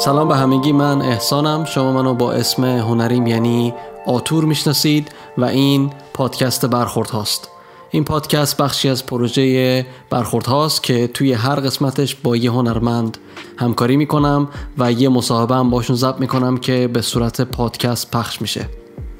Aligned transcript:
سلام 0.00 0.28
به 0.28 0.36
همگی 0.36 0.72
من 0.72 1.02
احسانم. 1.02 1.64
شما 1.64 1.92
منو 1.92 2.14
با 2.14 2.32
اسم 2.32 2.64
هنریم 2.64 3.26
یعنی 3.26 3.74
آتور 4.06 4.44
می‌شناسید 4.44 5.12
و 5.38 5.44
این 5.44 5.90
پادکست 6.14 6.66
برخورد 6.66 7.10
هاست. 7.10 7.48
این 7.90 8.04
پادکست 8.04 8.56
بخشی 8.56 8.88
از 8.88 9.06
پروژه 9.06 9.86
برخورد 10.10 10.46
هاست 10.46 10.82
که 10.82 11.06
توی 11.06 11.32
هر 11.32 11.54
قسمتش 11.54 12.14
با 12.14 12.36
یه 12.36 12.50
هنرمند 12.50 13.18
همکاری 13.56 13.96
می‌کنم 13.96 14.48
و 14.78 14.92
یه 14.92 15.08
مصاحبه 15.08 15.54
هم 15.54 15.70
باشون 15.70 15.96
ضبط 15.96 16.20
می‌کنم 16.20 16.56
که 16.56 16.88
به 16.92 17.02
صورت 17.02 17.40
پادکست 17.40 18.10
پخش 18.10 18.42
میشه. 18.42 18.68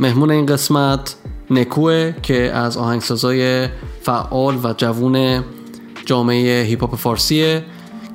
مهمون 0.01 0.31
این 0.31 0.47
قسمت 0.47 1.17
نکوه 1.51 2.13
که 2.23 2.53
از 2.53 2.77
آهنگسازای 2.77 3.69
فعال 4.03 4.59
و 4.65 4.75
جوون 4.77 5.45
جامعه 6.07 6.63
هیپ 6.63 6.81
هاپ 6.81 6.97
فارسیه. 6.97 7.65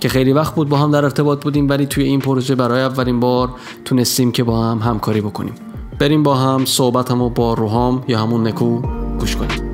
که 0.03 0.09
خیلی 0.09 0.33
وقت 0.33 0.55
بود 0.55 0.69
با 0.69 0.77
هم 0.77 0.91
در 0.91 1.03
ارتباط 1.03 1.43
بودیم 1.43 1.69
ولی 1.69 1.85
توی 1.85 2.03
این 2.03 2.19
پروژه 2.19 2.55
برای 2.55 2.81
اولین 2.81 3.19
بار 3.19 3.49
تونستیم 3.85 4.31
که 4.31 4.43
با 4.43 4.63
هم 4.63 4.77
همکاری 4.77 5.21
بکنیم. 5.21 5.53
بریم 5.99 6.23
با 6.23 6.35
هم 6.35 6.65
صحبتمو 6.65 7.29
با 7.29 7.53
روحام 7.53 8.03
یا 8.07 8.19
همون 8.19 8.47
نکو 8.47 8.81
گوش 9.19 9.35
کنیم. 9.35 9.73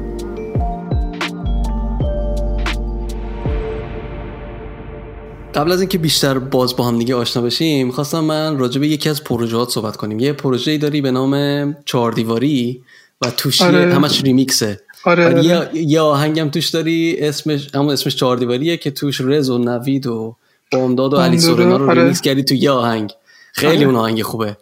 قبل 5.56 5.72
از 5.72 5.80
اینکه 5.80 5.98
بیشتر 5.98 6.40
باز 6.40 6.76
با 6.76 6.84
هم 6.84 7.00
دیگه 7.00 7.16
آشنا 7.16 7.44
بشیم 7.44 7.92
خواستم 7.92 8.20
من 8.20 8.58
راجع 8.58 8.80
به 8.80 8.88
یکی 8.88 9.10
از 9.10 9.24
پروژهات 9.24 9.70
صحبت 9.70 9.98
کنیم. 9.98 10.20
یه 10.20 10.34
پروژه‌ای 10.34 10.78
داری 10.78 11.02
به 11.02 11.12
نام 11.12 11.76
چهار 11.86 12.12
دیواری 12.12 12.82
و 13.22 13.32
توش 13.32 13.62
آره. 13.62 13.94
همش 13.94 14.24
ریمیکسه. 14.24 14.80
آره, 15.04 15.26
آره. 15.26 15.46
یه 15.46 15.70
یه 15.74 16.02
آهنگم 16.02 16.50
توش 16.50 16.70
داری 16.70 17.18
اسمش 17.20 17.76
همون 17.76 17.90
اسمش 17.90 18.16
چهار 18.16 18.38
دیواریه 18.38 18.78
که 18.78 18.92
توش 18.92 19.22
رز 19.22 19.50
و 19.50 19.58
نوید 19.58 20.08
و 20.08 20.36
بامداد 20.72 21.14
و 21.14 21.18
علی 21.18 21.40
سورنا 21.40 21.78
رو 21.78 21.90
آره. 21.90 22.02
ریمیکس 22.02 22.22
کردی 22.22 22.44
تو 22.44 22.56
یه 22.56 22.72
آهنگ 22.72 23.12
خیلی 23.54 23.78
آره. 23.78 23.86
اون 23.86 23.96
آهنگ 23.96 24.22
خوبه 24.22 24.58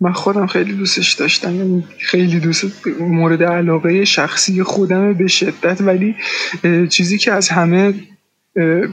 من 0.00 0.12
خودم 0.12 0.46
خیلی 0.46 0.72
دوستش 0.72 1.12
داشتم 1.12 1.56
یعنی 1.56 1.84
خیلی 1.98 2.40
دوست 2.40 2.86
مورد 3.00 3.42
علاقه 3.42 4.04
شخصی 4.04 4.62
خودم 4.62 5.14
به 5.14 5.26
شدت 5.26 5.80
ولی 5.80 6.14
چیزی 6.90 7.18
که 7.18 7.32
از 7.32 7.48
همه 7.48 7.94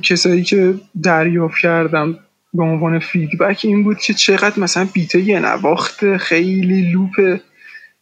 کسایی 0.01 0.43
که 0.43 0.73
دریافت 1.03 1.57
کردم 1.61 2.19
به 2.53 2.63
عنوان 2.63 2.99
feedback 2.99 3.61
این 3.63 3.83
بود 3.83 3.97
که 3.97 4.13
چقدر 4.13 4.59
مثلا 4.59 4.87
beat 4.93 5.16
ه 5.16 5.21
یه 5.21 5.39
نواخت 5.39 6.17
خیلی 6.17 6.91
loop 6.91 7.39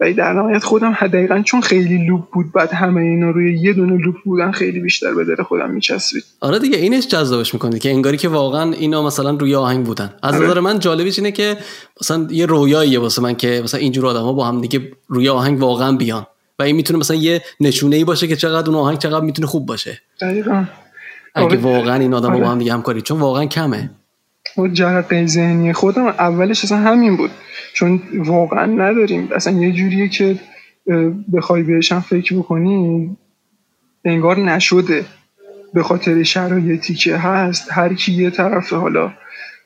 ولی 0.02 0.14
در 0.14 0.34
نهایت 0.34 0.64
خودم 0.64 0.94
دقیقا 0.94 1.42
چون 1.46 1.62
خیلی 1.62 2.06
لوپ 2.08 2.22
بود 2.34 2.52
بعد 2.52 2.74
همه 2.74 3.02
اینا 3.02 3.30
روی 3.30 3.60
یه 3.60 3.74
دونه 3.74 3.98
لوپ 3.98 4.16
بودن 4.26 4.52
خیلی 4.52 4.80
بیشتر 4.80 5.14
به 5.14 5.26
دل 5.26 5.44
خودم 5.44 5.72
میچسبید 5.72 6.24
آره 6.40 6.60
دیگه 6.60 6.78
اینش 6.78 7.08
جذابش 7.08 7.54
می‌کنه 7.54 7.80
که 7.80 7.90
انگاری 7.90 8.18
که 8.18 8.30
واقعا 8.30 8.72
اینا 8.72 9.04
مثلا 9.04 9.32
روی 9.32 9.56
آهنگ 9.56 9.86
بودن 9.86 10.14
از 10.24 10.36
آره. 10.36 10.46
نظر 10.46 10.60
من 10.60 10.80
جالبیش 10.80 11.20
اینه 11.20 11.32
که 11.32 11.58
مثلا 12.02 12.28
یه 12.30 12.46
رویاییه 12.46 13.00
واسه 13.00 13.22
من 13.22 13.36
که 13.36 13.62
مثلا 13.64 13.80
اینجور 13.80 14.08
آدما 14.08 14.34
با 14.34 14.46
هم 14.46 14.62
دیگه 14.62 14.92
روی 15.08 15.30
آهنگ 15.30 15.60
واقعا 15.60 15.92
بیان 15.92 16.26
و 16.60 16.64
این 16.64 16.76
می‌تونه 16.76 17.00
مثلا 17.00 17.18
یه 17.18 17.42
نشونه 17.60 17.96
ای 17.96 18.04
باشه 18.04 18.28
که 18.28 18.36
چقدر 18.36 18.70
اون 18.70 18.80
آهنگ 18.80 18.98
چقدر 18.98 19.26
می‌تونه 19.26 19.48
خوب 19.48 19.66
باشه 19.66 20.02
دقیقا 20.22 20.66
اگه 21.36 21.46
آره. 21.46 21.58
واقعا 21.58 21.96
این 21.96 22.14
آدما 22.14 22.34
آره. 22.34 22.44
با 22.44 22.50
هم 22.50 22.60
دیگه 22.60 22.74
همکاری 22.74 23.02
چون 23.02 23.20
واقعا 23.20 23.46
کمه 23.46 23.90
و 24.58 24.68
جرقه 24.68 25.26
ذهنی 25.26 25.74
خودم 25.74 26.06
اولش 26.06 26.64
اصلا 26.64 26.78
همین 26.78 27.18
بود. 27.18 27.32
چون 27.74 28.02
واقعا 28.14 28.66
نداریم. 28.66 29.30
اصلا 29.36 29.54
یه 29.54 29.72
جوریه 29.72 30.08
که 30.10 30.40
بخوای 31.34 31.64
بهش 31.64 31.92
هم 31.92 32.02
فکر 32.02 32.36
بکنی 32.36 33.18
انگار 34.06 34.40
نشده. 34.40 35.06
به 35.74 35.84
خاطر 35.84 36.24
شرایطی 36.24 36.94
که 36.94 37.18
هست 37.18 37.72
هر 37.72 37.94
کی 37.94 38.12
یه 38.12 38.30
طرف 38.30 38.74
حالا. 38.74 39.14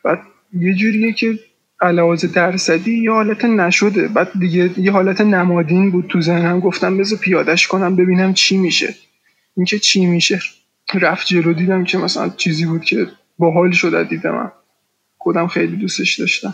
بعد 0.04 0.20
یه 0.54 0.74
جوریه 0.74 1.14
که 1.14 1.40
علاوه 1.82 2.16
درصدی 2.16 3.04
یه 3.04 3.12
حالت 3.12 3.46
نشده. 3.46 4.08
بعد 4.08 4.32
دیگه 4.40 4.80
یه 4.80 4.92
حالت 4.92 5.22
نمادین 5.22 5.92
بود 5.92 6.08
تو 6.08 6.22
ذهنم. 6.22 6.60
گفتم 6.60 6.98
بذار 6.98 7.20
پیادش 7.20 7.68
کنم 7.68 7.96
ببینم 7.96 8.34
چی 8.34 8.58
میشه. 8.58 8.96
اینکه 9.58 9.80
چی 9.80 10.06
میشه. 10.06 10.40
رفت 10.94 11.28
جلو 11.28 11.54
دیدم 11.54 11.84
که 11.84 11.98
مثلا 11.98 12.30
چیزی 12.30 12.66
بود 12.66 12.84
که 12.84 13.08
باحال 13.38 13.72
شده 13.72 14.04
دیدم. 14.04 14.52
خودم 15.26 15.48
خیلی 15.48 15.76
دوستش 15.76 16.20
داشتم. 16.20 16.54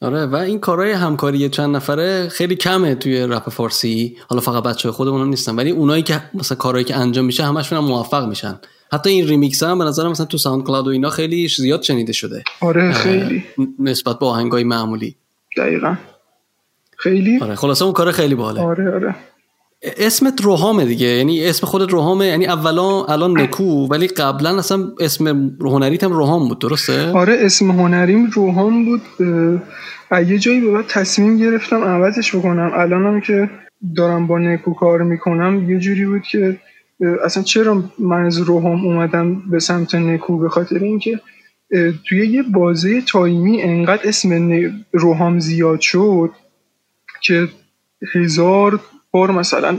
آره 0.00 0.26
و 0.26 0.36
این 0.36 0.60
کارهای 0.60 0.92
همکاری 0.92 1.48
چند 1.48 1.76
نفره 1.76 2.28
خیلی 2.28 2.56
کمه 2.56 2.94
توی 2.94 3.20
رپ 3.20 3.50
فارسی. 3.50 4.16
حالا 4.28 4.42
فقط 4.42 4.62
بچه 4.62 4.90
خودمون 4.90 5.20
هم 5.20 5.28
نیستن 5.28 5.56
ولی 5.56 5.70
اونایی 5.70 6.02
که 6.02 6.22
مثلا 6.34 6.56
کارهایی 6.56 6.84
که 6.84 6.96
انجام 6.96 7.24
میشه 7.24 7.44
همشون 7.44 7.78
هم 7.78 7.84
موفق 7.84 8.28
میشن. 8.28 8.58
حتی 8.92 9.10
این 9.10 9.28
ریمیکس 9.28 9.62
هم 9.62 9.78
به 9.78 9.84
نظرم 9.84 10.10
مثلا 10.10 10.26
تو 10.26 10.38
SoundCloud 10.38 10.86
و 10.86 10.90
اینا 10.90 11.10
خیلی 11.10 11.48
زیاد 11.48 11.82
شنیده 11.82 12.12
شده. 12.12 12.44
آره 12.60 12.92
خیلی. 12.92 13.44
نسبت 13.78 14.18
به 14.18 14.26
آهنگای 14.26 14.64
معمولی. 14.64 15.16
دقیقا. 15.56 15.96
خیلی. 16.96 17.38
آره 17.38 17.54
خلاصه 17.54 17.84
اون 17.84 17.94
کار 17.94 18.12
خیلی 18.12 18.34
باحاله. 18.34 18.60
آره 18.60 18.94
آره. 18.94 19.14
اسمت 19.82 20.40
روحامه 20.40 20.84
دیگه. 20.84 21.06
یعنی 21.06 21.46
اسم 21.46 21.66
خودت 21.66 21.90
روحامه 21.90 22.26
یعنی 22.26 22.46
اولا 22.46 23.04
الان 23.04 23.40
نکو 23.40 23.86
ولی 23.86 24.06
قبلا 24.06 24.58
اصلا 24.58 24.92
اسم 25.00 25.26
هنریت 25.60 26.04
هم 26.04 26.12
روحام 26.12 26.48
بود 26.48 26.58
درسته؟ 26.58 27.12
آره 27.12 27.36
اسم 27.40 27.70
هنریم 27.70 28.26
روحام 28.26 28.84
بود. 28.84 29.02
یه 30.26 30.38
جایی 30.38 30.60
به 30.60 30.72
بعد 30.72 30.86
تصمیم 30.86 31.36
گرفتم 31.36 31.84
عوضش 31.84 32.36
بکنم. 32.36 32.70
الانم 32.74 33.20
که 33.20 33.50
دارم 33.96 34.26
با 34.26 34.38
نکو 34.38 34.74
کار 34.74 35.02
می‌کنم 35.02 35.70
یه 35.70 35.78
جوری 35.78 36.06
بود 36.06 36.22
که 36.22 36.60
اصلا 37.24 37.42
چرا 37.42 37.84
من 37.98 38.24
از 38.24 38.38
روحام 38.38 38.86
اومدم 38.86 39.50
به 39.50 39.58
سمت 39.58 39.94
نکو؟ 39.94 40.38
به 40.38 40.48
خاطر 40.48 40.78
اینکه 40.78 41.20
توی 42.08 42.26
یه 42.28 42.42
بازه 42.42 43.00
تایمی 43.00 43.62
انقدر 43.62 44.08
اسم 44.08 44.52
روحام 44.92 45.38
زیاد 45.38 45.80
شد 45.80 46.30
که 47.22 47.48
هزار 48.14 48.80
بار 49.12 49.30
مثلا 49.30 49.78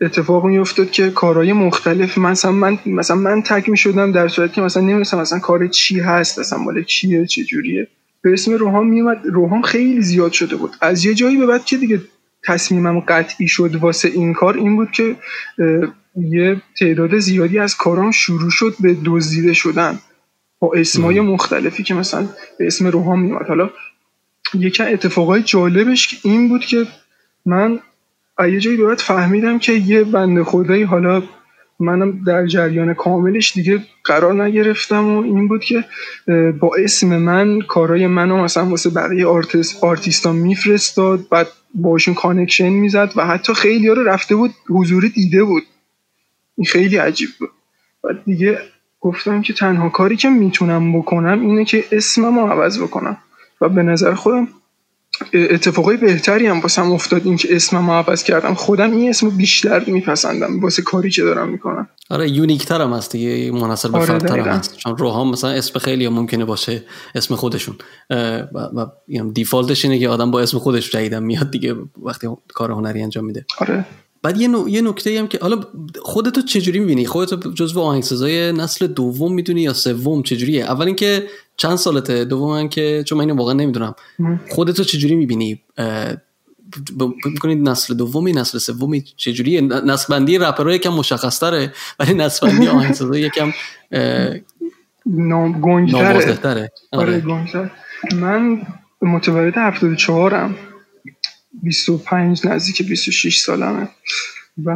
اتفاق 0.00 0.44
میافتاد 0.46 0.90
که 0.90 1.10
کارهای 1.10 1.52
مختلف 1.52 2.18
مثلا 2.18 2.52
من 2.52 2.78
مثلا 2.86 3.16
من 3.16 3.42
تک 3.42 3.68
می 3.68 3.76
شدم 3.76 4.12
در 4.12 4.28
صورتی 4.28 4.54
که 4.54 4.60
مثلا 4.60 4.82
نمی‌دونستم 4.82 5.18
مثلا 5.18 5.38
کار 5.38 5.66
چی 5.66 6.00
هست 6.00 6.38
اصلا 6.38 6.58
مال 6.58 6.82
کیه 6.82 7.26
چه 7.26 7.44
جوریه. 7.44 7.88
به 8.22 8.32
اسم 8.32 8.52
روحان 8.52 8.86
میومد 8.86 9.20
روحان 9.24 9.62
خیلی 9.62 10.02
زیاد 10.02 10.32
شده 10.32 10.56
بود. 10.56 10.70
از 10.80 11.04
یه 11.04 11.14
جایی 11.14 11.36
به 11.36 11.46
بعد 11.46 11.64
که 11.64 11.76
دیگه 11.76 12.00
تصمیمم 12.44 13.00
قطعی 13.00 13.48
شد 13.48 13.74
واسه 13.74 14.08
این 14.08 14.32
کار 14.32 14.56
این 14.56 14.76
بود 14.76 14.90
که 14.90 15.16
یه 16.16 16.62
تعداد 16.78 17.18
زیادی 17.18 17.58
از 17.58 17.76
کارام 17.76 18.10
شروع 18.10 18.50
شد 18.50 18.74
به 18.80 18.96
دزدیده 19.04 19.52
شدن 19.52 19.98
با 20.58 20.72
اسمای 20.74 21.20
مختلفی 21.20 21.82
که 21.82 21.94
مثلا 21.94 22.28
به 22.58 22.66
اسم 22.66 22.86
روحان 22.86 23.18
میومد 23.18 23.46
حالا 23.46 23.70
یکی 24.54 24.82
اتفاقای 24.82 25.42
جالبش 25.42 26.20
این 26.24 26.48
بود 26.48 26.60
که 26.60 26.86
من 27.46 27.80
یه 28.46 28.60
جایی 28.60 28.76
باید 28.76 29.00
فهمیدم 29.00 29.58
که 29.58 29.72
یه 29.72 30.04
بنده 30.04 30.44
خدایی 30.44 30.82
حالا 30.82 31.22
منم 31.80 32.24
در 32.24 32.46
جریان 32.46 32.94
کاملش 32.94 33.52
دیگه 33.52 33.82
قرار 34.04 34.44
نگرفتم 34.44 35.16
و 35.16 35.22
این 35.22 35.48
بود 35.48 35.64
که 35.64 35.84
با 36.60 36.70
اسم 36.78 37.16
من 37.16 37.60
کارای 37.60 38.06
منو 38.06 38.44
مثلا 38.44 38.66
واسه 38.66 38.90
بقیه 38.90 39.26
artist 39.26 39.84
artist 39.84 40.25
ا 40.25 40.32
میفرستاد 40.32 41.28
بعد 41.30 41.48
باشون 41.74 42.14
connection 42.14 42.68
می‌زد 42.68 43.12
و 43.16 43.26
حتی 43.26 43.54
خیلی 43.54 43.88
ها 43.88 43.94
رو 43.94 44.04
رفته 44.04 44.36
بود 44.36 44.50
حضوری 44.68 45.08
دیده 45.08 45.44
بود. 45.44 45.62
این 46.56 46.64
خیلی 46.64 46.96
عجیب 46.96 47.28
بود. 47.38 47.50
بعد 48.04 48.24
دیگه 48.24 48.58
گفتم 49.00 49.42
که 49.42 49.52
تنها 49.52 49.88
کاری 49.88 50.16
که 50.16 50.28
می‌تونم 50.28 50.98
بکنم 50.98 51.40
اینه 51.40 51.64
که 51.64 51.84
اسمم 51.92 52.38
رو 52.38 52.46
عوض 52.46 52.82
بکنم 52.82 53.16
و 53.60 53.68
به 53.68 53.82
نظر 53.82 54.14
خودم 54.14 54.48
اتفاقای 55.32 55.96
بهتری 55.96 56.46
هم 56.46 56.60
واسم 56.60 56.92
افتاد 56.92 57.22
این 57.24 57.36
که 57.36 57.56
اسمم 57.56 57.90
عوض 57.90 58.22
کردم. 58.22 58.54
خودم 58.54 58.92
این 58.92 59.08
اسم 59.10 59.30
بیشتر 59.30 59.84
میپسندم 59.86 60.60
واسه 60.60 60.82
کاری 60.82 61.10
که 61.10 61.22
دارم 61.22 61.48
می‌کنم. 61.48 61.88
آره 62.10 62.30
یونیک 62.30 62.66
تر 62.66 62.80
هم 62.80 62.92
هست 62.92 63.12
دیگه. 63.12 63.52
مناسب 63.52 63.92
به 63.92 63.98
آره 64.32 64.42
هست. 64.42 64.76
چون 64.76 64.96
روحام 64.96 65.30
مثلا 65.30 65.50
اسم 65.50 65.78
خیلی 65.78 66.06
هم 66.06 66.12
ممکنه 66.12 66.44
باشه 66.44 66.82
اسم 67.14 67.34
خودشون. 67.34 67.76
و, 68.10 68.68
و 68.74 68.86
دیفالتش 69.34 69.84
اینه 69.84 69.98
که 69.98 70.08
آدم 70.08 70.30
با 70.30 70.40
اسم 70.40 70.58
خودش 70.58 70.90
جدیدم 70.90 71.22
میاد 71.22 71.50
دیگه 71.50 71.74
وقتی 72.02 72.28
کار 72.48 72.70
هنری 72.70 73.02
انجام 73.02 73.24
میده. 73.24 73.46
آره. 73.58 73.84
بعد 74.22 74.40
یه, 74.40 74.48
نو... 74.48 74.68
یه 74.68 74.80
نکته 74.80 75.18
هم 75.18 75.28
که 75.28 75.38
حالا 75.42 75.60
خودتو 76.02 76.42
چجوری 76.42 76.78
می‌بینی؟ 76.78 77.06
خودتو 77.06 77.52
جزو 77.52 77.80
آهنگسازای 77.80 78.52
نسل 78.52 78.86
دوم 78.86 79.34
می‌دونی 79.34 79.62
یا 79.62 79.72
سوم؟ 79.72 80.22
چجوریه؟ 80.22 80.64
اول 80.64 80.86
اینکه 80.86 81.26
چند 81.58 81.76
سالته؟ 81.76 82.24
دوم 82.24 82.68
که 82.68 83.04
چون 83.06 83.18
من 83.18 83.24
اینو 83.24 83.36
واقعا 83.36 83.54
نمی‌دونم. 83.54 83.94
خودتو 84.48 84.84
چجوری 84.84 85.14
می‌بینی؟ 85.14 85.62
می‌کنید 87.24 87.68
نسل 87.68 87.94
دومی 87.94 88.32
نسل 88.32 88.58
سومی 88.58 89.04
چجوریه 89.16 89.60
نسل 89.60 90.14
بندی 90.14 90.38
رپرها 90.38 90.72
یکم 90.72 90.90
مشخص 90.90 91.40
تره 91.40 91.72
ولی 91.98 92.14
نسل 92.14 92.48
بندی 92.48 92.68
آهنگسازا 92.76 93.18
یکم 93.18 93.52
نامگنگتره 95.06 96.72
آره, 96.92 97.22
آره. 97.52 97.70
من 98.14 98.62
متولد 99.02 99.54
74 99.56 100.46
م 100.46 100.54
25 101.62 102.46
نزدیک 102.46 102.88
26 102.88 103.38
سالمه. 103.38 103.88
و 104.64 104.70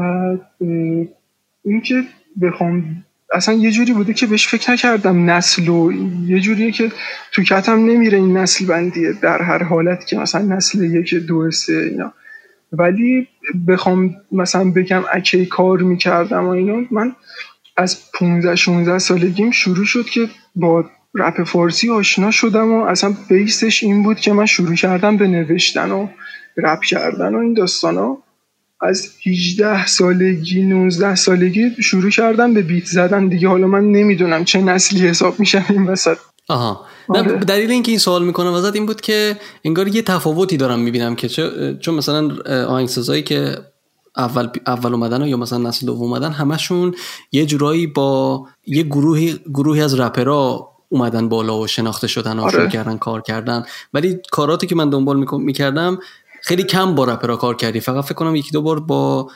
اینکه 1.64 2.04
بخوام 2.42 3.04
اصلا 3.34 3.54
یه 3.54 3.70
جوری 3.70 3.92
بوده 3.92 4.14
که 4.14 4.26
بهش 4.26 4.48
فکر 4.48 4.70
نکردم 4.70 5.30
نسل 5.30 5.68
و 5.68 5.92
یه 6.26 6.40
جوریه 6.40 6.72
که 6.72 6.92
تو 7.32 7.42
کتم 7.42 7.78
نمیره 7.78 8.18
این 8.18 8.36
نسل 8.36 8.66
بندیه 8.66 9.12
در 9.12 9.42
هر 9.42 9.62
حالت 9.62 10.06
که 10.06 10.16
مثلا 10.16 10.42
نسل 10.42 10.82
یک 10.82 11.14
دو 11.14 11.50
سه 11.50 11.72
اینا. 11.72 12.12
ولی 12.72 13.28
بخوام 13.68 14.16
مثلا 14.32 14.70
بگم 14.70 15.02
اکی 15.12 15.46
کار 15.46 15.78
می‌کردم 15.78 16.46
و 16.46 16.48
اینا 16.48 16.86
من 16.90 17.12
از 17.76 17.98
15 18.14 18.56
16 18.56 18.98
سالگیم 18.98 19.50
شروع 19.50 19.84
شد 19.84 20.04
که 20.04 20.28
با 20.56 20.84
رپ 21.14 21.42
فارسی 21.42 21.90
آشنا 21.90 22.30
شدم 22.30 22.72
و 22.72 22.84
اصلا 22.84 23.14
بیسش 23.28 23.82
این 23.82 24.02
بود 24.02 24.20
که 24.20 24.32
من 24.32 24.46
شروع 24.46 24.74
کردم 24.74 25.16
به 25.16 25.26
نوشتن 25.26 25.90
و 25.90 26.08
رپ 26.56 26.80
کردن 26.80 27.34
و 27.34 27.38
این 27.38 27.54
داستان 27.54 27.96
ها 27.96 28.22
از 28.82 29.10
18 29.26 29.86
سالگی 29.86 30.62
19 30.62 31.14
سالگی 31.14 31.70
شروع 31.82 32.10
کردم 32.10 32.54
به 32.54 32.62
بیت 32.62 32.84
زدن 32.84 33.28
دیگه 33.28 33.48
حالا 33.48 33.66
من 33.66 33.84
نمی‌دونم 33.84 34.44
چه 34.44 34.60
نسلی 34.60 35.08
حساب 35.08 35.40
میشم 35.40 35.64
این 35.68 35.86
وسط 35.86 36.16
آها 36.48 36.86
آره. 37.08 37.38
دلیل 37.38 37.70
اینکه 37.70 37.90
این 37.92 37.98
سوال 37.98 38.24
می‌کنم 38.24 38.52
ازت 38.52 38.74
این 38.74 38.86
بود 38.86 39.00
که 39.00 39.36
انگار 39.64 39.88
یه 39.88 40.02
تفاوتی 40.02 40.56
دارم 40.56 40.80
می‌بینم 40.80 41.14
که 41.14 41.28
چون 41.80 41.94
مثلا 41.94 42.28
آهنگسازایی 42.68 43.22
که 43.22 43.56
اول 44.16 44.48
اول 44.66 44.94
اومدن 44.94 45.26
یا 45.26 45.36
مثلا 45.36 45.58
نسل 45.58 45.86
دوم 45.86 46.02
اومدن 46.02 46.30
همشون 46.30 46.94
یه 47.32 47.46
جورایی 47.46 47.86
با 47.86 48.46
یه 48.66 48.82
گروهی 48.82 49.40
گروهی 49.54 49.82
از 49.82 50.00
رپرها 50.00 50.72
اومدن 50.88 51.28
بالا 51.28 51.58
و 51.58 51.66
شناخته 51.66 52.06
شدن 52.06 52.38
و 52.38 52.42
آره. 52.42 52.68
کردن 52.68 52.96
کار 52.96 53.22
کردن 53.22 53.64
ولی 53.94 54.18
کاراتی 54.30 54.66
که 54.66 54.74
من 54.74 54.90
دنبال 54.90 55.26
می‌کردم 55.32 55.98
خیلی 56.44 56.62
کم 56.62 56.94
با 56.94 57.04
رپرها 57.04 57.36
کار 57.36 57.56
کردی. 57.56 57.80
فقط 57.80 58.04
فکر 58.04 58.14
کنم 58.14 58.36
یکی 58.36 58.50
دو 58.50 58.62
بار 58.62 58.80
با 58.80 59.30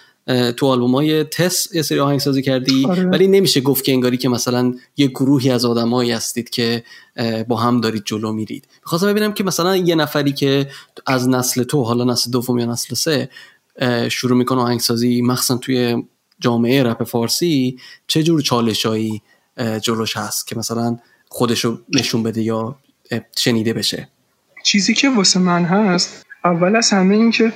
تو 0.56 0.66
آلبوم 0.66 0.94
های 0.94 1.24
تست 1.24 1.74
یه 1.74 1.82
سری 1.82 2.00
آهنگ 2.00 2.20
سازی 2.20 2.42
کردی. 2.42 2.86
آره. 2.86 3.04
ولی 3.04 3.28
نمیشه 3.28 3.60
گفت 3.60 3.84
که 3.84 3.92
انگاری 3.92 4.16
که 4.16 4.28
مثلا 4.28 4.74
یه 4.96 5.06
گروهی 5.06 5.50
از 5.50 5.64
آدمایی 5.64 6.12
هستید 6.12 6.50
که 6.50 6.84
با 7.48 7.56
هم 7.56 7.80
دارید 7.80 8.02
جلو 8.04 8.32
میرید. 8.32 8.68
می‌خواستم 8.82 9.06
ببینم 9.06 9.32
که 9.32 9.44
مثلا 9.44 9.76
یه 9.76 9.94
نفری 9.94 10.32
که 10.32 10.70
از 11.06 11.28
نسل 11.28 11.62
تو 11.62 11.82
حالا 11.82 12.04
نسل 12.04 12.30
دوم 12.30 12.58
یا 12.58 12.66
نسل 12.66 12.94
سه 12.94 13.28
شروع 14.08 14.38
می‌کنه 14.38 14.60
آهنگسازی 14.60 15.22
مخصوصا 15.22 15.56
توی 15.56 16.04
جامعه 16.40 16.82
رپ 16.82 17.04
فارسی 17.04 17.78
چه 18.06 18.22
جور 18.22 18.40
چالشایی 18.40 19.22
جلوش 19.82 20.16
هست 20.16 20.46
که 20.46 20.58
مثلا 20.58 20.98
خودشو 21.28 21.78
نشون 21.88 22.22
بده 22.22 22.42
یا 22.42 22.76
شنیده 23.36 23.72
بشه؟ 23.72 24.08
چیزی 24.64 24.94
که 24.94 25.10
واسه 25.10 25.40
من 25.40 25.64
هست 25.64 26.25
اول 26.46 26.76
از 26.76 26.90
همه 26.90 27.14
این 27.14 27.31
که 27.31 27.52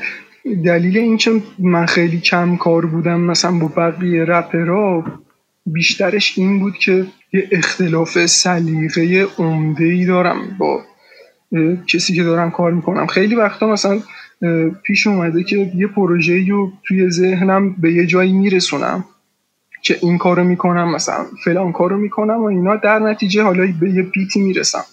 دلیل 0.65 0.99
این 0.99 1.17
که 1.17 1.43
من 1.59 1.87
خیلی 1.87 2.21
کم 2.21 2.57
کار 2.57 2.87
بودم 2.87 3.21
مثلا 3.21 3.53
با 3.59 3.69
بقیه 3.77 4.25
رپرها 4.25 5.05
بیشترش 5.67 6.39
این 6.39 6.61
بود 6.61 6.75
که 6.75 7.07
یه 7.33 7.49
اختلاف 7.53 8.27
سلیقه 8.27 9.27
عمده 9.39 9.85
ای 9.85 10.07
دارم 10.07 10.37
با 10.59 10.81
کسی 11.87 12.15
که 12.15 12.23
دارم 12.23 12.51
کار 12.51 12.73
می‌کنم. 12.73 13.07
خیلی 13.07 13.35
وقتا 13.35 13.67
مثلا 13.67 14.01
پیش 14.83 15.07
اومده 15.07 15.43
که 15.43 15.73
یه 15.77 15.87
پروژه 15.87 16.47
رو 16.49 16.73
توی 16.85 17.11
ذهنم 17.11 17.73
به 17.73 17.93
یه 17.93 18.07
جایی 18.07 18.33
میرسونم 18.33 19.05
که 19.83 19.97
این 20.03 20.19
کارو 20.19 20.45
می‌کنم 20.45 20.95
مثلا 20.95 21.25
فلان 21.45 21.73
کارو 21.73 21.97
می‌کنم 21.97 22.41
و 22.41 22.45
اینا. 22.45 22.77
در 22.77 22.99
نتیجه 22.99 23.43
حالا 23.43 23.73
به 23.81 23.91
یه 23.91 24.03
بیتی 24.03 24.41
می‌رسم. 24.41 24.85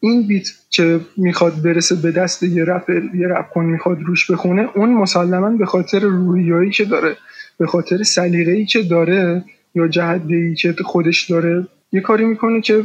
این 0.00 0.26
بیت 0.26 0.48
که 0.70 1.00
می‌خواد 1.16 1.62
برسه 1.62 1.94
به 1.94 2.10
دست 2.10 2.42
یه 2.42 2.64
رپر 2.64 3.02
یه 3.14 3.28
رپ 3.28 3.50
کن 3.50 3.64
می‌خواد 3.64 4.02
روش 4.02 4.30
بخونه 4.30 4.68
اون 4.74 4.90
مسلما 4.92 5.50
به 5.50 5.66
خاطر 5.66 6.00
رویایی 6.00 6.70
که 6.70 6.84
داره 6.84 7.16
به 7.58 7.66
خاطر 7.66 8.02
سلیقه‌ای 8.02 8.66
که 8.66 8.82
داره 8.82 9.44
یا 9.74 9.88
جهده‌ای 9.88 10.54
که 10.54 10.74
خودش 10.84 11.30
داره 11.30 11.66
یه 11.92 12.00
کاری 12.00 12.24
می‌کنه 12.24 12.60
که 12.60 12.84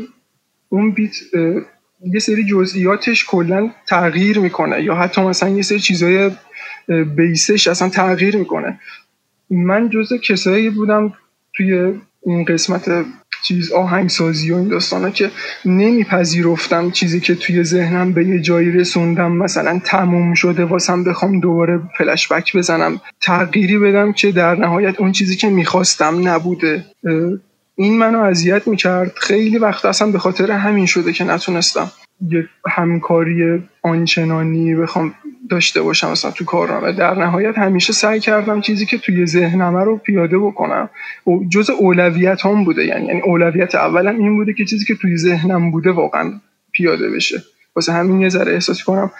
اون 0.70 0.92
بیت 0.92 1.16
یه 2.14 2.20
سری 2.20 2.46
جزئیاتش 2.46 3.26
کلا 3.26 3.70
تغییر 3.88 4.40
می‌کنه 4.40 4.84
یا 4.84 4.96
حتی 4.96 5.22
مثلا 5.22 5.50
یه 5.50 5.62
سری 5.62 5.80
چیزای 5.80 6.32
بیسش 7.16 7.68
اصلا 7.68 7.90
تغییر 7.90 8.38
می‌کنه. 8.38 8.80
من 9.50 9.90
جزء 9.90 10.18
کسایی 10.18 10.70
بودم 10.70 11.14
توی 11.54 11.94
این 12.26 12.46
قسمت 12.46 13.06
چیز 13.42 13.72
آهنگسازی 13.72 14.52
و 14.52 14.56
این 14.56 14.68
داستانا 14.68 15.10
که 15.10 15.32
نمیپذیرفتم 15.66 16.92
چیزی 16.92 17.20
که 17.20 17.36
توی 17.36 17.64
ذهنم 17.64 18.14
به 18.14 18.26
یه 18.26 18.40
جایی 18.40 18.72
رسوندم. 18.72 19.32
مثلا 19.32 19.82
تموم 19.84 20.34
شده 20.34 20.66
واسم 20.66 21.04
بخوام 21.04 21.40
دوباره 21.40 21.80
فلشبک 21.98 22.58
بزنم 22.58 23.02
تغییری 23.22 23.78
بدم 23.78 24.14
که 24.14 24.32
در 24.32 24.56
نهایت 24.56 25.00
اون 25.00 25.12
چیزی 25.12 25.36
که 25.36 25.50
می‌خواستم 25.50 26.28
نبوده. 26.28 26.86
این 27.76 27.98
منو 27.98 28.20
اذیت 28.20 28.68
می‌کرد. 28.68 29.12
خیلی 29.16 29.58
وقت 29.58 29.86
اصلا 29.86 30.12
به 30.12 30.20
خاطر 30.20 30.52
همین 30.52 30.86
شده 30.86 31.14
که 31.14 31.24
نتونستم 31.24 31.92
یه 32.30 32.48
همکاری 32.70 33.64
آنچنانی 33.84 34.76
بخوام 34.76 35.14
داشته 35.52 35.82
باشم 35.82 36.08
اصلا 36.08 36.32
تو 36.32 36.46
کارنامه. 36.46 36.92
در 36.92 37.14
نهایت 37.14 37.58
همیشه 37.58 37.94
سعی 37.94 38.20
کردم 38.20 38.62
چیزی 38.62 38.86
که 38.86 38.98
توی 38.98 39.26
ذهنمه 39.26 39.84
رو 39.84 39.98
پیاده 39.98 40.38
بکنم. 40.38 40.90
و 41.28 41.32
جز 41.50 41.70
اولویت 41.70 42.46
هم 42.46 42.64
بوده. 42.64 42.86
یعنی 42.86 43.06
یعنی 43.06 43.22
اولویت 43.22 43.76
اولم 43.76 44.20
این 44.20 44.36
بوده 44.36 44.54
که 44.54 44.66
چیزی 44.66 44.86
که 44.86 44.96
توی 44.96 45.18
ذهنم 45.18 45.72
بوده 45.72 45.92
واقعا 45.92 46.34
پیاده 46.72 47.10
بشه. 47.10 47.44
واسه 47.76 47.94
همین 47.94 48.22
یه 48.22 48.30
ذره 48.30 48.54
احساس 48.54 48.84
کنم 48.84 49.12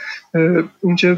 اینکه 0.84 1.18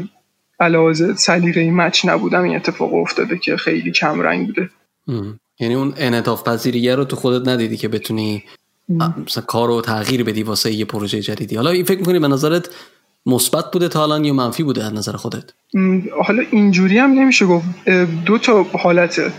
علاوه 0.60 1.14
سلیقه 1.14 1.70
مچ 1.70 2.04
نبودم 2.04 2.42
این 2.42 2.56
اتفاق 2.56 2.94
افتاده 2.94 3.38
که 3.38 3.56
خیلی 3.56 3.92
کم 3.92 4.20
رنگ 4.20 4.46
بوده. 4.46 4.70
یعنی 5.60 5.74
اون 5.74 5.94
انعطاف 5.96 6.48
پذیریه 6.48 6.94
رو 6.94 7.04
تو 7.04 7.16
خودت 7.16 7.48
ندیدی 7.48 7.76
که 7.76 7.88
بتونی 7.88 8.44
مثلا 8.88 9.44
کار 9.46 9.68
رو 9.68 9.80
تغییر 9.80 10.24
بدی 10.24 10.42
واسه 10.42 10.72
یه 10.72 10.84
پروژه 10.84 11.20
جدیدی. 11.20 11.56
حالا 11.56 11.70
این 11.70 11.84
فکر 11.84 11.98
می‌کنی 11.98 12.18
به 12.18 12.28
نظرت 12.28 12.68
مثبت 13.26 13.70
بوده 13.72 13.88
تا 13.88 14.02
الان 14.02 14.24
یا 14.24 14.32
منفی 14.32 14.62
بوده 14.62 14.84
از 14.84 14.94
نظر 14.94 15.12
خودت؟ 15.12 15.44
حالا 16.24 16.42
اینجوری 16.50 16.98
هم 16.98 17.10
نمیشه 17.10 17.46
گفت. 17.46 17.88
دو 18.26 18.38
تا 18.38 18.62
حالته. 18.62 19.32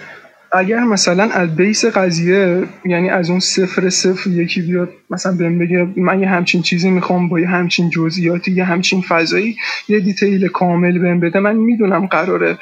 اگر 0.52 0.80
مثلا 0.80 1.24
از 1.24 1.56
بیس 1.56 1.86
قضیه 1.86 2.64
یعنی 2.86 3.10
از 3.10 3.30
اون 3.30 3.40
صفر 3.40 3.90
صفر 3.90 4.30
یکی 4.30 4.62
بیاد 4.62 4.90
مثلا 5.10 5.36
بهم 5.36 5.60
بگه 5.60 5.88
من 5.96 6.20
یه 6.20 6.30
همچین 6.30 6.62
چیزی 6.62 6.90
می‌خوام 6.90 7.30
با 7.30 7.40
یه 7.40 7.48
همچین 7.48 7.90
جزئیاتی 7.90 8.52
یه 8.52 8.64
همچین 8.64 9.02
فضایی 9.02 9.56
یه 9.90 10.00
دیتیل 10.00 10.48
کامل 10.48 11.00
بهم 11.00 11.20
بده 11.20 11.40
من 11.40 11.56
می‌دونم 11.56 12.06
قراره 12.06 12.58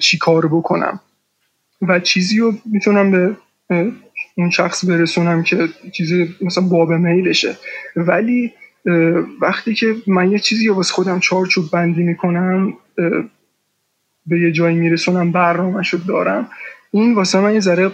چی 0.00 0.18
کار 0.18 0.46
بکنم. 0.46 1.00
و 1.82 2.00
چیزی 2.00 2.38
رو 2.38 2.54
می‌تونم 2.64 3.10
به 3.10 3.36
اون 4.34 4.50
شخص 4.50 4.84
برسونم 4.84 5.42
که 5.42 5.68
چیزی 5.92 6.34
مثلا 6.40 6.64
باب 6.64 6.92
میلشه. 6.92 7.56
ولی 7.96 8.52
وقتی 9.40 9.74
که 9.74 9.94
من 10.06 10.30
یه 10.30 10.38
چیزی 10.38 10.68
رو 10.68 10.74
واسه 10.74 10.94
خودم 10.94 11.18
چارچوب 11.18 11.70
بندی 11.70 12.02
می‌کنم 12.02 12.72
به 14.26 14.40
یه 14.40 14.52
جایی 14.52 14.76
میرسونم 14.76 15.32
برنامهشو 15.32 15.98
دارم. 16.08 16.48
این 16.90 17.14
واسه 17.14 17.40
من 17.40 17.54
یه 17.54 17.60
ذره 17.60 17.90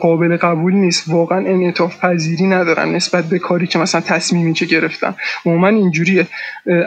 قابل 0.00 0.36
قبول 0.36 0.72
نیست. 0.74 1.08
واقعا 1.08 1.38
انعطاف 1.38 2.00
پذیری 2.00 2.46
ندارم 2.46 2.94
نسبت 2.94 3.24
به 3.24 3.38
کاری 3.38 3.66
که 3.66 3.78
مثلا 3.78 4.00
تصمیمی 4.00 4.52
که 4.52 4.66
گرفتم. 4.66 5.14
من 5.46 5.74
اینجوریه. 5.74 6.26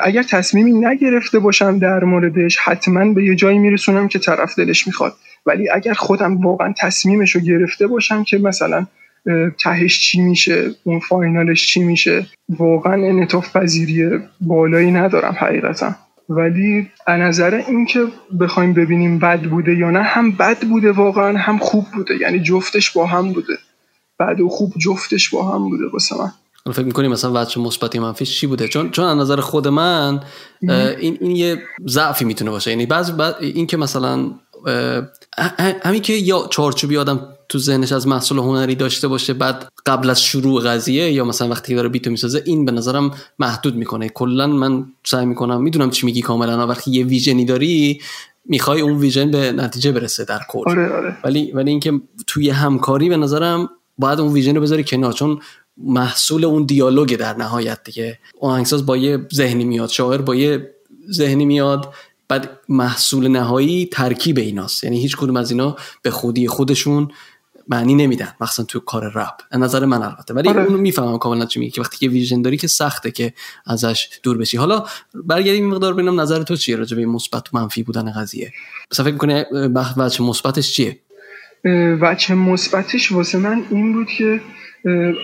اگر 0.02 0.24
تصمیمی 0.24 0.72
نگرفته 0.72 1.40
باشم 1.40 1.80
در 1.80 2.04
موردش 2.04 2.58
حتما 2.58 3.14
به 3.14 3.24
یه 3.24 3.36
جایی 3.36 3.60
میرسونم 3.60 4.08
که 4.08 4.20
طرف 4.20 4.60
دلش 4.60 4.88
می‌خواد. 4.88 5.16
ولی 5.46 5.70
اگر 5.70 5.94
خودم 5.94 6.38
واقعا 6.38 6.74
تصمیمش 6.78 7.36
رو 7.36 7.42
گرفته 7.42 7.88
باشم 7.88 8.24
که 8.24 8.38
مثلا 8.38 8.86
تهش 9.60 10.00
چی 10.00 10.22
میشه 10.22 10.76
اون 10.84 11.00
فاینالش 11.00 11.68
چی 11.68 11.84
میشه. 11.84 12.28
واقعا 12.50 12.94
انعطاف 12.94 13.58
پذیری 13.58 14.20
بالایی 14.42 14.92
ندارم 14.92 15.36
حقیقتا. 15.40 15.96
ولی 16.30 16.92
از 17.08 17.20
نظر 17.20 17.64
اینکه 17.68 18.06
بخوایم 18.40 18.74
ببینیم 18.74 19.20
بد 19.20 19.42
بوده 19.42 19.76
یا 19.76 19.92
نه 19.92 20.02
هم 20.02 20.32
بد 20.32 20.68
بوده 20.68 20.92
واقعا 20.92 21.38
هم 21.38 21.58
خوب 21.58 21.86
بوده. 21.96 22.16
یعنی 22.22 22.40
جفتش 22.40 22.92
با 22.92 23.06
هم 23.06 23.34
بوده. 23.34 23.54
بد 24.20 24.40
و 24.42 24.50
خوب 24.50 24.74
جفتش 24.78 25.30
با 25.30 25.52
هم 25.52 25.70
بوده 25.70 25.84
واسه 25.94 26.16
من. 26.18 26.32
فکر 26.74 26.86
می‌کنی 26.86 27.08
مثلا 27.08 27.42
وجه 27.42 27.62
مثبتی 27.62 28.00
منفیش 28.00 28.40
چی 28.40 28.48
بوده؟ 28.48 28.68
چون 28.68 28.92
چون 28.92 29.06
از 29.06 29.18
نظر 29.18 29.40
خود 29.40 29.68
من 29.68 30.20
این 30.62 31.18
این 31.22 31.36
یه 31.36 31.58
ضعفی 31.88 32.26
می‌تونه 32.26 32.52
باشه. 32.52 32.72
یعنی 32.72 32.86
بعض 32.86 33.12
این 33.40 33.68
که 33.68 33.78
مثلا 33.78 34.32
همین 35.84 36.02
که 36.02 36.14
یا 36.14 36.48
چارچوبی 36.52 36.98
آدم 36.98 37.33
تو 37.50 37.60
ذهنش 37.60 37.92
از 37.92 38.08
محصول 38.08 38.38
هنری 38.38 38.76
داشته 38.76 39.08
باشه 39.08 39.34
بعد 39.34 39.72
قبل 39.86 40.10
از 40.10 40.22
شروع 40.22 40.62
قضیه 40.62 41.12
یا 41.12 41.26
مثلا 41.26 41.50
وقتی 41.50 41.76
داره 41.76 41.90
بیتو 41.90 42.12
می‌سازه 42.12 42.44
این 42.46 42.66
به 42.66 42.72
نظرم 42.72 43.12
محدود 43.40 43.76
می‌کنه. 43.76 44.10
کلا 44.10 44.48
من 44.48 44.86
سعی 45.04 45.26
می‌کنم 45.26 45.62
می‌دونم 45.62 45.90
چی 45.90 46.06
میگی 46.06 46.22
کاملا 46.22 46.68
وقتی 46.68 46.92
یه 46.92 47.06
ویژنی 47.06 47.46
داری 47.46 48.02
می‌خوای 48.46 48.82
اون 48.82 48.98
ویژن 48.98 49.32
به 49.32 49.52
نتیجه 49.52 49.92
برسه 49.92 50.26
در 50.26 50.40
کور 50.50 50.70
آره 50.70 50.90
آره. 50.90 51.18
ولی 51.24 51.52
ولی 51.52 51.72
اینکه 51.72 52.02
توی 52.28 52.50
همکاری 52.50 53.10
به 53.10 53.18
نظرم 53.18 53.70
باید 53.98 54.20
اون 54.20 54.34
ویژن 54.34 54.56
رو 54.56 54.62
بذاری 54.62 54.84
کنار 54.84 55.14
چون 55.14 55.40
محصول 55.78 56.46
اون 56.46 56.64
دیالوگ 56.64 57.16
در 57.16 57.38
نهایت 57.38 57.84
دیگه. 57.84 58.20
آهنگساز 58.42 58.86
با 58.86 58.98
یه 58.98 59.28
ذهنی 59.34 59.64
میاد 59.64 59.90
شاعر 59.90 60.22
با 60.22 60.36
یه 60.36 60.74
ذهنی 61.12 61.46
میاد 61.46 61.94
بعد 62.28 62.50
محصول 62.70 63.28
نهایی 63.28 63.86
ترکیب 63.86 64.38
ایناست. 64.38 64.84
یعنی 64.84 65.02
هیچ 65.02 65.18
کدوم 65.18 65.38
از 65.38 65.52
اینا 65.52 65.76
به 66.02 66.12
خودی 66.12 66.48
خودشون 66.48 67.12
معنی 67.68 67.96
نمیدن 67.96 68.34
مثلا 68.42 68.66
تو 68.66 68.80
کار 68.80 69.12
رپ. 69.16 69.58
نظر 69.58 69.86
من 69.86 70.02
البته. 70.02 70.34
ولی 70.34 70.50
آره. 70.50 70.64
اونو 70.64 70.78
می‌فهمم 70.78 71.18
کاملا 71.18 71.46
چی 71.46 71.60
میگه 71.60 71.72
که 71.72 71.82
وقتی 71.82 71.98
که 71.98 72.10
ویژن 72.10 72.42
داری 72.42 72.58
که 72.58 72.68
سخته 72.68 73.12
که 73.12 73.34
ازش 73.66 74.10
دور 74.24 74.38
بشی. 74.38 74.58
حالا 74.58 74.84
برگردیم 75.14 75.70
مقدار 75.70 75.94
ببینم 75.94 76.22
نظر 76.22 76.44
تو 76.44 76.56
چیه 76.56 76.76
راجع 76.76 76.98
به 76.98 77.06
مثبت 77.06 77.54
و 77.54 77.58
منفی 77.58 77.84
بودن 77.84 78.12
قضیه. 78.12 78.54
مثلا 78.92 79.06
فکر 79.06 79.14
می‌کنی 79.14 79.44
بچه 79.98 80.24
مثبتش 80.24 80.74
چیه؟ 80.74 81.00
وجه 82.02 82.36
مثبتش 82.36 83.12
واسه 83.12 83.38
من 83.38 83.64
این 83.70 83.94
بود 83.94 84.08
که 84.08 84.42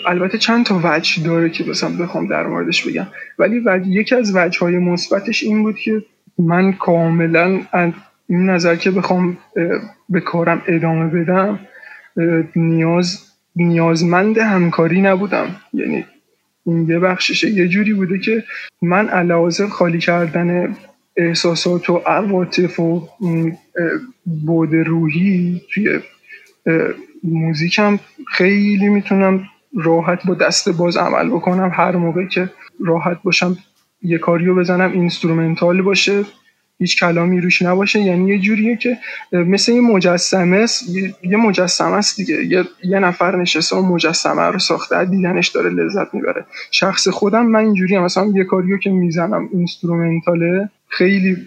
البته 0.08 0.38
چند 0.38 0.66
تا 0.66 0.82
وجه 0.84 1.24
داره 1.24 1.50
که 1.50 1.64
مثلا 1.64 1.90
بخوام 1.90 2.28
در 2.28 2.48
موردش 2.48 2.88
بگم. 2.88 3.08
ولی 3.40 3.64
یکی 3.86 4.16
از 4.16 4.36
وجه 4.36 4.60
های 4.60 4.78
مثبتش 4.78 5.44
این 5.44 5.64
بود 5.64 5.76
که 5.76 6.04
من 6.38 6.74
کاملا 6.74 7.62
این 8.30 8.50
نظر 8.50 8.76
که 8.76 8.92
بخوام 8.92 9.38
به 10.10 10.22
کارم 10.22 10.62
ادامه 10.68 11.08
بدم 11.08 11.60
نیاز 12.56 13.26
نیازمند 13.56 14.38
همکاری 14.38 15.02
نبودم. 15.02 15.56
یعنی 15.74 16.06
این 16.66 16.90
یه 16.90 17.00
بخششه. 17.00 17.50
یه 17.50 17.68
جوری 17.68 17.94
بوده 17.94 18.20
که 18.20 18.44
من 18.82 19.10
علاوه 19.10 19.68
خالی 19.68 20.00
کردن 20.00 20.76
احساسات 21.18 21.90
و 21.90 21.98
عواطف 21.98 22.80
و 22.80 23.08
بعد 24.26 24.74
روحی 24.74 25.62
توی 25.74 26.00
موزیکم 27.24 28.00
خیلی 28.28 28.90
می‌تونم 28.90 29.44
راحت 29.76 30.28
با 30.28 30.34
دست 30.34 30.70
باز 30.70 30.98
عمل 30.98 31.30
بکنم. 31.30 31.72
هر 31.74 31.96
موقع 31.96 32.26
که 32.26 32.50
راحت 32.86 33.22
باشم 33.24 33.58
یه 34.02 34.18
کاریو 34.18 34.56
بزنم 34.56 34.92
instrumental 34.92 35.82
باشه. 35.82 36.24
هیچ 36.80 37.00
کلامی 37.00 37.42
روش 37.42 37.62
نباشه. 37.62 38.00
یعنی 38.00 38.30
یه 38.30 38.40
جوریه 38.40 38.78
که 38.78 38.98
مثل 39.32 39.72
یه 39.72 39.82
مجسمه 39.82 40.58
است 40.58 40.90
یه 41.24 41.38
مجسمه 41.38 41.94
است 41.94 42.18
دیگه. 42.18 42.66
یه, 42.84 43.00
نفر 43.00 43.36
نشسته 43.36 43.76
و 43.76 43.82
مجسمه 43.82 44.42
رو 44.42 44.60
ساخته 44.60 45.06
دیدنش 45.06 45.48
داره 45.48 45.70
لذت 45.70 46.14
می‌بره. 46.14 46.46
شخص 46.72 47.08
خودم 47.08 47.46
من 47.46 47.60
اینجوری 47.60 47.96
هم 47.96 48.04
مثلا 48.04 48.26
یه 48.36 48.44
کاریو 48.44 48.78
که 48.78 48.90
می‌زنم 48.90 49.50
اینسترومنتاله 49.54 50.70
خیلی 50.88 51.38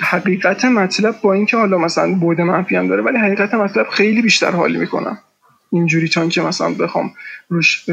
حقیقت 0.00 0.64
مطلب 0.64 1.14
با 1.22 1.32
اینکه 1.32 1.56
حالا 1.56 1.78
مثلا 1.78 2.14
بود 2.14 2.40
منفی 2.40 2.76
هم 2.76 2.88
داره 2.88 3.02
ولی 3.02 3.18
حقیقت 3.18 3.54
مطلب 3.54 3.86
خیلی 3.88 4.22
بیشتر 4.22 4.50
حالی 4.50 4.78
می‌کنم. 4.78 5.18
اینجوری 5.72 6.08
چون 6.08 6.28
که 6.28 6.40
مثلا 6.40 6.70
بخوام 6.70 7.10
روش 7.48 7.84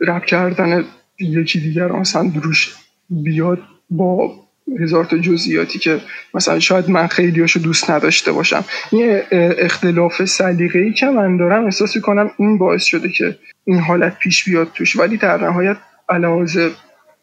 رپ 0.00 0.24
کردن 0.24 0.84
یکی 1.20 1.60
دیگر 1.60 1.92
مثلا 1.92 2.32
روش 2.42 2.74
بیاد 3.10 3.58
با 3.90 4.34
هزار 4.80 5.04
تا 5.04 5.18
جزئیاتی 5.18 5.78
که 5.78 6.00
مثلا 6.34 6.58
شاید 6.58 6.90
من 6.90 7.06
خیلیاشو 7.06 7.60
دوست 7.60 7.90
نداشته 7.90 8.32
باشم. 8.32 8.64
این 8.92 9.20
اختلاف 9.32 10.24
سلیقه‌ای 10.24 10.92
که 10.92 11.06
من 11.06 11.36
دارم 11.36 11.64
احساس 11.64 11.98
کنم 11.98 12.30
این 12.38 12.58
باعث 12.58 12.84
شده 12.84 13.08
که 13.08 13.38
این 13.64 13.78
حالت 13.78 14.18
پیش 14.18 14.44
بیاد 14.44 14.68
توش. 14.74 14.96
ولی 14.96 15.16
در 15.16 15.36
نهایت 15.36 15.76
علاوه 16.08 16.70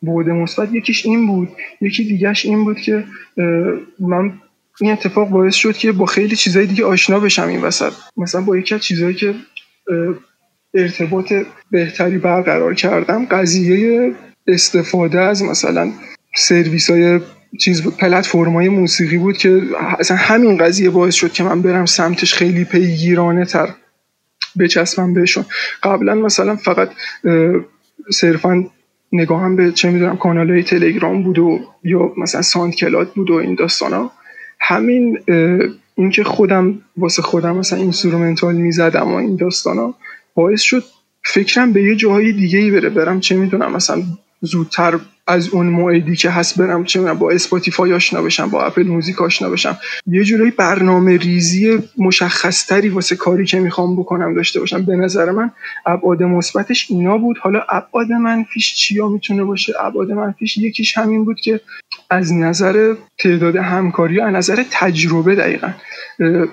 بوده 0.01 0.31
مثبت 0.31 0.73
یکیش 0.73 1.05
این 1.05 1.27
بود 1.27 1.49
یکی 1.81 2.03
دیگهش 2.03 2.45
این 2.45 2.63
بود 2.63 2.79
که 2.79 3.03
من 3.99 4.33
این 4.81 4.91
اتفاق 4.91 5.29
باعث 5.29 5.55
شد 5.55 5.77
که 5.77 5.91
با 5.91 6.05
خیلی 6.05 6.35
چیزای 6.35 6.65
دیگه 6.65 6.85
آشنا 6.85 7.19
بشم 7.19 7.47
این 7.47 7.61
وسط. 7.61 7.93
مثلا 8.17 8.41
با 8.41 8.57
یکی 8.57 8.75
از 8.75 8.81
چیزهایی 8.81 9.15
که 9.15 9.33
ارتباط 10.73 11.33
بهتری 11.71 12.17
برقرار 12.17 12.73
کردم 12.73 13.25
قضیه 13.25 14.11
استفاده 14.47 15.19
از 15.19 15.43
مثلا 15.43 15.91
سرویس 16.35 16.89
های 16.89 17.19
چیز 17.57 17.81
بود 17.81 17.97
پلتفرم 17.97 18.53
های 18.53 18.69
موسیقی 18.69 19.17
بود 19.17 19.37
که 19.37 19.61
اصلا 19.99 20.17
همین 20.17 20.57
قضیه 20.57 20.89
باعث 20.89 21.15
شد 21.15 21.31
که 21.31 21.43
من 21.43 21.61
برم 21.61 21.85
سمتش 21.85 22.33
خیلی 22.33 22.65
پیگیرانه 22.65 23.45
تر 23.45 23.69
بچسبم 24.59 25.13
بهشون. 25.13 25.45
قبلا 25.83 26.15
مثلا 26.15 26.55
فقط 26.55 26.89
صرفا 28.11 28.65
نگاهم 29.11 29.55
به 29.55 29.71
چه 29.71 29.89
می‌دونم 29.91 30.17
کانال 30.17 30.49
های 30.49 30.63
تلگرام 30.63 31.23
بود 31.23 31.39
و 31.39 31.59
یا 31.83 32.13
مثلا 32.17 32.41
SoundCloud 32.41 33.13
بود 33.13 33.29
و 33.29 33.33
این 33.33 33.55
داستان 33.55 33.93
ها 33.93 34.11
همین 34.59 35.19
اینکه 35.95 36.23
خودم 36.23 36.81
واسه 36.97 37.21
خودم 37.21 37.57
مثلا 37.57 37.79
instrumental 37.79 38.55
می‌زدم 38.55 39.11
و 39.11 39.15
این 39.15 39.35
داستان 39.35 39.77
ها 39.77 39.95
باعث 40.35 40.61
شد 40.61 40.83
فکرم 41.23 41.73
به 41.73 41.83
یه 41.83 41.95
جاهای 41.95 42.31
دیگه 42.31 42.59
ای 42.59 42.71
بره 42.71 42.89
برم 42.89 43.19
چه 43.19 43.35
می‌دونم 43.35 43.71
مثلا 43.75 44.03
زودتر 44.41 44.99
از 45.27 45.49
اون 45.49 45.65
موعدی 45.65 46.15
که 46.15 46.29
هست 46.29 46.59
برم 46.59 46.83
چه 46.83 47.13
با 47.13 47.31
Spotify 47.31 47.93
آشنا 47.93 48.21
بشم 48.21 48.49
با 48.49 48.65
Apple 48.65 48.87
Music 48.87 49.21
آشنا 49.21 49.49
بشم. 49.49 49.77
یه 50.07 50.23
جورایی 50.23 50.51
برنامه 50.51 51.17
ریزی 51.17 51.79
مشخصتری 51.97 52.89
واسه 52.89 53.15
کاری 53.15 53.45
که 53.45 53.59
می‌خوام 53.59 53.95
بکنم 53.95 54.33
داشته 54.35 54.59
باشم. 54.59 54.81
به 54.81 54.95
نظر 54.95 55.31
من 55.31 55.51
ابعاد 55.85 56.23
مثبتش 56.23 56.87
اینا 56.89 57.17
بود. 57.17 57.37
حالا 57.37 57.61
ابعاد 57.69 58.11
منفیش 58.11 58.75
چیا 58.75 59.09
می‌تونه 59.09 59.43
باشه؟ 59.43 59.73
ابعاد 59.79 60.11
منفیش 60.11 60.57
یکیش 60.57 60.97
همین 60.97 61.25
بود 61.25 61.39
که 61.39 61.59
از 62.09 62.33
نظر 62.33 62.93
تعداد 63.19 63.55
همکاری 63.55 64.21
از 64.21 64.33
نظر 64.33 64.63
تجربه 64.71 65.35
دقیقا. 65.35 65.69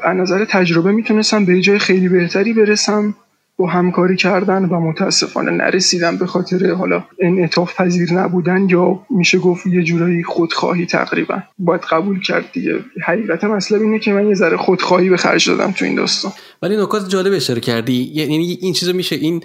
از 0.03 0.17
نظر 0.17 0.45
تجربه 0.45 0.93
می‌تونستم 0.93 1.45
به 1.45 1.61
جای 1.61 1.79
خیلی 1.79 2.09
بهتری 2.09 2.53
برسم. 2.53 3.15
با 3.59 3.67
همکاری 3.67 4.17
کردن 4.17 4.65
و 4.65 4.81
متاسفانه 4.81 5.51
نرسیدن 5.51 6.17
به 6.17 6.27
خاطر 6.27 6.71
حالا 6.71 7.05
انعطاف 7.21 7.81
پذیر 7.81 8.13
نبودن 8.13 8.69
یا 8.69 9.01
میشه 9.11 9.39
گفت 9.39 9.67
یه 9.67 9.83
جورایی 9.83 10.25
خودخواهی 10.25 10.87
تقریبا 10.87 11.43
باید 11.59 11.81
قبول 11.81 12.21
کرد 12.21 12.45
دیگه. 12.53 12.79
حقیقت 13.05 13.45
مسئله 13.45 13.81
اینه 13.81 13.99
که 13.99 14.13
من 14.13 14.29
یه 14.29 14.35
ذره 14.35 14.57
خودخواهی 14.57 15.11
به 15.11 15.17
خرج 15.17 15.49
دادم 15.49 15.73
تو 15.73 15.85
این 15.85 15.95
داستان. 15.95 16.33
ولی 16.63 16.77
نکات 16.77 17.09
جالب 17.09 17.33
اشاره 17.33 17.61
کردی. 17.61 18.11
یعنی 18.15 18.59
این 18.61 18.73
چیزو 18.73 18.93
میشه 18.93 19.17
این 19.17 19.43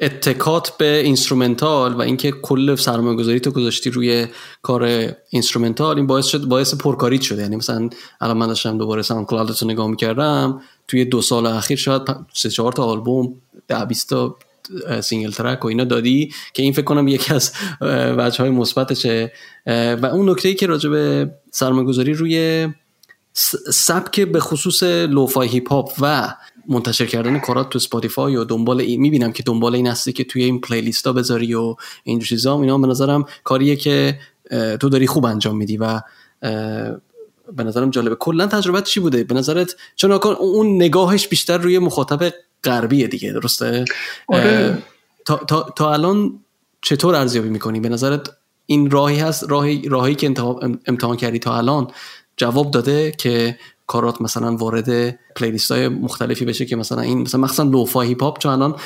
اتکات 0.00 0.76
به 0.78 1.00
instrumental 1.00 1.94
و 1.94 2.00
اینکه 2.00 2.30
کل 2.30 2.74
سرمایه 2.74 3.16
گذاری 3.16 3.40
تو 3.40 3.50
گذاشتی 3.50 3.90
روی 3.90 4.26
کار 4.62 5.12
instrumental 5.30 5.96
این 5.96 6.06
باعث 6.06 6.26
شد 6.26 6.44
باعث 6.44 6.74
پرکاریت 6.74 7.22
شده 7.22 7.42
یعنی 7.42 7.56
مثلا 7.56 7.88
الان 8.20 8.36
من 8.36 8.46
داشتم 8.46 8.78
دوباره 8.78 9.02
Sound 9.02 9.26
رو 9.32 9.70
نگاه 9.70 9.90
می‌کردم 9.90 10.60
توی 10.88 11.04
دو 11.04 11.22
سال 11.22 11.46
اخیر 11.46 11.78
شاید 11.78 12.02
سه 12.32 12.50
چهار 12.50 12.72
تا 12.72 12.84
آلبوم 12.84 13.34
ده 13.68 13.84
بیست 13.84 14.08
تا 14.08 14.36
single 15.00 15.30
track 15.30 15.64
و 15.64 15.68
اینا 15.68 15.84
دادی 15.84 16.32
که 16.54 16.62
این 16.62 16.72
فکر 16.72 16.84
کنم 16.84 17.08
یکی 17.08 17.34
از 17.34 17.52
وجه 18.18 18.38
های 18.38 18.50
مثبتشه. 18.50 19.32
و 19.66 20.06
اون 20.12 20.30
نکته 20.30 20.48
ای 20.48 20.54
که 20.54 20.66
راجع 20.66 20.90
به 20.90 21.30
سرمایه 21.50 21.86
گذاری 21.86 22.12
روی 22.14 22.68
سبک 23.72 24.20
به 24.20 24.40
خصوص 24.40 24.82
lo-fi 24.82 25.48
hip 25.48 25.72
hop 25.72 25.92
و 26.00 26.34
منتشر 26.68 27.06
کردن 27.06 27.38
کارات 27.38 27.70
تو 27.70 27.76
Spotify 27.76 28.36
و 28.36 28.44
دنبال 28.44 28.80
این 28.80 29.00
می‌بینم 29.00 29.32
که 29.32 29.42
دنبال 29.42 29.74
این 29.74 29.86
هستی 29.86 30.12
که 30.12 30.24
توی 30.24 30.44
این 30.44 30.60
playlist 30.60 31.06
ها 31.06 31.12
بذاری 31.12 31.54
و 31.54 31.76
این 32.04 32.20
چیزا 32.20 32.60
اینا 32.60 32.78
به 32.78 32.86
نظرم 32.86 33.24
کاریه 33.44 33.76
که 33.76 34.18
تو 34.50 34.88
داری 34.88 35.06
خوب 35.06 35.24
انجام 35.24 35.56
میدی 35.56 35.76
و 35.76 36.00
به 37.52 37.64
نظرم 37.64 37.90
جالبه. 37.90 38.14
کلا 38.14 38.46
تجربت 38.46 38.84
چی 38.84 39.00
بوده؟ 39.00 39.24
به 39.24 39.34
نظرت 39.34 39.76
چون 39.96 40.12
اون 40.12 40.76
نگاهش 40.76 41.28
بیشتر 41.28 41.58
روی 41.58 41.78
مخاطب 41.78 42.34
غربیه 42.64 43.06
دیگه 43.06 43.32
درسته؟ 43.32 43.84
آره. 44.28 44.82
تا, 45.24 45.36
تا, 45.36 45.72
تا 45.76 45.92
الان 45.92 46.40
چطور 46.82 47.14
ارزیابی 47.14 47.48
می‌کنی؟ 47.48 47.80
به 47.80 47.88
نظرت 47.88 48.30
این 48.66 48.90
راهی 48.90 49.18
هست 49.18 49.44
راهی 49.48 49.88
راهی 49.88 50.14
که 50.14 50.34
امتحان 50.86 51.16
کردی 51.16 51.38
تا 51.38 51.56
الان 51.56 51.90
جواب 52.36 52.70
داده 52.70 53.12
که 53.18 53.58
کارات 53.86 54.22
مثلا 54.22 54.56
وارد 54.56 55.18
playlist 55.36 55.72
های 55.72 55.88
مختلفی 55.88 56.44
بشه 56.44 56.64
که 56.64 56.76
مثلا 56.76 57.00
این 57.00 57.18
مثلا 57.18 57.40
مخصوصا 57.40 57.62
lo-fi 57.62 58.00
hip 58.00 58.22
hop 58.22 58.38
چون 58.38 58.52
الان 58.52 58.76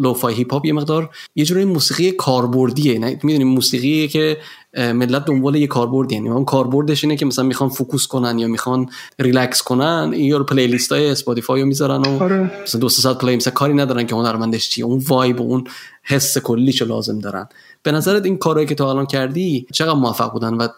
lo-fi 0.00 0.28
hip 0.28 0.52
hop 0.52 0.66
یه 0.66 0.72
مقدار 0.72 1.10
یه 1.34 1.44
جوری 1.44 1.64
موسیقی 1.64 2.12
کاربردیه. 2.12 2.98
نه 2.98 3.20
می‌دونی 3.22 3.44
موسیقی 3.44 4.08
که 4.08 4.38
ملت 4.74 5.24
دنبال 5.24 5.56
یه 5.56 5.66
کاربردی 5.66 6.14
یعنی 6.14 6.28
اون 6.28 6.44
کاربردش 6.44 7.04
اینه 7.04 7.16
که 7.16 7.26
مثلا 7.26 7.44
می‌خوان 7.44 7.70
focus 7.70 8.06
کنن 8.06 8.38
یا 8.38 8.48
می‌خوان 8.48 8.88
ریلکس 9.18 9.62
کنن 9.62 10.12
یا 10.16 10.42
playlist 10.42 10.92
های 10.92 11.10
Spotify 11.10 11.60
رو 11.60 11.66
می‌ذارن 11.66 12.02
و 12.02 12.22
آره. 12.22 12.62
مثلا 12.62 12.80
دو 12.80 12.88
ساعت 12.88 13.18
play 13.18 13.36
مثلا 13.36 13.52
کاری 13.52 13.74
ندارن 13.74 14.06
که 14.06 14.14
هنرمندش 14.14 14.70
چیه. 14.70 14.84
اون 14.84 15.02
vibe 15.08 15.40
و 15.40 15.42
اون 15.42 15.64
حس 16.02 16.38
کلیشو 16.38 16.84
لازم 16.84 17.18
دارن. 17.18 17.48
به 17.82 17.92
نظرت 17.92 18.24
این 18.24 18.38
کارهایی 18.38 18.66
که 18.66 18.74
تا 18.74 18.90
الان 18.90 19.06
کردی 19.06 19.66
چقدر 19.72 19.94
موفق 19.94 20.32
بودن 20.32 20.54
و 20.54 20.68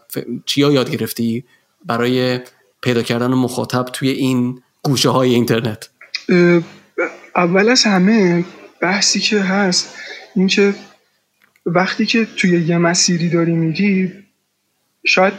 چیا 0.46 0.72
یاد 0.72 0.90
گرفتی 0.90 1.44
برای 1.86 2.40
پیدا 2.82 3.02
کردن 3.02 3.26
مخاطب 3.26 3.84
توی 3.92 4.08
این 4.08 4.62
گوشه 4.82 5.08
های 5.08 5.34
اینترنت؟ 5.34 5.88
اول 7.36 7.68
از 7.68 7.82
همه 7.82 8.44
بحثی 8.80 9.20
که 9.20 9.40
هست 9.40 9.94
این 10.34 10.46
که 10.46 10.74
وقتی 11.66 12.06
که 12.06 12.26
توی 12.36 12.50
یه 12.60 12.78
مسیری 12.78 13.28
داری 13.28 13.52
میری 13.52 14.12
شاید 15.04 15.32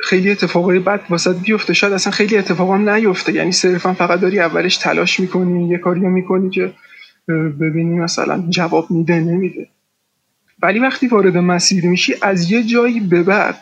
خیلی 0.00 0.30
اتفاقای 0.30 0.78
بد 0.78 1.00
واسط 1.10 1.36
بیفته. 1.36 1.72
شاید 1.72 1.92
اصلا 1.92 2.12
خیلی 2.12 2.36
اتفاق 2.36 2.74
هم 2.74 2.90
نیفته. 2.90 3.32
یعنی 3.32 3.52
صرفا 3.52 3.94
فقط 3.94 4.20
داری 4.20 4.40
اولش 4.40 4.76
تلاش 4.76 5.20
می‌کنی 5.20 5.68
یه 5.68 5.78
کاری 5.78 6.00
می‌کنی 6.00 6.50
که 6.50 6.72
ببینی 7.60 7.98
مثلا 7.98 8.44
جواب 8.48 8.90
میده 8.90 9.20
نمیده. 9.20 9.68
ولی 10.62 10.78
وقتی 10.78 11.06
وارد 11.06 11.36
مسیر 11.36 11.86
میشی 11.86 12.14
از 12.22 12.50
یه 12.50 12.62
جایی 12.62 13.00
به 13.00 13.22
بعد 13.22 13.56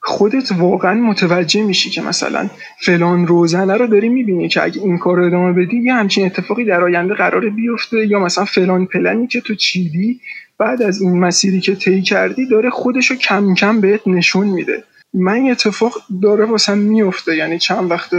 خودت 0.00 0.52
واقعا 0.52 0.94
متوجه 0.94 1.62
میشی 1.62 1.90
که 1.90 2.02
مثلا 2.02 2.50
فلان 2.80 3.26
روزنه 3.26 3.74
رو 3.76 3.86
داری 3.86 4.08
می‌بینی 4.08 4.48
که 4.48 4.62
اگه 4.62 4.82
این 4.82 4.98
کار 4.98 5.16
رو 5.16 5.26
ادامه 5.26 5.52
بدی 5.52 5.76
یه 5.76 5.94
همچین 5.94 6.26
اتفاقی 6.26 6.64
در 6.64 6.84
آینده 6.84 7.14
قرار 7.14 7.48
بیفته. 7.50 8.06
یا 8.06 8.18
مثلا 8.18 8.44
فلان 8.44 8.86
پلنی 8.86 9.26
که 9.26 9.40
تو 9.40 9.54
چیدی 9.54 10.20
بعد 10.58 10.82
از 10.82 11.02
این 11.02 11.18
مسیری 11.18 11.60
که 11.60 11.74
طی 11.74 12.02
کردی 12.02 12.46
داره 12.46 12.70
خودشو 12.70 13.14
کم 13.14 13.54
کم 13.54 13.80
بهت 13.80 14.00
نشون 14.06 14.46
میده. 14.46 14.84
من 15.14 15.50
اتفاق 15.50 15.92
داره 16.22 16.44
واسم 16.44 16.78
میفته 16.78 17.36
یعنی 17.36 17.58
چند 17.58 17.90
وقت 17.90 18.10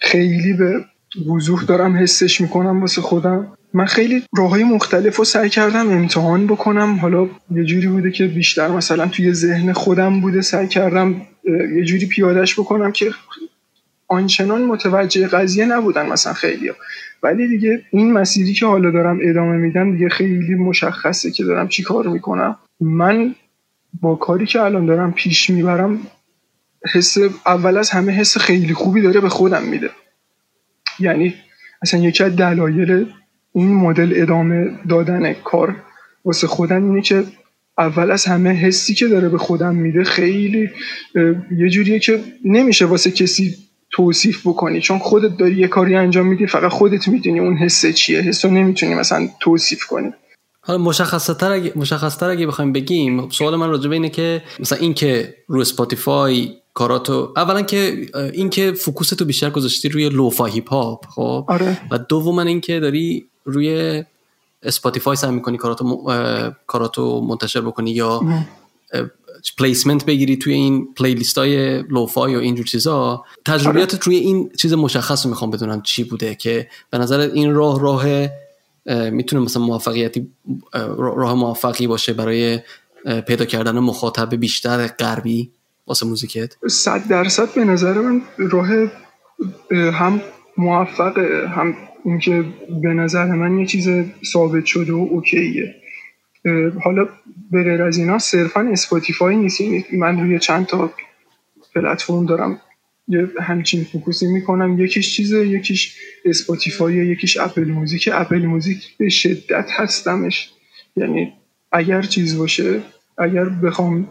خیلی 0.00 0.52
به 0.52 0.84
وضوح 1.34 1.64
دارم 1.64 1.96
حسش 1.96 2.40
می‌کنم 2.40 2.80
واسه 2.80 3.02
خودم. 3.02 3.52
من 3.74 3.84
خیلی 3.84 4.22
راه 4.36 4.50
های 4.50 4.64
مختلف 4.64 5.16
رو 5.16 5.24
سعی 5.24 5.48
کردم 5.48 5.90
امتحان 5.90 6.46
بکنم. 6.46 6.94
حالا 6.94 7.28
یه 7.50 7.64
جوری 7.64 7.86
بوده 7.86 8.10
که 8.10 8.26
بیشتر 8.26 8.68
مثلا 8.68 9.06
توی 9.06 9.32
ذهن 9.32 9.72
خودم 9.72 10.20
بوده 10.20 10.40
سعی 10.40 10.68
کردم 10.68 11.22
یه 11.76 11.84
جوری 11.84 12.06
پیادش 12.06 12.60
بکنم 12.60 12.92
که 12.92 13.10
آنچنان 14.08 14.64
متوجه 14.64 15.28
قضیه 15.28 15.64
نبودن 15.64 16.06
مثلا 16.06 16.32
خیلی 16.32 16.72
ولی 17.22 17.48
دیگه 17.48 17.82
این 17.90 18.12
مسیری 18.12 18.52
که 18.52 18.66
حالا 18.66 18.90
دارم 18.90 19.18
ادامه 19.22 19.56
میدم 19.56 19.92
دیگه 19.92 20.08
خیلی 20.08 20.54
مشخصه 20.54 21.30
که 21.30 21.44
دارم 21.44 21.68
چی 21.68 21.82
کار 21.82 22.08
می‌کنم. 22.08 22.56
من 22.80 23.34
با 24.00 24.14
کاری 24.14 24.46
که 24.46 24.60
الان 24.62 24.86
دارم 24.86 25.12
پیش 25.12 25.50
می‌برم 25.50 25.98
حس 26.94 27.16
اول 27.46 27.76
از 27.76 27.90
همه 27.90 28.12
حس 28.12 28.38
خیلی 28.38 28.74
خوبی 28.74 29.02
داره 29.02 29.20
به 29.20 29.28
خودم 29.28 29.62
میده. 29.62 29.90
یعنی 31.00 31.34
اصلا 31.82 32.00
یکی 32.00 32.24
از 32.24 32.36
دلایل 32.36 33.06
این 33.52 33.74
مدل 33.74 34.12
ادامه 34.16 34.70
دادن 34.88 35.32
کار 35.32 35.76
واسه 36.24 36.46
خودم 36.46 36.84
اینه 36.84 37.02
که 37.02 37.24
اول 37.78 38.10
از 38.10 38.24
همه 38.24 38.50
حسی 38.50 38.94
که 38.94 39.08
داره 39.08 39.28
به 39.28 39.38
خودم 39.38 39.74
میده 39.74 40.04
خیلی 40.04 40.70
یه 41.56 41.68
جوریه 41.68 41.98
که 41.98 42.24
نمیشه 42.44 42.84
واسه 42.84 43.10
کسی 43.10 43.54
توصیف 43.90 44.46
بکنی. 44.46 44.80
چون 44.80 44.98
خودت 44.98 45.36
داری 45.36 45.56
یه 45.56 45.68
کاری 45.68 45.94
انجام 45.94 46.26
میدی 46.26 46.46
فقط 46.46 46.72
خودت 46.72 47.08
می‌دونی 47.08 47.40
اون 47.40 47.56
حس 47.56 47.86
چیه. 47.86 48.20
حس 48.20 48.44
رو 48.44 48.50
نمی‌تونی 48.50 48.94
مثلا 48.94 49.28
توصیف 49.40 49.84
کنی. 49.84 50.12
حالا 50.60 50.78
مشخصتر 50.78 51.52
اگه 51.52 51.72
مشخصتر 51.76 52.30
اگه 52.30 52.46
بخوایم 52.46 52.72
بگیم 52.72 53.28
سوال 53.28 53.56
من 53.56 53.68
راجبه 53.68 53.94
اینه 53.94 54.08
که 54.08 54.42
مثلا 54.60 54.78
این 54.78 54.94
که 54.94 55.34
رو 55.46 55.60
اسپاتیفای 55.60 56.54
کاراتو 56.74 57.32
اولا 57.36 57.62
که 57.62 58.06
این 58.32 58.50
که 58.50 58.72
focus 58.72 59.08
تو 59.08 59.24
بیشتر 59.24 59.50
گذاشتی 59.50 59.88
روی 59.88 60.08
lo-fi 60.08 60.44
hip 60.44 60.68
hop 60.68 61.06
خب؟ 61.06 61.44
آره. 61.48 61.78
و 61.90 61.98
دوم 61.98 62.38
این 62.38 62.60
که 62.60 62.80
داری 62.80 63.26
روی 63.44 64.04
Spotify 64.62 65.16
سعی 65.16 65.30
می‌کنی 65.30 65.56
کاراتو 65.56 66.02
کاراتو 66.66 67.20
منتشر 67.20 67.60
بکنی 67.60 67.90
یا 67.90 68.20
placement 69.58 70.04
بگیری 70.04 70.36
توی 70.36 70.52
این 70.52 70.94
playlist 70.94 71.38
های 71.38 71.82
lo-fi 71.82 72.36
و 72.36 72.38
اینجور 72.38 72.66
چیزا. 72.66 73.24
تجربیاتت 73.44 73.94
آره. 73.94 74.02
روی 74.04 74.16
این 74.16 74.50
چیز 74.58 74.72
مشخص 74.72 75.24
رو 75.26 75.30
می‌خوام 75.30 75.50
بدونم 75.50 75.82
چی 75.82 76.04
بوده 76.04 76.34
که 76.34 76.68
به 76.90 76.98
نظر 76.98 77.20
این 77.20 77.54
راه 77.54 77.80
راه 77.80 78.06
می‌تونه 79.10 79.42
مثلا 79.42 79.62
موفقیتی 79.62 80.26
راه 80.98 81.34
موفقی 81.34 81.86
باشه 81.86 82.12
برای 82.12 82.58
پیدا 83.26 83.44
کردن 83.44 83.78
مخاطب 83.78 84.34
بیشتر 84.34 84.86
غربی 84.86 85.50
واسه 85.86 86.06
موزیکت؟ 86.06 86.56
صد 86.68 87.08
درصد 87.08 87.54
به 87.54 87.64
نظر 87.64 87.92
من 87.92 88.22
راه 88.38 88.68
هم 89.70 90.20
موفقه 90.58 91.48
هم 91.56 91.74
اینکه 92.04 92.44
به 92.82 92.88
نظر 92.88 93.24
من 93.24 93.58
یه 93.58 93.66
چیز 93.66 93.88
ثابت 94.32 94.64
شده 94.64 94.92
و 94.92 95.08
okay 95.10 95.53
ه. 95.53 95.74
حالا 96.82 97.08
به 97.50 97.62
غیر 97.62 97.82
از 97.82 97.98
اینا 97.98 98.18
صرفا 98.18 98.60
Spotify 98.60 99.36
نیست. 99.36 99.60
یعنی 99.60 99.84
من 99.92 100.20
روی 100.20 100.38
چند 100.38 100.66
تا 100.66 100.90
پلتفرم 101.74 102.26
دارم 102.26 102.60
یه 103.08 103.28
همچین 103.42 103.84
focus 103.84 104.19
ی 104.19 104.26
می‌کنم. 104.26 104.80
یکیش 104.80 105.16
چیزه 105.16 105.46
یکیش 105.46 105.96
Spotify 106.24 106.94
یکیش 106.94 107.36
Apple 107.36 107.70
Music. 107.70 108.08
Apple 108.12 108.46
Music 108.46 108.96
به 108.98 109.08
شدت 109.08 109.70
هستمش. 109.72 110.50
یعنی 110.96 111.32
اگر 111.72 112.02
چیز 112.02 112.38
باشه 112.38 112.80
اگر 113.18 113.44
بخوام 113.44 114.08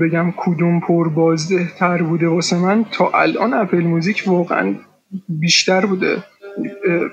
بگم 0.00 0.34
کدوم 0.36 0.80
پر 0.80 1.08
بازده 1.08 1.68
تر 1.78 2.02
بوده 2.02 2.28
واسه 2.28 2.58
من 2.58 2.84
تا 2.92 3.10
الان 3.14 3.54
اپل 3.54 3.80
موزیک 3.80 4.22
واقعا 4.26 4.74
بیشتر 5.28 5.86
بوده. 5.86 6.24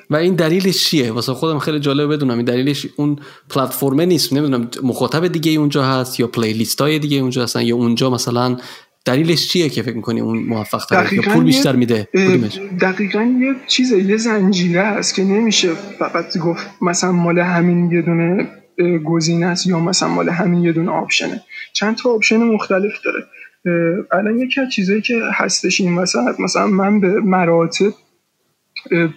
و 0.10 0.16
این 0.16 0.36
دلیلش 0.36 0.84
چیه؟ 0.84 1.12
واسه 1.12 1.34
خودم 1.34 1.60
خیلی 1.60 1.80
جالب 1.80 2.14
بدونم. 2.14 2.38
این 2.38 2.46
دلیلش 2.46 2.88
اون 2.96 3.20
پلتفرمه 3.50 4.06
نیست. 4.06 4.34
نمی‌دونم 4.34 4.70
مخاطب 4.84 5.28
دیگه 5.28 5.52
اونجا 5.52 5.84
هست 5.84 6.20
یا 6.20 6.28
پلیلیست 6.28 6.82
های 6.82 7.00
دیگه 7.00 7.18
اونجا 7.18 7.44
هستن 7.44 7.62
یا 7.62 7.76
اونجا 7.76 8.10
مثلا 8.10 8.58
دلیلش 9.06 9.48
چیه 9.48 9.70
که 9.70 9.82
فکر 9.82 9.96
می‌کنی 9.96 10.22
اون 10.22 10.38
موفق 10.38 10.86
تره؟ 10.86 11.22
پول 11.22 11.44
بیشتر 11.44 11.76
میده؟ 11.76 12.08
دقیقا 12.82 13.38
یه 13.40 13.56
چیزه 13.68 13.98
یه 13.98 14.18
زنجیره 14.18 14.82
است 14.82 15.16
که 15.16 15.24
نمیشه 15.24 15.70
فقط 16.00 16.38
گفت 16.38 16.68
مثلا 16.82 17.12
مال 17.12 17.40
همین 17.40 17.92
یه 17.92 18.02
دونه 18.02 18.48
گزینه 19.06 19.46
است 19.46 19.68
یا 19.68 19.80
مثلا 19.80 20.10
مال 20.10 20.30
همین 20.30 20.64
یه 20.64 20.72
دونه 20.72 20.92
option 20.92 21.34
ه 21.34 21.42
چند 21.74 21.96
تا 21.96 22.10
option 22.10 22.38
مختلف 22.38 22.94
داره. 23.06 23.24
الان 24.12 24.40
یکی 24.40 24.62
از 24.62 24.70
چیزایی 24.70 25.02
که 25.02 25.22
هستش 25.34 25.82
این 25.82 25.98
وسط 25.98 26.40
مثلا 26.40 26.68
من 26.68 27.00
به 27.00 27.08
مراتب 27.08 27.94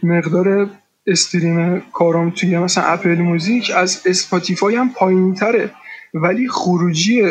مقدار 0.03 0.71
stream 1.07 1.83
کارم 1.93 2.31
توی 2.31 2.59
مثلا 2.59 2.85
Apple 2.85 3.19
Music 3.19 3.73
از 3.77 4.03
Spotify 4.07 4.77
هم 4.77 4.91
پایین 4.95 5.35
تره 5.35 5.71
ولی 6.15 6.49
خروجی 6.49 7.23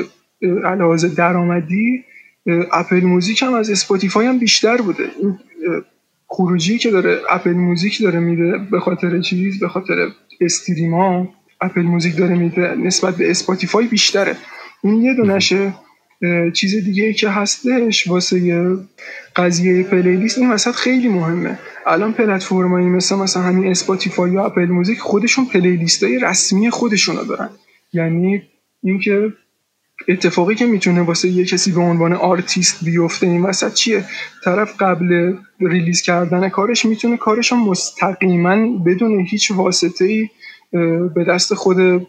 حالا 0.66 1.08
درآمدی 1.08 2.04
Apple 2.72 3.04
Music 3.04 3.44
هم 3.44 3.54
از 3.54 3.70
Spotify 3.70 4.26
هم 4.26 4.40
بیشتر 4.40 4.78
بوده. 4.78 5.04
این 5.22 5.40
خروجی 6.28 6.78
که 6.78 6.92
داره 6.92 7.20
Apple 7.30 7.54
Music 7.54 8.02
داره 8.02 8.20
میده 8.20 8.58
به 8.72 8.80
خاطر 8.80 9.22
چیز 9.22 9.60
به 9.60 9.68
خاطر 9.68 10.08
stream 10.42 11.28
ا 11.62 11.65
Apple 11.65 11.82
Music 11.82 12.18
داره 12.18 12.36
میده 12.36 12.76
نسبت 12.76 13.16
به 13.16 13.32
Spotify 13.32 13.88
بیشتره. 13.88 14.36
این 14.84 15.02
یه 15.02 15.14
دونشه 15.14 15.74
چیز 16.54 16.76
دیگه 16.76 17.04
ای 17.06 17.14
که 17.14 17.30
هستش 17.30 18.08
واسه 18.08 18.78
قضیه 19.36 19.84
playlist 19.84 20.38
این 20.38 20.52
وسط 20.52 20.72
خیلی 20.72 21.08
مهمه. 21.08 21.60
الان 21.86 22.14
پلتفرمایی 22.14 22.88
مثل 22.88 23.16
مثلا 23.16 23.44
همین 23.44 23.72
Spotify 23.72 24.32
یا 24.32 24.46
Apple 24.46 24.66
Music 24.66 25.00
خودشون 25.00 25.46
playlist 25.46 26.04
های 26.04 26.20
رسمی 26.20 26.70
خودشونو 26.70 27.24
دارن. 27.24 27.50
یعنی 27.94 28.42
اینکه 28.84 29.34
اتفاقی 30.08 30.56
که 30.56 30.66
می‌تونه 30.66 31.02
واسه 31.02 31.30
یه 31.30 31.46
کسی 31.46 31.72
به 31.72 31.82
عنوان 31.82 32.14
آرتیست 32.14 32.86
بیفته 32.86 33.28
این 33.28 33.44
وسط 33.44 33.74
چیه؟ 33.74 34.06
طرف 34.44 34.76
قبل 34.80 35.34
release 35.62 36.02
کردن 36.02 36.50
کارش 36.50 36.86
می‌تونه 36.86 37.18
کارش 37.18 37.54
مستقیما 37.54 38.78
بدون 38.78 39.20
هیچ 39.20 39.52
واسطه 39.52 40.06
ای 40.06 40.30
به 41.16 41.24
دست 41.30 41.54
خود 41.54 42.08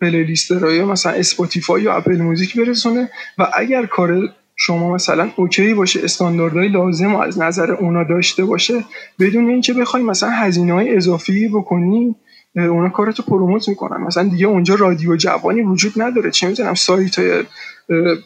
playlist 0.00 0.52
های 0.52 0.84
مثلا 0.84 1.12
Spotify 1.12 1.82
یا 1.82 1.94
Apple 1.94 2.22
Music 2.22 2.56
برسونه 2.56 3.10
و 3.38 3.48
اگر 3.54 3.86
کار 3.86 4.28
شما 4.56 4.94
مثلا 4.94 5.30
OK 5.36 5.74
باشه 5.74 6.00
استانداردهای 6.04 6.68
لازم 6.68 7.14
و 7.14 7.18
از 7.18 7.38
نظر 7.38 7.72
اونا 7.72 8.04
داشته 8.04 8.44
باشه 8.44 8.84
بدون 9.20 9.48
اینکه 9.48 9.72
بخوای 9.72 10.02
مثلا 10.02 10.30
هزینه 10.30 10.72
های 10.72 10.96
اضافی 10.96 11.48
بکنی 11.48 12.16
اونا 12.54 12.88
کارتو 12.88 13.22
promote 13.22 13.68
می‌کنن. 13.68 13.96
مثلا 13.96 14.28
دیگه 14.28 14.46
اونجا 14.46 14.74
رادیو 14.74 15.16
جوانی 15.16 15.62
وجود 15.62 15.92
نداره. 15.96 16.30
چه 16.30 16.48
می‌دونم 16.48 16.74
سایت 16.74 17.18
های 17.18 17.44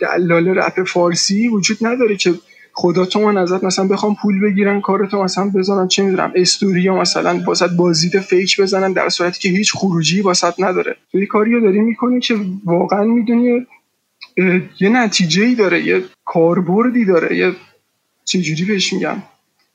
دلال 0.01 0.49
رپ 0.49 0.85
فارسی 0.85 1.49
وجود 1.49 1.79
نداره 1.81 2.17
که 2.17 2.35
خدا 2.73 3.05
تو 3.05 3.21
من 3.21 3.37
ازت 3.37 3.65
مثلا 3.65 3.85
بخوام 3.89 4.17
پول 4.23 4.41
بگیرن 4.41 4.81
کارتو 4.81 5.23
مثلا 5.23 5.51
بزنن 5.55 5.89
چه 5.89 6.03
می‌دونم 6.03 6.33
استوریا 6.35 6.95
مثلا 6.95 7.43
واسط 7.47 7.71
بازدید 7.71 8.21
فیک 8.21 8.61
بزنن 8.61 8.93
در 8.93 9.09
صورتی 9.09 9.41
که 9.41 9.49
هیچ 9.49 9.73
خروجی 9.73 10.21
واسط 10.21 10.55
نداره. 10.59 10.97
تو 11.13 11.19
یه 11.19 11.27
کاریو 11.27 11.61
داری 11.61 11.81
می‌کنی 11.81 12.21
که 12.21 12.37
واقعا 12.65 13.05
می‌دونی 13.05 13.67
یه 14.81 14.89
نتیجه 14.89 15.45
ای 15.45 15.55
داره 15.55 15.87
یه 15.87 16.03
کاربردی 16.25 17.05
داره 17.05 17.37
یه 17.37 17.53
چجوری 18.25 18.65
بهش 18.65 18.93
میگم؟ 18.93 19.23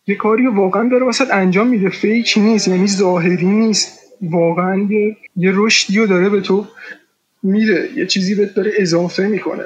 یه 0.07 0.15
کاری 0.15 0.47
واقعا 0.47 0.89
داره 0.89 1.05
واسط 1.05 1.33
انجام 1.33 1.67
میده. 1.67 1.89
فیک 1.89 2.33
نیست 2.37 2.67
یعنی 2.67 2.87
ظاهری 2.87 3.45
نیست. 3.45 3.99
واقعا 4.21 4.87
یه, 4.89 5.17
یه 5.35 5.51
رشدی 5.55 5.97
رو 5.97 6.07
داره 6.07 6.29
به 6.29 6.41
تو 6.41 6.67
میره 7.43 7.89
یه 7.95 8.05
چیزی 8.05 8.35
بهت 8.35 8.53
داره 8.53 8.71
اضافه 8.77 9.27
می‌کنه. 9.27 9.63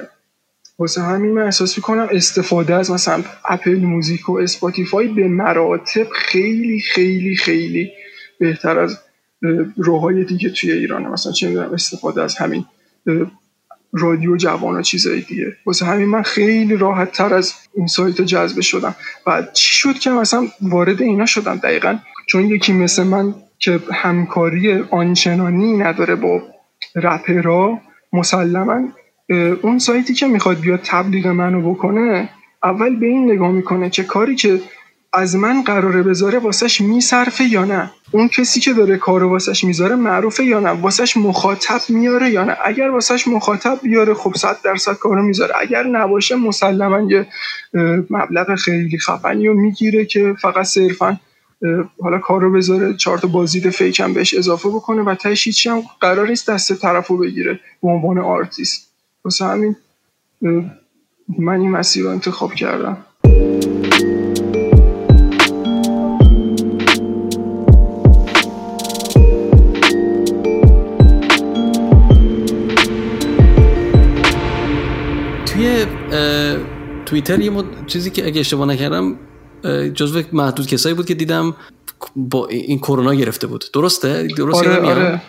واسه 0.80 1.02
همین 1.02 1.32
من 1.32 1.42
احساس 1.42 1.78
می‌کنم 1.78 2.08
استفاده 2.12 2.76
از 2.76 2.92
مثلا 2.92 3.24
Apple 3.45 3.80
Music 3.80 4.30
و 4.30 4.38
Spotify 4.38 5.08
به 5.08 5.28
مراتب 5.28 6.08
خیلی 6.10 6.80
خیلی 6.80 7.36
خیلی 7.36 7.92
بهتر 8.39 8.80
از 8.80 9.00
روش 9.78 10.08
های 10.08 10.24
دیگه 10.24 10.50
توی 10.50 10.72
ایرانه. 10.72 11.10
مثلا 11.10 11.32
چه 11.32 11.48
می‌دونم 11.48 11.74
استفاده 11.74 12.24
از 12.24 12.38
همین 12.38 12.65
رادیو 13.94 14.38
جوان 14.38 14.76
و 14.76 14.82
چیزای 14.82 15.22
دیگه. 15.22 15.56
واسه 15.65 15.86
همین 15.86 16.06
من 16.06 16.22
خیلی 16.22 16.76
راحت 16.78 17.12
تر 17.12 17.34
از 17.34 17.54
این 17.74 17.88
سایت 17.88 18.22
جذب 18.22 18.62
شدم. 18.62 18.96
و 19.28 19.44
چی 19.54 19.74
شد 19.74 20.00
که 20.00 20.10
مثلا 20.10 20.48
وارد 20.62 21.02
اینا 21.02 21.26
شدم 21.26 21.56
دقیقا؟ 21.58 22.00
چون 22.28 22.46
یکی 22.46 22.74
مثل 22.74 23.04
من 23.04 23.36
که 23.60 23.80
همکاری 23.94 24.74
آنچنانی 24.92 25.78
نداره 25.78 26.15
با 26.15 26.42
رپرا 26.96 27.80
مسلما 28.13 28.88
اون 29.62 29.80
سایتی 29.80 30.13
که 30.13 30.28
می‌خواد 30.28 30.60
بیاد 30.60 30.80
تبلیغ 30.84 31.28
منو 31.28 31.74
بکنه 31.74 32.30
اول 32.63 32.96
به 32.96 33.06
این 33.06 33.32
نگاه 33.32 33.52
می‌کنه 33.52 33.89
که 33.89 34.04
کاری 34.04 34.36
که 34.36 34.62
از 35.13 35.36
من 35.36 35.62
قراره 35.62 36.04
بذاره 36.04 36.39
واسش 36.39 36.82
میصرفه 36.82 37.44
یا 37.44 37.65
نه. 37.65 37.92
اون 38.12 38.28
کسی 38.28 38.60
که 38.60 38.74
داره 38.74 38.98
کارو 38.98 39.30
واسش 39.30 39.63
می‌ذاره 39.63 39.96
معروفه 39.96 40.44
یا 40.44 40.60
نه؟ 40.60 40.70
واسش 40.70 41.18
مخاطب 41.18 41.82
میاره 41.89 42.30
یا 42.30 42.44
نه؟ 42.44 42.58
اگر 42.65 42.89
واسش 42.89 43.28
مخاطب 43.28 43.80
بیاره 43.84 44.13
خب 44.13 44.36
صد 44.36 44.58
درصد 44.63 44.94
کارو 44.94 45.22
می‌ذاره. 45.22 45.54
اگر 45.62 45.84
نباشه 45.84 46.36
مسلما 46.36 47.12
یه 47.12 47.28
مبلغ 48.10 48.56
خیلی 48.56 48.98
خفنی 48.98 49.48
رو 49.48 49.54
می‌گیره 49.54 50.06
که 50.06 50.36
فقط 50.42 50.65
صرفا 50.65 51.20
حالا 52.02 52.18
کارو 52.18 52.52
بذاره 52.52 52.94
چهار 52.94 53.18
تا 53.18 53.28
بازدید 53.28 53.70
fake 53.69 54.00
هم 54.00 54.13
بهش 54.13 54.34
اضافه 54.34 54.70
بکنه 54.70 55.02
و 55.02 55.15
تهش 55.15 55.68
هم 55.68 55.82
قرار 56.02 56.28
نیست 56.28 56.50
دست 56.50 56.74
طرفو 56.74 57.18
بگیره 57.18 57.60
به 57.84 57.89
عنوان 57.89 58.18
آرتیست. 58.20 58.88
واسه 59.25 59.45
همین 59.45 59.75
من 61.39 61.60
این 61.60 61.71
مسیر 61.71 62.03
رو 62.03 62.10
انتخاب 62.10 62.53
کردم. 62.53 62.97
توی 75.45 75.86
توییتر 77.05 77.39
یه 77.39 77.49
مد... 77.49 77.65
چیزی 77.88 78.10
که 78.10 78.25
اگه 78.25 78.39
اشتباه 78.39 78.67
نکردم 78.67 79.19
جزو 79.93 80.23
محدود 80.34 80.67
کسایی 80.67 80.95
بود 80.95 81.05
که 81.05 81.13
دیدم 81.13 81.55
با 82.15 82.47
این 82.47 82.77
کرونا 82.77 83.13
گرفته 83.13 83.47
بود. 83.47 83.65
درسته؟ 83.73 84.27
درسته 84.38 84.69
آره 84.69 84.82
آره. 84.82 85.21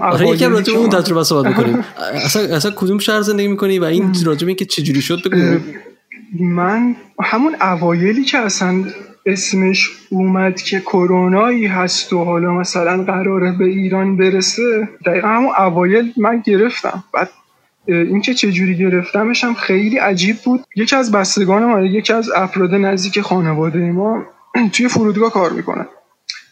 آره 0.00 0.28
یکم 0.28 0.52
راجع 0.52 0.72
اون 0.72 0.90
تجربه 0.90 1.24
صحبت 1.24 1.46
می‌کنیم. 1.46 1.84
اصلا 2.26 2.56
اصلا 2.56 2.70
کدوم 2.76 2.98
شهر 2.98 3.20
زندگی 3.20 3.48
می‌کنی 3.48 3.78
و 3.78 3.84
این 3.84 4.14
راجع 4.24 4.52
که 4.52 4.64
چجوری 4.64 5.02
شد 5.02 5.30
بگو. 5.30 5.58
من 6.40 6.96
همون 7.22 7.56
اوایلی 7.60 8.24
که 8.24 8.38
اصلا 8.38 8.84
اسمش 9.26 9.90
اومد 10.10 10.60
که 10.60 10.80
کرونایی 10.80 11.66
هست 11.66 12.12
و 12.12 12.24
حالا 12.24 12.52
مثلا 12.52 13.04
قراره 13.04 13.52
به 13.58 13.64
ایران 13.64 14.16
برسه 14.16 14.88
دقیقا 15.06 15.28
همون 15.28 15.52
اوایل 15.58 16.12
من 16.16 16.42
گرفتم. 16.46 17.04
بعد 17.12 17.30
اینکه 17.86 18.34
چجوری 18.34 18.76
گرفتمش 18.76 19.44
هم 19.44 19.54
خیلی 19.54 19.98
عجیب 19.98 20.36
بود. 20.44 20.64
یکی 20.76 20.96
از 20.96 21.12
بستگان 21.12 21.64
ما 21.64 21.80
یکی 21.80 22.12
از 22.12 22.30
افراد 22.30 22.74
نزدیک 22.74 23.20
خانواده 23.20 23.78
ما 23.78 24.22
توی 24.72 24.88
فرودگاه 24.88 25.32
کار 25.32 25.50
می‌کنه. 25.50 25.86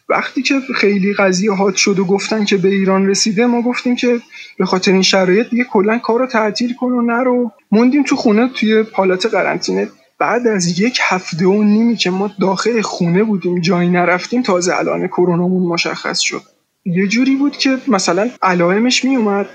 وقتی 0.08 0.42
که 0.42 0.60
خیلی 0.74 1.14
قضیه 1.14 1.52
هات 1.52 1.76
شد 1.76 1.98
و 1.98 2.04
گفتن 2.04 2.44
که 2.44 2.56
به 2.56 2.68
ایران 2.68 3.08
رسیده 3.08 3.46
ما 3.46 3.62
گفتیم 3.62 3.96
که 3.96 4.20
به 4.58 4.64
خاطر 4.66 4.92
این 4.92 5.02
شرایط 5.02 5.50
دیگه 5.50 5.64
کلا 5.64 5.98
کار 5.98 6.18
رو 6.18 6.26
تعطیل 6.26 6.74
کن 6.74 6.92
و 6.92 7.02
نرو. 7.02 7.52
موندیم 7.72 8.02
تو 8.02 8.16
خونه 8.16 8.48
توی 8.48 8.84
حالت 8.92 9.26
قرنطینه. 9.26 9.88
بعد 10.18 10.46
از 10.46 10.80
یک 10.80 10.98
هفته 11.02 11.46
و 11.46 11.62
نیمی 11.62 11.96
که 11.96 12.10
ما 12.10 12.30
داخل 12.40 12.80
خونه 12.80 13.24
بودیم 13.24 13.60
جایی 13.60 13.90
نرفتیم 13.90 14.42
تازه 14.42 14.76
الان 14.76 15.06
کرونامون 15.06 15.62
مشخص 15.62 16.20
شد. 16.20 16.42
یه 16.84 17.06
جوری 17.06 17.36
بود 17.36 17.56
که 17.56 17.78
مثلا 17.88 18.30
علائمش 18.42 19.04
میومد 19.04 19.48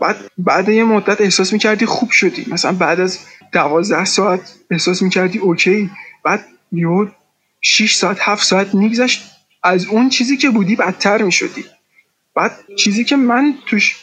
بعد 0.00 0.16
بعد 0.38 0.68
یه 0.68 0.84
مدت 0.84 1.20
احساس 1.20 1.52
می‌کردی 1.52 1.86
خوب 1.86 2.10
شدی. 2.10 2.46
مثلا 2.52 2.72
بعد 2.72 3.00
از 3.00 3.18
دوازده 3.52 4.04
ساعت 4.04 4.54
احساس 4.70 5.02
می‌کردی 5.02 5.38
اوکی. 5.38 5.90
بعد 6.24 6.44
یه 6.72 6.86
6 7.60 7.94
ساعت 7.94 8.16
هفت 8.20 8.44
ساعت 8.46 8.74
میگذشت. 8.74 9.39
از 9.62 9.86
اون 9.86 10.08
چیزی 10.08 10.36
که 10.36 10.50
بودی 10.50 10.76
بدتر 10.76 11.22
می‌شدی. 11.22 11.64
بعد 12.34 12.52
چیزی 12.76 13.04
که 13.04 13.16
من 13.16 13.54
توش 13.66 13.96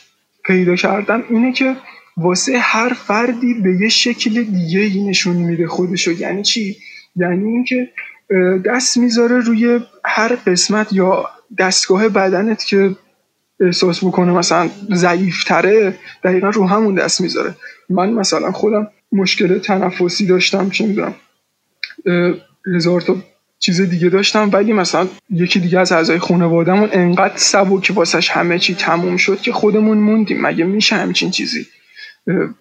پیدا 0.45 0.75
کردم 0.75 1.23
اینه 1.29 1.51
که 1.51 1.75
واسه 2.17 2.57
هر 2.59 2.93
فردی 2.93 3.53
به 3.53 3.75
یه 3.81 3.89
شکل 3.89 4.43
دیگه 4.43 4.79
ای 4.79 5.03
نشون 5.03 5.35
میده 5.35 5.67
خودشو. 5.67 6.11
یعنی 6.11 6.43
چی؟ 6.43 6.77
یعنی 7.15 7.49
اینکه 7.49 7.89
دست 8.65 8.97
می‌ذاره 8.97 9.39
روی 9.39 9.79
هر 10.05 10.35
قسمت 10.35 10.93
یا 10.93 11.29
دستگاه 11.57 12.09
بدنت 12.09 12.65
که 12.65 12.95
احساس 13.59 14.03
بکنه 14.03 14.31
مثلا 14.31 14.69
ضعیفتره 14.93 15.99
دقیقا 16.23 16.49
رو 16.49 16.67
همون 16.67 16.95
دست 16.95 17.21
می‌ذاره. 17.21 17.55
من 17.89 18.09
مثلا 18.09 18.51
خودم 18.51 18.87
مشکل 19.11 19.59
تنفسی 19.59 20.25
داشتم 20.25 20.69
چه 20.69 20.85
می‌دونم 20.85 21.15
هزار 22.75 23.01
تا 23.01 23.15
چیز 23.59 23.81
دیگه 23.81 24.09
داشتم 24.09 24.49
ولی 24.53 24.73
مثلا 24.73 25.07
یکی 25.29 25.59
دیگه 25.59 25.79
از 25.79 25.91
اعضای 25.91 26.19
خانوادهمون 26.19 26.89
انقدر 26.91 27.37
سبک 27.37 27.91
واسش 27.95 28.29
همه 28.29 28.59
چی 28.59 28.75
تموم 28.75 29.17
شد 29.17 29.41
که 29.41 29.51
خودمون 29.51 29.97
موندیم. 29.97 30.41
مگه 30.41 30.63
میشه 30.63 30.95
همچین 30.95 31.31
چیزی؟ 31.31 31.65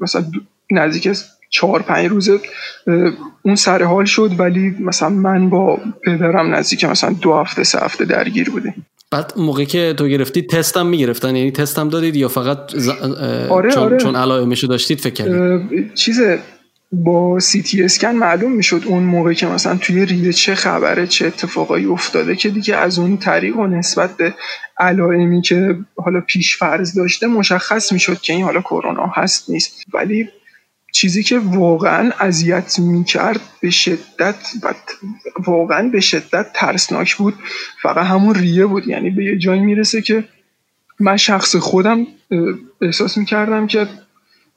مثلا 0.01 0.25
نزدیک 0.71 1.19
چهار 1.51 1.83
پنج 1.83 2.07
روزه 2.11 2.41
اون 3.43 3.55
سر 3.55 3.83
حال 3.83 4.05
شد 4.05 4.31
ولی 4.39 4.75
مثلا 4.81 5.09
من 5.09 5.51
با 5.51 5.81
پدرم 6.05 6.55
نزدیک 6.55 6.85
مثلا 6.85 7.13
دو 7.13 7.35
هفته 7.35 7.65
سه 7.65 7.79
هفته 7.79 8.05
درگیر 8.05 8.51
بودیم. 8.51 8.87
بعد 9.11 9.33
موقعی 9.37 9.67
که 9.67 9.95
تو 9.99 10.09
گرفتی 10.09 10.43
تست 10.43 10.77
هم 10.77 10.87
می‌گرفتن 10.87 11.37
یعنی 11.37 11.51
تست 11.51 11.79
هم 11.79 11.89
دادید 11.89 12.17
یا 12.17 12.29
فقط 12.29 12.77
ز... 12.77 12.89
آره 12.89 13.71
چون, 13.71 13.83
آره. 13.83 13.97
چون 13.97 14.17
علائمشو 14.17 14.67
داشتید 14.67 15.01
فکر 15.01 15.15
کردید؟ 15.15 15.95
چیز 15.95 16.21
با 17.05 17.41
سی 17.41 17.63
تی 17.63 17.83
اسکن 17.83 18.11
معلوم 18.11 18.53
می‌شد 18.53 18.83
اون 18.87 19.03
موقع 19.03 19.33
که 19.33 19.47
مثلا 19.47 19.77
توی 19.77 20.07
ریه 20.07 20.33
چه 20.33 20.55
خبره 20.55 21.07
چه 21.07 21.27
اتفاقایی 21.27 21.87
افتاده 21.87 22.37
که 22.37 22.49
دیگه 22.49 22.77
از 22.77 22.99
اون 22.99 23.17
طریق 23.17 23.57
و 23.57 23.67
نسبت 23.67 24.17
به 24.17 24.35
علائمی 24.79 25.43
که 25.43 25.79
حالا 25.97 26.21
پیش 26.21 26.57
فرض 26.57 26.95
داشته 26.95 27.27
مشخص 27.27 27.93
می‌شد 27.93 28.21
که 28.21 28.33
این 28.33 28.45
حالا 28.45 28.61
کرونا 28.61 29.07
هست 29.07 29.51
نیست. 29.51 29.85
ولی 29.95 30.29
چیزی 30.93 31.23
که 31.23 31.39
واقعا 31.39 32.11
اذیت 32.21 32.79
می‌کرد 32.79 33.41
به 33.61 33.71
شدت 33.71 34.37
و 34.63 34.75
واقعا 35.47 35.89
به 35.89 36.01
شدت 36.01 36.47
ترسناک 36.55 37.17
بود. 37.17 37.35
فقط 37.83 38.07
همون 38.07 38.35
ریه 38.35 38.67
بود. 38.67 38.89
یعنی 38.89 39.11
به 39.11 39.25
یه 39.25 39.39
جایی 39.39 39.61
می‌رسه 39.61 40.03
که 40.03 40.25
من 41.01 41.17
شخص 41.17 41.57
خودم 41.57 42.07
احساس 42.83 43.19
می‌کردم 43.19 43.67
که 43.67 43.87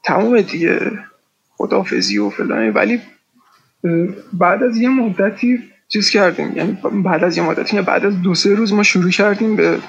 تمام 0.03 0.41
دیگه. 0.41 0.91
خدافزی 1.59 2.17
و 2.17 2.29
فلانه. 2.29 2.71
ولی 2.71 2.99
بعد 4.33 4.63
از 4.63 4.77
یه 4.77 4.89
مدتی 4.89 5.59
چیز 5.87 6.09
کردیم. 6.09 6.57
یعنی 6.57 6.77
بعد 7.03 7.23
از 7.23 7.37
یه 7.37 7.43
مدتی 7.43 7.81
بعد 7.81 8.05
از 8.05 8.21
دو 8.21 8.35
سه 8.35 8.55
روز 8.55 8.73
ما 8.73 8.83
شروع 8.83 9.11
کردیم 9.11 9.55
به 9.55 9.79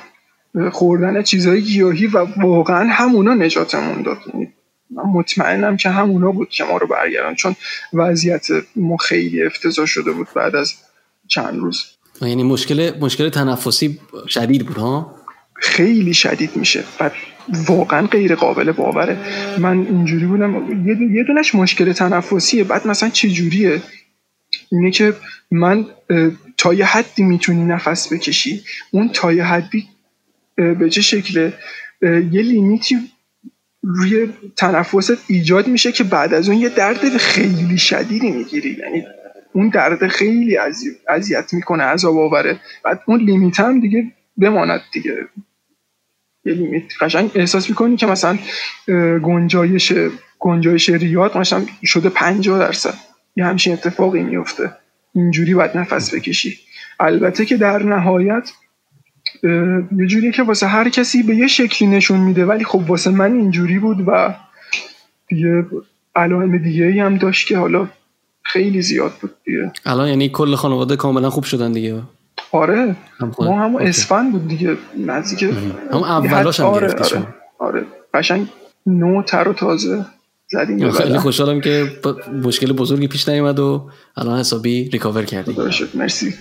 خوردن 0.71 1.23
چیزهای 1.23 1.63
گیاهی 1.63 2.07
و 2.07 2.27
واقعا 2.37 2.89
همونا 2.89 3.35
نجاتمون 3.35 4.03
داد. 4.03 4.19
یعنی 4.35 4.53
من 4.91 5.03
مطمئنم 5.03 5.77
که 5.77 5.91
همونا 5.91 6.33
بود 6.33 6.49
که 6.49 6.65
ما 6.65 6.77
رو 6.77 6.87
برگردن 6.87 7.35
چون 7.35 7.57
وضعیت 7.93 8.47
ما 8.77 8.97
خیلی 8.97 9.43
افتضاح 9.43 9.87
شده 9.87 10.13
بود 10.13 10.29
بعد 10.35 10.57
از 10.57 10.75
چند 11.29 11.59
روز. 11.59 11.85
یعنی 12.23 12.43
مشکل 12.43 12.93
مشکل 13.01 13.29
تنفسی 13.29 14.01
شدید 14.29 14.67
بود 14.67 14.77
ها؟ 14.77 15.15
خیلی 15.55 16.15
شدید 16.15 16.57
میشه. 16.57 16.85
و 17.01 17.11
واقعا 17.67 18.07
غیر 18.07 18.35
قابل 18.35 18.73
باوره. 18.73 19.17
من 19.59 19.79
اینجوری 19.79 20.27
بودم 20.27 20.87
یه 21.15 21.25
دونش 21.25 21.55
مشکل 21.55 21.93
تنفسیه. 21.93 22.65
بعد 22.65 22.87
مثلا 22.87 23.09
چه 23.09 23.29
جوریه 23.29 23.83
اینه 24.73 24.91
که 24.91 25.15
من 25.51 25.87
تا 26.57 26.75
یه 26.75 26.85
حدی 26.85 27.23
می‌تونی 27.23 27.65
نفس 27.65 28.13
بکشی. 28.13 28.63
اون 28.91 29.09
تا 29.09 29.33
یه 29.33 29.45
حدی 29.45 29.89
به 30.57 30.91
چه 30.91 31.01
شکله؟ 31.01 31.53
یه 32.03 32.43
لیمیتی 32.43 32.97
روی 33.83 34.29
تنفست 34.57 35.25
ایجاد 35.27 35.67
میشه 35.67 35.93
که 35.93 36.05
بعد 36.05 36.35
از 36.35 36.49
اون 36.49 36.59
یه 36.59 36.69
درد 36.69 37.17
خیلی 37.17 37.79
شدیدی 37.79 38.31
می‌گیری. 38.31 38.77
یعنی 38.81 39.05
اون 39.53 39.69
درد 39.69 40.07
خیلی 40.07 40.59
اذیت 41.09 41.53
می‌کنه 41.53 41.83
عذاب 41.83 42.19
آوره. 42.19 42.61
بعد 42.85 43.01
اون 43.07 43.21
لیمیت 43.21 43.61
هم 43.61 43.81
دیگه 43.81 44.13
بماند 44.39 44.81
دیگه. 44.93 45.29
قشنگ 47.01 47.31
احساس 47.35 47.69
می‌کنی 47.69 47.97
که 47.97 48.07
مثلا 48.07 48.39
گنجایش 49.23 49.93
گنجایش 50.39 50.89
ریاد 50.89 51.39
مثلا 51.39 51.67
شده 51.85 52.09
50 52.09 52.59
درصد. 52.59 52.95
یه 53.37 53.45
همچین 53.45 53.73
اتفاقی 53.73 54.23
میفته 54.23 54.71
اینجوری 55.15 55.55
باید 55.55 55.79
نفس 55.79 56.15
بکشی. 56.15 56.59
البته 57.01 57.45
که 57.45 57.57
در 57.57 57.83
نهایت 57.83 58.51
یه 59.97 60.07
جوری 60.07 60.33
که 60.33 60.43
واسه 60.43 60.67
هر 60.67 60.89
کسی 60.89 61.23
به 61.23 61.37
یه 61.37 61.47
شکلی 61.47 61.89
نشون 61.89 62.21
میده 62.21 62.47
ولی 62.47 62.65
خب 62.65 62.91
واسه 62.91 63.11
من 63.11 63.33
اینجوری 63.33 63.79
بود 63.79 64.05
و 64.07 64.35
دیگه 65.29 65.67
علائم 66.17 66.59
دیگه 66.59 66.85
ای 66.85 67.01
هم 67.01 67.17
داشت 67.17 67.49
که 67.49 67.59
حالا 67.59 67.89
خیلی 68.43 68.83
زیاد 68.83 69.13
بود 69.21 69.31
دیگه. 69.45 69.73
الان 69.87 70.09
یعنی 70.09 70.29
کل 70.29 70.55
خانواده 70.55 70.97
کاملا 70.97 71.31
خوب 71.31 71.45
شدن 71.45 71.73
دیگه. 71.73 72.03
آره 72.53 72.97
هم 73.19 73.33
ما 73.39 73.59
هم 73.59 73.77
اسفند 73.77 74.33
بود 74.33 74.49
دیگه 74.49 74.77
نزدیک 75.07 75.43
هم 75.93 76.03
اولاش 76.03 76.61
هم 76.61 76.67
آره 76.67 76.95
آره, 76.95 77.27
آره. 77.59 77.85
قشنگ 78.15 78.47
نو 78.87 79.23
تر 79.23 79.49
و 79.49 79.53
تازه 79.53 80.05
زدیم 80.53 80.91
خیلی 80.91 81.19
خوشحالم 81.19 81.61
که 81.61 81.87
مشکل 82.45 82.73
بزرگی 82.73 83.09
پیش 83.09 83.29
نیومد 83.29 83.59
و 83.59 83.91
الان 84.17 84.39
حسابی 84.39 84.89
recover 84.89 85.25
کردی 85.25 85.57
مرسی. 85.95 86.35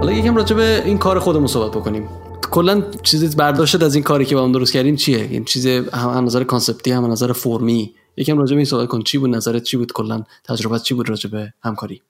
حالا 0.00 0.12
یکم 0.12 0.36
راجع 0.36 0.56
به 0.56 0.82
این 0.84 0.98
کار 0.98 1.18
خودمون 1.18 1.46
صحبت 1.46 1.76
بکنیم. 1.76 2.08
کلا 2.50 2.82
چیزی 3.02 3.36
برداشت 3.36 3.82
از 3.82 3.94
این 3.94 4.04
کاری 4.04 4.24
که 4.24 4.34
با 4.34 4.44
هم 4.44 4.52
درست 4.52 4.72
کردیم 4.72 4.96
چیه؟ 4.96 5.28
این 5.30 5.44
چیز 5.44 5.66
هم 5.66 6.24
نظر 6.24 6.44
concept 6.44 6.84
ی 6.84 6.90
هم 6.90 7.06
نظر 7.12 7.32
فرمی. 7.32 7.94
یکم 8.16 8.38
راجع 8.38 8.50
به 8.50 8.56
این 8.56 8.64
صحبت 8.64 8.88
کن. 8.88 9.02
چی 9.02 9.18
بود؟ 9.18 9.30
نظرت 9.30 9.62
چی 9.62 9.76
بود 9.76 9.92
کلا؟ 9.92 10.24
تجربه 10.44 10.78
چی 10.78 10.94
بود 10.94 11.08
راجع 11.08 11.30
به 11.30 11.52
همکاری؟ 11.64 12.02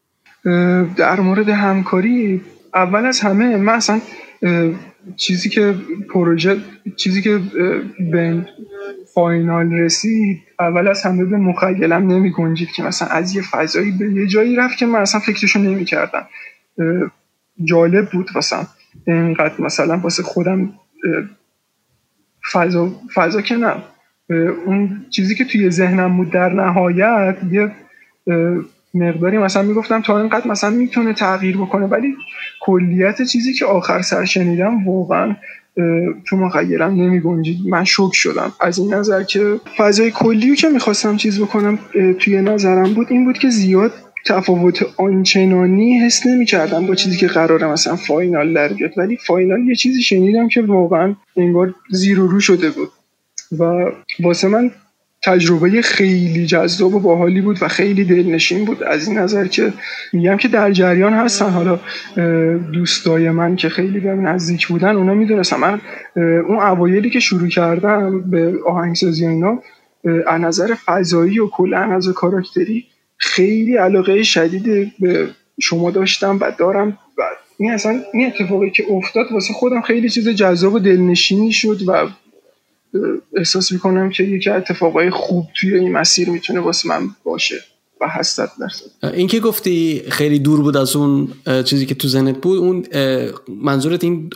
در 0.97 1.21
مورد 1.21 1.49
همکاری 1.49 2.41
اول 2.75 3.07
از 3.07 3.21
همه 3.21 3.57
من 3.57 3.73
اصلا 3.73 4.01
چیزی 5.17 5.49
که 5.49 5.75
پروژه 6.15 6.61
چیزی 6.97 7.23
که 7.23 7.41
به 8.13 8.47
فاینال 9.15 9.73
رسید 9.73 10.39
اول 10.61 10.89
از 10.89 11.03
همه 11.03 11.25
به 11.25 11.37
مخیلم 11.37 12.13
نمی 12.13 12.31
گنجید 12.31 12.69
که 12.77 12.83
مثلا 12.83 13.09
از 13.09 13.35
یه 13.35 13.43
فضایی 13.43 13.91
به 13.91 14.13
یه 14.13 14.27
جایی 14.27 14.57
رفت 14.57 14.79
که 14.79 14.87
من 14.87 14.99
اصلا 14.99 15.21
فکرشو 15.21 15.59
نمی 15.59 15.85
کردم. 15.85 16.27
جالب 17.65 18.11
بود 18.11 18.29
مثلا. 18.37 18.67
اینقدر 19.07 19.55
مثلا 19.59 19.97
واسه 19.97 20.23
خودم 20.23 20.73
فضا, 22.53 22.91
فضا 23.15 23.41
که 23.41 23.57
نه. 23.57 23.75
اون 24.67 25.07
چیزی 25.11 25.35
که 25.35 25.45
توی 25.45 25.71
ذهنم 25.71 26.17
بود 26.17 26.31
در 26.31 26.53
نهایت 26.53 27.37
یه 27.51 27.71
مقداری 28.95 29.39
مثلا 29.39 29.63
می‌گفتم 29.63 30.01
تا 30.03 30.19
اینقدر 30.19 30.49
مثلا 30.49 30.71
می‌تونه 30.71 31.13
تغییر 31.13 31.57
بکنه 31.57 31.87
ولی 31.87 32.17
کلیت 32.61 33.23
چیزی 33.23 33.53
که 33.53 33.65
آخر 33.65 34.03
سر 34.03 34.25
شنیدم 34.25 34.89
واقعا 34.89 35.37
تو 36.27 36.37
مخیلم 36.37 36.91
نمی 36.91 37.21
گنجید 37.21 37.57
من 37.67 37.85
شک 37.85 38.11
شدم. 38.13 38.53
از 38.61 38.79
این 38.79 38.95
نظر 38.95 39.23
که 39.23 39.61
فضای 39.77 40.11
کلی 40.11 40.57
که 40.57 40.69
می‌خواستم 40.69 41.17
چیز 41.17 41.41
بکنم 41.41 41.79
توی 42.19 42.43
نظرم 42.43 42.95
بود 42.95 43.07
این 43.11 43.25
بود 43.25 43.39
که 43.39 43.51
زیاد 43.51 43.93
تفاوت 44.27 44.87
آنچنانی 44.97 45.99
حس 45.99 46.27
نمی 46.27 46.47
کردم 46.47 46.87
با 46.87 46.95
چیزی 46.95 47.17
که 47.17 47.27
قراره 47.27 47.67
مثلا 47.67 47.97
فاینال 47.97 48.55
در 48.55 48.69
بیاد. 48.69 48.91
ولی 48.97 49.17
فاینال 49.17 49.69
یه 49.69 49.75
چیزی 49.75 50.03
شنیدم 50.03 50.49
که 50.49 50.63
واقعا 50.63 51.15
انگار 51.37 51.75
زیر 51.91 52.21
و 52.21 52.27
رو 52.27 52.41
شده 52.41 52.71
بود. 52.71 52.89
و 53.59 53.91
واسه 54.21 54.49
من 54.49 54.71
تجربه 55.25 55.83
خیلی 55.83 56.47
جذاب 56.47 56.95
و 56.95 57.01
باحالی 57.01 57.41
بود 57.41 57.59
و 57.63 57.69
خیلی 57.69 58.05
دلنشین 58.05 58.65
بود. 58.65 58.83
از 58.83 59.09
این 59.09 59.19
نظر 59.19 59.47
که 59.47 59.73
میگم 60.13 60.37
که 60.37 60.49
در 60.49 60.71
جریان 60.71 61.13
هستن. 61.13 61.51
حالا 61.51 61.79
دوستای 62.73 63.31
من 63.31 63.57
که 63.57 63.69
خیلی 63.69 64.01
به 64.01 64.09
نزدیک 64.09 64.69
بودن 64.69 64.97
اونا 64.97 65.15
می‌دونستم 65.15 65.61
من 65.61 65.81
اون 66.49 66.59
اوایلی 66.59 67.11
که 67.11 67.21
شروع 67.21 67.49
کردم 67.49 68.31
به 68.31 68.53
آهنگسازی 68.67 69.27
اینا 69.27 69.59
از 70.27 70.41
نظر 70.41 70.75
فضایی 70.75 71.39
و 71.39 71.47
کلا 71.47 71.79
از 71.79 72.09
کاراکتری 72.09 72.85
خیلی 73.23 73.77
علاقه 73.77 74.23
شدید 74.23 74.93
به 74.99 75.29
شما 75.61 75.91
داشتم 75.91 76.39
و 76.41 76.53
دارم 76.59 76.99
و 77.19 77.23
این 77.59 77.71
اصلا 77.71 78.03
این 78.13 78.27
اتفاقی 78.27 78.71
که 78.71 78.85
افتاد 78.91 79.33
واسه 79.33 79.55
خودم 79.55 79.81
خیلی 79.81 80.11
چیز 80.11 80.29
جذاب 80.29 80.75
و 80.75 80.79
دلنشینی 80.79 81.53
شد 81.53 81.81
و 81.87 82.09
احساس 83.37 83.73
می‌کنم 83.73 84.11
که 84.11 84.23
یکی 84.23 84.51
اتفاقای 84.51 85.11
خوب 85.11 85.47
توی 85.55 85.75
این 85.75 85.93
مسیر 85.93 86.31
می‌تونه 86.31 86.61
واسه 86.61 86.89
من 86.89 87.09
باشه 87.25 87.57
و 88.01 88.09
هستت 88.09 88.49
درصد 88.61 89.15
این 89.15 89.27
که 89.27 89.41
گفتی 89.41 90.03
خیلی 90.09 90.39
دور 90.39 90.63
بود 90.63 90.77
از 90.77 90.97
اون 90.97 91.29
چیزی 91.65 91.87
که 91.87 91.95
تو 91.95 92.09
ذهنت 92.09 92.39
بود 92.41 92.59
اون 92.59 92.87
منظورت 93.49 94.05
این 94.05 94.31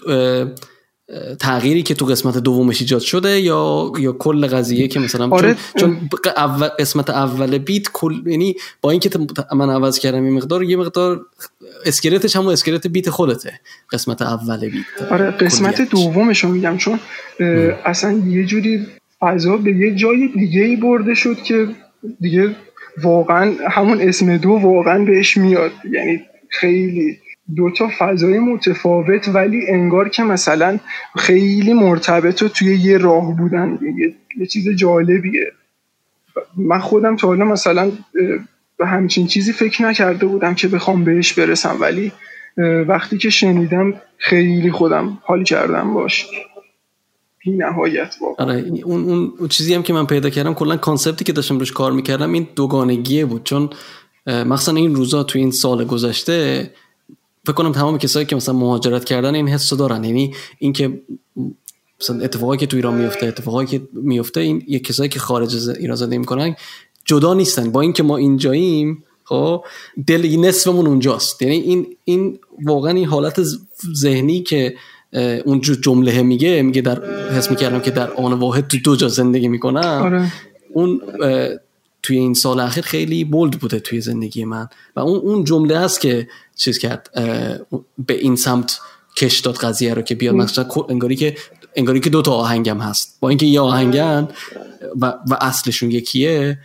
تغییری 1.41 1.83
که 1.83 1.95
تو 1.95 2.07
قسمت 2.07 2.39
دومش 2.39 2.81
ایجاد 2.81 3.01
شده 3.01 3.41
یا 3.41 3.93
یا 3.99 4.13
کل 4.13 4.47
قضیه 4.47 4.89
که 4.89 5.01
مثلا 5.01 5.29
آره. 5.29 5.57
چون, 5.77 6.11
اول 6.37 6.69
قسمت 6.69 7.11
اول 7.11 7.59
بیت 7.59 7.89
کل 7.93 8.23
یعنی 8.27 8.55
با 8.81 8.91
اینکه 8.91 9.11
من 9.57 9.71
عوض 9.71 9.99
کردم 9.99 10.25
این 10.25 10.35
مقدار 10.35 10.65
یه 10.65 10.77
مقدار 10.77 11.21
اسکلتش 11.85 12.37
هم 12.37 12.47
اسکلت 12.47 12.87
بیت 12.87 13.11
خودته 13.11 13.61
قسمت 13.93 14.23
اول 14.23 14.69
بیت. 14.69 15.11
آره 15.11 15.31
قسمت 15.31 15.91
دومش 15.91 16.45
رو 16.45 16.51
میگم 16.51 16.77
چون 16.77 17.01
اصلا 17.85 18.23
یه 18.27 18.45
جوری 18.45 18.87
فضا 19.21 19.57
به 19.57 19.77
یه 19.77 19.95
جای 19.95 20.29
دیگه 20.29 20.61
ای 20.61 20.77
برده 20.77 21.15
شد 21.15 21.37
که 21.43 21.69
دیگه 22.21 22.57
واقعا 23.03 23.55
همون 23.71 24.01
اسم 24.01 24.37
دو 24.37 24.51
واقعا 24.51 25.05
بهش 25.05 25.37
میاد. 25.37 25.73
یعنی 25.93 26.21
خیلی 26.49 27.19
دو 27.57 27.71
تا 27.71 27.89
فضای 27.99 28.39
متفاوت 28.39 29.29
ولی 29.29 29.67
انگار 29.69 30.09
که 30.09 30.23
مثلا 30.23 30.79
خیلی 31.17 31.73
مرتبط 31.73 32.43
و 32.43 32.49
توی 32.49 32.77
یه 32.77 32.99
راه 32.99 33.37
بودن. 33.37 33.79
یه, 33.99 34.15
یه 34.39 34.47
چیز 34.47 34.69
جالبیه. 34.69 35.53
من 36.57 36.79
خودم 36.79 37.17
تا 37.17 37.27
حالا 37.27 37.45
مثلا 37.45 37.93
به 38.79 38.87
همچین 38.87 39.27
چیزی 39.27 39.53
فکر 39.53 39.83
نکرده 39.83 40.27
بودم 40.27 40.55
که 40.55 40.69
بخوام 40.69 41.05
بهش 41.05 41.33
برسم 41.33 41.77
ولی 41.81 42.13
وقتی 42.89 43.19
که 43.19 43.31
شنیدم 43.31 43.95
خیلی 44.19 44.71
خودم 44.71 45.19
حال 45.23 45.45
کردم 45.45 45.95
باش. 45.95 46.27
بی 47.39 47.51
نهایت 47.51 48.17
آره 48.39 48.65
اون, 48.85 49.31
اون 49.39 49.49
چیزی 49.49 49.75
هم 49.75 49.83
که 49.83 49.93
من 49.93 50.07
پیدا 50.07 50.31
کردم 50.31 50.55
کلا 50.55 50.77
کانسپتی 50.77 51.25
که 51.25 51.33
داشتم 51.33 51.59
روش 51.59 51.73
کار 51.73 51.93
می‌کردم 51.93 52.33
این 52.33 52.49
دوگانگیه 52.57 53.25
بود. 53.25 53.45
چون 53.45 53.71
مثلا 54.27 54.77
این 54.77 54.95
روزا 54.95 55.23
تو 55.23 55.39
این 55.39 55.51
سال 55.51 55.85
گذشته 55.85 56.71
فکر 57.47 57.55
کنم 57.55 57.73
تمام 57.73 57.99
کسایی 57.99 58.27
که 58.27 58.37
مثلا 58.37 58.55
مهاجرت 58.55 59.05
کردن 59.05 59.35
این 59.35 59.49
حسو 59.49 59.77
دارن. 59.77 60.05
یعنی 60.05 60.35
اینکه 60.59 61.01
مثلا 62.01 62.21
اتفاقی 62.21 62.57
که 62.57 62.67
تو 62.67 62.77
ایران 62.77 62.95
میفته 62.95 63.27
اتفاقی 63.27 63.67
که 63.67 63.83
میفته 63.93 64.41
این 64.41 64.63
یه 64.69 64.79
کسایی 64.79 65.09
که 65.09 65.19
خارج 65.19 65.55
از 65.55 65.69
ایران 65.69 65.97
زندگی 65.97 66.19
می‌کنن 66.19 66.57
جدا 67.05 67.35
نیستن. 67.35 67.73
با 67.73 67.81
اینکه 67.81 68.03
ما 68.03 68.17
اینجاییم 68.17 69.05
خب 69.25 69.65
دل 70.07 70.37
نصفمون 70.41 70.87
اونجاست. 70.87 71.43
یعنی 71.43 71.55
این 71.57 71.87
این 72.05 72.39
واقعا 72.65 72.93
این 72.93 73.07
حالت 73.07 73.41
ذهنی 73.95 74.43
که 74.43 74.75
اون 75.45 75.61
جمله 75.61 76.23
میگه 76.23 76.63
میگه 76.63 76.83
در 76.83 77.29
حس 77.31 77.51
می‌کردم 77.51 77.81
که 77.81 77.91
در 77.91 78.11
آن 78.11 78.33
واحد 78.33 78.67
تو 78.67 78.79
دو 78.85 78.97
جا 78.97 79.09
زندگی 79.09 79.49
می‌کنم. 79.49 80.03
آره. 80.05 80.33
اون 80.73 81.01
توی 82.07 82.19
این 82.19 82.35
سال 82.35 82.61
اخیر 82.61 82.85
خیلی 82.85 83.25
بولد 83.25 83.53
بوده 83.53 83.81
توی 83.81 84.01
زندگی 84.01 84.45
من. 84.45 84.69
و 84.97 85.01
اون 85.01 85.19
اون 85.19 85.45
جمله 85.45 85.79
هست 85.79 86.01
که 86.01 86.29
چیز 86.57 86.79
کرد 86.79 87.11
به 88.07 88.15
این 88.15 88.37
سمت 88.37 88.81
کش 89.17 89.41
داد 89.41 89.57
قضیه 89.57 89.95
رو 89.95 90.03
که 90.03 90.15
بیاد. 90.15 90.35
مثلا 90.35 90.65
انگاری 90.89 91.17
که 91.17 91.35
انگاری 91.77 92.01
که 92.01 92.11
دو 92.11 92.23
تا 92.23 92.33
آهنگم 92.33 92.79
هست. 92.79 93.17
با 93.21 93.29
اینکه 93.29 93.47
یه 93.47 93.61
آهنگن 93.61 94.29
و, 95.01 95.07
و 95.07 95.37
اصلشون 95.41 95.91
یکیه 95.91 96.59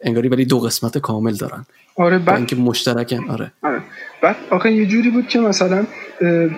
انگاری 0.00 0.28
ولی 0.28 0.44
دو 0.44 0.58
قسمت 0.58 0.98
کامل 0.98 1.34
دارن. 1.34 1.66
آره 1.96 2.18
بعد 2.18 2.36
اینکه 2.36 2.56
مشترکن 2.56 3.30
آره. 3.30 3.52
آره. 3.62 3.82
بعد 4.22 4.36
آخه 4.50 4.72
یه 4.72 4.86
جوری 4.86 5.10
بود 5.10 5.28
که 5.28 5.38
مثلا 5.38 5.86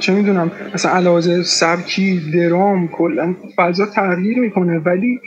چه 0.00 0.12
می‌دونم 0.12 0.50
مثلا 0.74 0.92
علاوه 0.92 1.42
سبکی 1.42 2.20
درام 2.34 2.88
کلا 2.88 3.36
فضا 3.56 3.86
تغییر 3.86 4.38
می‌کنه. 4.38 4.78
ولی 4.78 5.20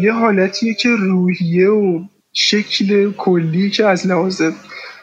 یه 0.00 0.12
حالتیه 0.12 0.74
که 0.74 0.88
روحیه 0.88 1.68
و 1.68 2.04
شکل 2.32 3.12
کلی 3.12 3.70
که 3.70 3.86
از 3.86 4.06
لحاظ 4.06 4.42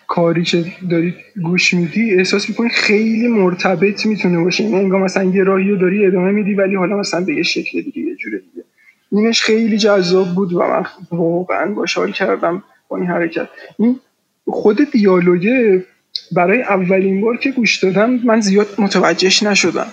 کاری 0.08 0.44
که 0.44 0.66
داری 0.90 1.14
گوش 1.44 1.74
میدی 1.74 2.14
احساس 2.14 2.50
می‌کنی 2.50 2.70
خیلی 2.70 3.28
مرتبط 3.28 4.06
می‌تونه 4.06 4.44
باشه. 4.44 4.64
این 4.64 4.72
یعنی 4.74 4.84
انگار 4.84 5.04
مثلا 5.04 5.24
یه 5.24 5.44
راهی 5.44 5.70
رو 5.70 5.78
داری 5.78 6.06
ادامه 6.06 6.32
میدی 6.32 6.54
ولی 6.54 6.76
حالا 6.76 6.98
مثلا 6.98 7.22
به 7.22 7.36
یه 7.36 7.44
شکل 7.44 7.82
دیگه 7.82 8.00
یه 8.02 8.16
جوره 8.16 8.38
دیگه. 8.38 8.66
اینش 9.12 9.42
خیلی 9.42 9.78
جذاب 9.78 10.36
بود 10.36 10.54
و 10.54 10.60
من 10.60 10.86
واقعا 11.12 11.74
باشال 11.74 12.12
کردم 12.12 12.64
با 12.90 12.98
این 12.98 13.06
حرکت. 13.06 13.50
این 13.80 14.00
خود 14.48 14.92
دیالوگه 14.92 15.86
برای 16.32 16.62
اولین 16.62 17.22
بار 17.22 17.38
که 17.38 17.52
گوش 17.52 17.84
دادم 17.84 18.10
من 18.10 18.42
زیاد 18.42 18.68
متوجهش 18.78 19.44
نشدم 19.44 19.88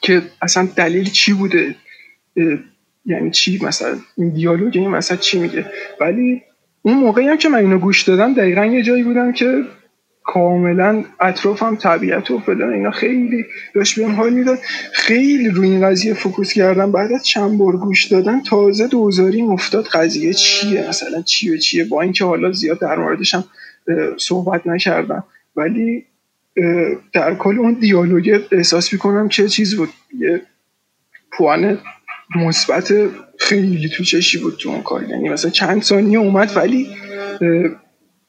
که 0.00 0.22
اصلا 0.42 0.68
دلیل 0.76 1.04
چی 1.04 1.32
بوده. 1.32 1.74
یعنی 3.08 3.30
چی 3.30 3.60
مثلا؟ 3.62 3.96
این 4.16 4.28
دیالوگ 4.28 4.76
این 4.76 4.88
مثلا 4.88 5.16
چی 5.16 5.38
میگه؟ 5.38 5.66
ولی 6.00 6.42
اون 6.82 6.94
موقعی 6.96 7.28
هم 7.28 7.36
که 7.36 7.48
من 7.48 7.58
اینو 7.58 7.78
گوش 7.78 8.02
دادم 8.02 8.34
دقیقا 8.34 8.64
یه 8.64 8.82
جایی 8.82 9.02
بودم 9.02 9.32
که 9.32 9.62
کاملا 10.24 11.04
اطرافم 11.20 11.76
طبیعت 11.76 12.30
و 12.30 12.38
فلان 12.38 12.72
اینا 12.72 12.90
خیلی 12.90 13.44
داشت 13.74 14.00
بهم 14.00 14.14
حال 14.14 14.32
می‌داد. 14.32 14.58
خیلی 14.92 15.48
روی 15.48 15.70
این 15.70 15.86
قضیه 15.86 16.14
فوکوس 16.14 16.52
کردم. 16.52 16.92
بعد 16.92 17.12
از 17.12 17.26
چند 17.26 17.58
بار 17.58 17.76
گوش 17.76 18.04
دادن 18.04 18.42
تازه 18.42 18.86
دوزاری 18.86 19.42
افتاد 19.42 19.86
قضیه 19.86 20.32
چیه؟ 20.32 20.88
مثلا 20.88 21.22
چیه 21.22 21.58
چیه؟ 21.58 21.84
با 21.84 22.02
اینکه 22.02 22.24
حالا 22.24 22.52
زیاد 22.52 22.80
در 22.80 22.96
موردش 22.96 23.34
هم 23.34 23.44
صحبت 24.16 24.66
نکردم. 24.66 25.24
ولی 25.56 26.04
در 27.12 27.34
کل 27.34 27.58
اون 27.58 27.72
دیالوگ 27.72 28.40
احساس 28.52 28.92
می‌کنم 28.92 29.28
چه 29.28 29.48
چیز 29.48 29.76
بود. 29.76 29.88
یه 30.18 30.42
پوان 31.32 31.78
مثبت 32.36 32.92
خیلی 33.38 33.88
تو 33.88 34.04
چشی 34.04 34.38
بود 34.38 34.56
تو 34.56 34.68
اون 34.68 34.82
کار. 34.82 35.08
یعنی 35.08 35.28
مثلا 35.28 35.50
چند 35.50 35.82
ثانیه 35.82 36.18
اومد 36.18 36.56
ولی 36.56 36.86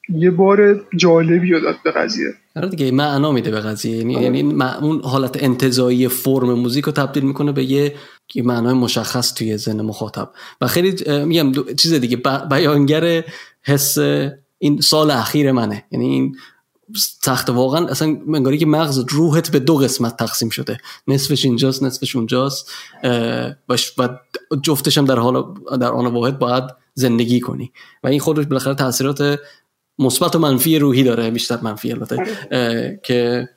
یه 0.09 0.31
بار 0.31 0.85
جالبی 0.95 1.61
داد 1.61 1.75
به 1.83 1.91
قضیه. 1.91 2.27
آره 2.55 2.69
دیگه 2.69 2.91
معنا 2.91 3.31
میده 3.31 3.51
به 3.51 3.59
قضیه. 3.59 3.97
یعنی 3.97 4.15
آره. 4.15 4.25
یعنی 4.25 4.41
اون 4.81 5.01
حالت 5.03 5.43
انتظایی 5.43 6.07
فرم 6.07 6.53
موزیک 6.53 6.85
رو 6.85 6.91
تبدیل 6.91 7.23
می‌کنه 7.23 7.51
به 7.51 7.63
یه 7.63 7.93
معنای 8.35 8.73
مشخص 8.73 9.33
توی 9.33 9.57
ذهن 9.57 9.81
مخاطب. 9.81 10.29
و 10.61 10.67
خیلی 10.67 10.95
میگم 11.25 11.51
چیز 11.75 11.93
دیگه 11.93 12.17
بیانگر 12.49 13.23
حس 13.63 13.97
این 14.57 14.81
سال 14.81 15.11
اخیر 15.11 15.51
منه. 15.51 15.83
یعنی 15.91 16.05
این 16.05 16.35
تخت 17.23 17.49
واقعا 17.49 17.87
اصلا 17.87 18.17
منگاری 18.27 18.57
که 18.57 18.65
مغز 18.65 19.05
روحت 19.09 19.51
به 19.51 19.59
دو 19.59 19.75
قسمت 19.75 20.17
تقسیم 20.17 20.49
شده. 20.49 20.77
نصفش 21.07 21.45
اینجاست 21.45 21.83
نصفش 21.83 22.15
اونجاست. 22.15 22.71
باش 23.67 23.93
و 23.97 24.09
جفتش 24.63 24.97
هم 24.97 25.05
در 25.05 25.19
حال 25.19 25.43
در 25.79 25.91
آن 25.91 26.05
واحد 26.05 26.39
باید 26.39 26.63
زندگی 26.93 27.39
کنی. 27.39 27.71
و 28.03 28.07
این 28.07 28.19
خودش 28.19 28.45
بالاخره 28.45 28.73
تاثیرات 28.73 29.39
مثبت 29.99 30.35
و 30.35 30.39
منفی 30.39 30.79
روحی 30.79 31.03
داره 31.03 31.31
بیشتر 31.31 31.59
منفی 31.61 31.91
البته. 31.91 32.17
که 33.03 33.49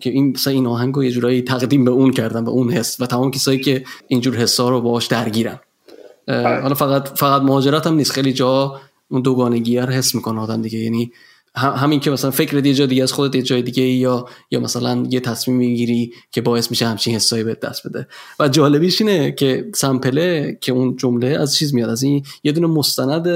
که 0.00 0.10
این 0.10 0.30
مثلا 0.30 0.52
این 0.52 0.66
آهنگ 0.66 0.94
رو 0.94 1.04
یه 1.04 1.10
جورایی 1.10 1.42
تقدیم 1.42 1.84
به 1.84 1.90
اون 1.90 2.10
کردن 2.10 2.44
به 2.44 2.50
اون 2.50 2.70
حس. 2.70 3.00
و 3.00 3.06
تمام 3.06 3.30
کسایی 3.30 3.60
که 3.60 3.84
اینجور 4.08 4.36
حسا 4.36 4.68
رو 4.68 4.80
باهاش 4.80 5.06
درگیرن. 5.06 5.60
حالا 6.28 6.74
فقط 6.74 7.18
فقط 7.18 7.42
مهاجرت 7.42 7.86
هم 7.86 7.94
نیست. 7.94 8.12
خیلی 8.12 8.32
جا 8.32 8.80
اون 9.08 9.22
دوگانگی 9.22 9.78
رو 9.78 9.92
حس 9.92 10.14
می‌کنه 10.14 10.40
آدم 10.40 10.62
دیگه. 10.62 10.78
یعنی 10.78 11.12
همین 11.54 12.00
که 12.00 12.10
مثلا 12.10 12.30
فکر 12.30 12.66
یه 12.66 12.74
جای 12.74 12.86
دیگه 12.86 13.02
از 13.02 13.12
خودت 13.12 13.34
یه 13.34 13.42
جای 13.42 13.62
دیگه 13.62 13.82
یا 13.82 14.26
یا 14.50 14.60
مثلا 14.60 15.06
یه 15.10 15.20
تصمیم 15.20 15.56
می‌گیری 15.56 16.12
که 16.30 16.40
باعث 16.40 16.70
میشه 16.70 16.86
همچین 16.86 17.14
حسایی 17.14 17.44
به 17.44 17.54
دست 17.62 17.88
بده. 17.88 18.08
و 18.40 18.48
جالبیش 18.48 19.00
اینه 19.00 19.32
که 19.32 19.70
سمپله 19.74 20.58
که 20.60 20.72
اون 20.72 20.96
جمله 20.96 21.26
از 21.26 21.56
چیز 21.56 21.74
میاد؟ 21.74 21.90
از 21.90 22.02
این 22.02 22.24
یه 22.44 22.52
دونه 22.52 22.66
مستند 22.66 23.26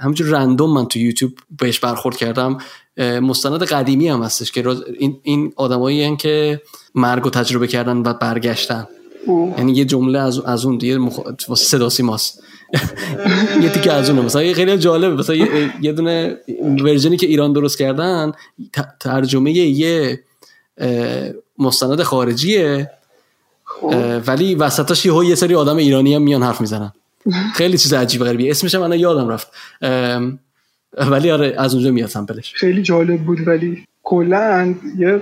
همینجور 0.00 0.26
رندوم 0.26 0.74
من 0.74 0.86
تو 0.86 0.98
یوتیوب 0.98 1.32
بهش 1.58 1.78
برخورد 1.78 2.16
کردم. 2.16 2.58
مستند 2.98 3.62
قدیمی 3.62 4.08
هم 4.08 4.22
هستش 4.22 4.52
که 4.52 4.68
این, 4.98 5.20
این 5.22 5.52
آدمایی 5.56 6.16
که 6.16 6.62
مرگ 6.94 7.26
و 7.26 7.30
تجربه 7.30 7.66
کردن 7.66 7.96
و 7.96 8.12
برگشتن. 8.14 8.86
یعنی 9.28 9.72
یه 9.72 9.84
جمله 9.84 10.18
از, 10.18 10.38
از 10.40 10.64
اون 10.64 10.78
دیگه 10.78 10.98
مخ... 10.98 11.20
صدا 11.56 11.88
سیماست. 11.88 12.42
یه 13.62 13.68
تیکه 13.68 13.92
از 13.92 14.10
اونه 14.10 14.22
مثلا 14.22 14.52
خیلی 14.52 14.78
جالبه. 14.78 15.14
مثلا 15.14 15.36
یه, 15.80 15.92
دونه 15.92 16.36
ورژنی 16.84 17.16
که 17.16 17.26
ایران 17.26 17.52
درست 17.52 17.78
کردن 17.78 18.32
ترجمه 19.00 19.52
یه 19.52 20.20
مستند 21.58 22.02
خارجیه. 22.02 22.90
خب. 23.64 24.22
ولی 24.26 24.54
وسطاش 24.54 25.06
یه 25.06 25.26
یه 25.26 25.34
سری 25.34 25.54
آدم 25.54 25.76
ایرانی 25.76 26.14
هم 26.14 26.22
میان 26.22 26.42
حرف 26.42 26.60
می‌زنن. 26.60 26.92
خیلی 27.54 27.78
چیز 27.78 27.92
عجیب 27.92 28.24
غریبی 28.24 28.50
اسمش 28.50 28.74
من 28.74 28.98
یادم 28.98 29.28
رفت. 29.28 29.48
ولی 31.10 31.30
آره 31.30 31.54
از 31.58 31.74
اونجا 31.74 31.90
میاد 31.90 32.08
سمپلش. 32.08 32.52
خیلی 32.54 32.82
جالب 32.82 33.20
بود. 33.20 33.48
ولی 33.48 33.84
کلا 34.02 34.74
یه 34.98 35.20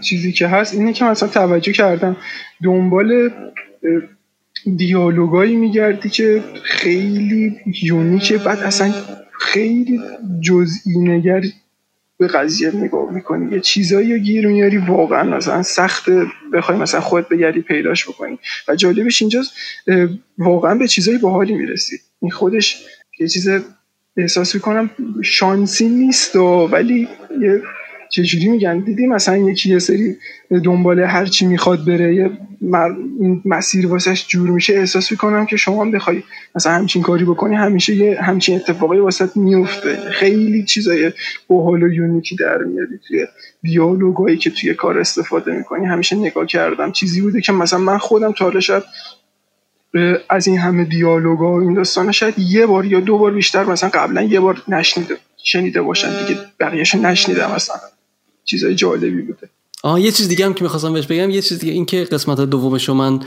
چیزی 0.00 0.32
که 0.32 0.48
هست 0.48 0.74
اینه 0.74 0.92
که 0.92 1.04
مثلا 1.04 1.28
توجه 1.28 1.72
کردم 1.72 2.16
دنبال 2.64 3.30
دیالوگایی 4.76 5.56
میگردی 5.56 6.08
که 6.08 6.44
خیلی 6.62 7.56
یونیکه 7.82 8.38
بعد 8.38 8.58
اصلا 8.58 8.92
خیلی 9.40 10.00
جزئی 10.40 10.98
نگر 10.98 11.42
به 12.18 12.26
قضیه 12.26 12.76
نگاه 12.76 13.12
می‌کنی. 13.12 13.54
یه 13.54 13.60
چیزایی 13.60 14.12
رو 14.12 14.18
گیر 14.18 14.46
میاری 14.46 14.76
واقعا 14.76 15.36
مثلا 15.36 15.62
سخت 15.62 16.10
بخوای 16.52 16.78
مثلا 16.78 17.00
خود 17.00 17.28
بگردی 17.28 17.60
پیداش 17.60 18.08
بکنی. 18.08 18.38
و 18.68 18.76
جالبش 18.76 19.22
اینجاست 19.22 19.52
واقعا 20.38 20.74
به 20.74 20.88
چیزایی 20.88 21.18
باحالی 21.18 21.54
می‌رسی. 21.54 21.96
این 22.22 22.30
خودش 22.30 22.84
یه 23.20 23.28
چیز 23.28 23.48
احساس 24.16 24.54
می‌کنم 24.54 24.90
شانسی 25.22 25.88
نیست 25.88 26.36
ولی 26.36 27.08
یه 27.40 27.62
چجوری 28.14 28.48
میگن؟ 28.48 28.78
دیدی 28.78 29.06
مثلا 29.06 29.36
یکی 29.36 29.70
یه 29.70 29.78
سری 29.78 30.16
دنبال 30.64 31.00
هر 31.00 31.26
چی 31.26 31.46
می‌خواد 31.46 31.84
بره 31.84 32.14
یه 32.14 32.30
مسیر 33.44 33.86
واسش 33.86 34.26
جور 34.28 34.50
میشه 34.50 34.74
احساس 34.74 35.10
می‌کنم 35.10 35.46
که 35.46 35.56
شما 35.56 35.80
هم 35.84 35.90
بخوای 35.90 36.22
مثلا 36.54 36.72
همچین 36.72 37.02
کاری 37.02 37.24
بکنی 37.24 37.54
همیشه 37.54 37.94
یه 37.94 38.20
همچین 38.20 38.56
اتفاقی 38.56 38.98
واسط 38.98 39.36
میفته 39.36 39.96
خیلی 40.10 40.64
چیزای 40.64 41.12
باحال 41.48 41.82
و 41.82 41.92
یونیکی 41.92 42.36
در 42.36 42.58
میاری 42.58 42.98
توی 43.08 43.26
دیالوگایی 43.62 44.36
که 44.36 44.50
توی 44.50 44.74
کار 44.74 44.98
استفاده 44.98 45.52
می‌کنی. 45.52 45.86
همیشه 45.86 46.16
نگاه 46.16 46.46
کردم. 46.46 46.92
چیزی 46.92 47.20
بوده 47.20 47.40
که 47.40 47.52
مثلا 47.52 47.78
من 47.78 47.98
خودم 47.98 48.32
تا 48.32 48.44
حالا 48.44 48.82
از 50.28 50.46
این 50.46 50.58
همه 50.58 50.84
دیالوگا 50.84 51.52
و 51.52 51.60
این 51.60 51.74
داستان 51.74 52.12
شاید 52.12 52.34
یه 52.38 52.66
بار 52.66 52.84
یا 52.84 53.00
دو 53.00 53.18
بار 53.18 53.32
بیشتر 53.32 53.64
مثلا 53.64 53.90
قبلا 53.94 54.22
یه 54.22 54.40
بار 54.40 54.62
نشنیده 54.68 55.16
شنیده 55.44 55.82
باشن 55.82 56.26
دیگه 56.26 56.40
بقیهش 56.60 56.94
نشنیدم 56.94 57.52
مثلا 57.54 57.76
چیزای 58.44 58.74
جالبی 58.74 59.22
بوده. 59.22 59.50
آه 59.82 60.00
یه 60.00 60.12
چیز 60.12 60.28
دیگه 60.28 60.44
هم 60.44 60.54
که 60.54 60.64
می‌خواستم 60.64 60.92
بهش 60.92 61.06
بگم 61.06 61.30
یه 61.30 61.42
چیز 61.42 61.58
دیگه 61.58 61.72
این 61.72 61.86
که 61.86 62.04
قسمت 62.04 62.40
دومش 62.40 62.90
من 62.90 63.20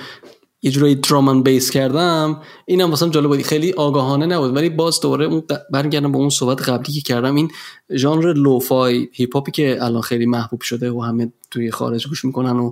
یه 0.62 0.72
جورایی 0.72 0.96
درامن 0.96 1.44
بیس 1.44 1.72
کردم 1.72 2.42
اینم 2.66 2.90
واسم 2.90 3.10
جالب 3.10 3.28
بود. 3.28 3.42
خیلی 3.42 3.74
آگاهانه 3.74 4.26
نبود 4.26 4.56
ولی 4.56 4.70
باز 4.70 5.02
دوباره 5.02 5.26
اون 5.26 5.44
برگردم 5.72 6.12
با 6.12 6.20
اون 6.20 6.30
صحبت 6.30 6.70
قبلی 6.70 6.94
که 6.94 7.02
کردم. 7.02 7.36
این 7.36 7.52
ژانر 7.96 8.34
lo-fi 8.34 9.10
hip 9.14 9.36
hop 9.36 9.48
ی 9.48 9.52
که 9.52 9.78
الان 9.82 10.02
خیلی 10.02 10.26
محبوب 10.26 10.62
شده 10.62 10.92
و 10.92 11.02
همه 11.02 11.32
توی 11.52 11.72
خارج 11.72 12.08
گوش 12.08 12.26
می‌کنن 12.26 12.60
و 12.60 12.72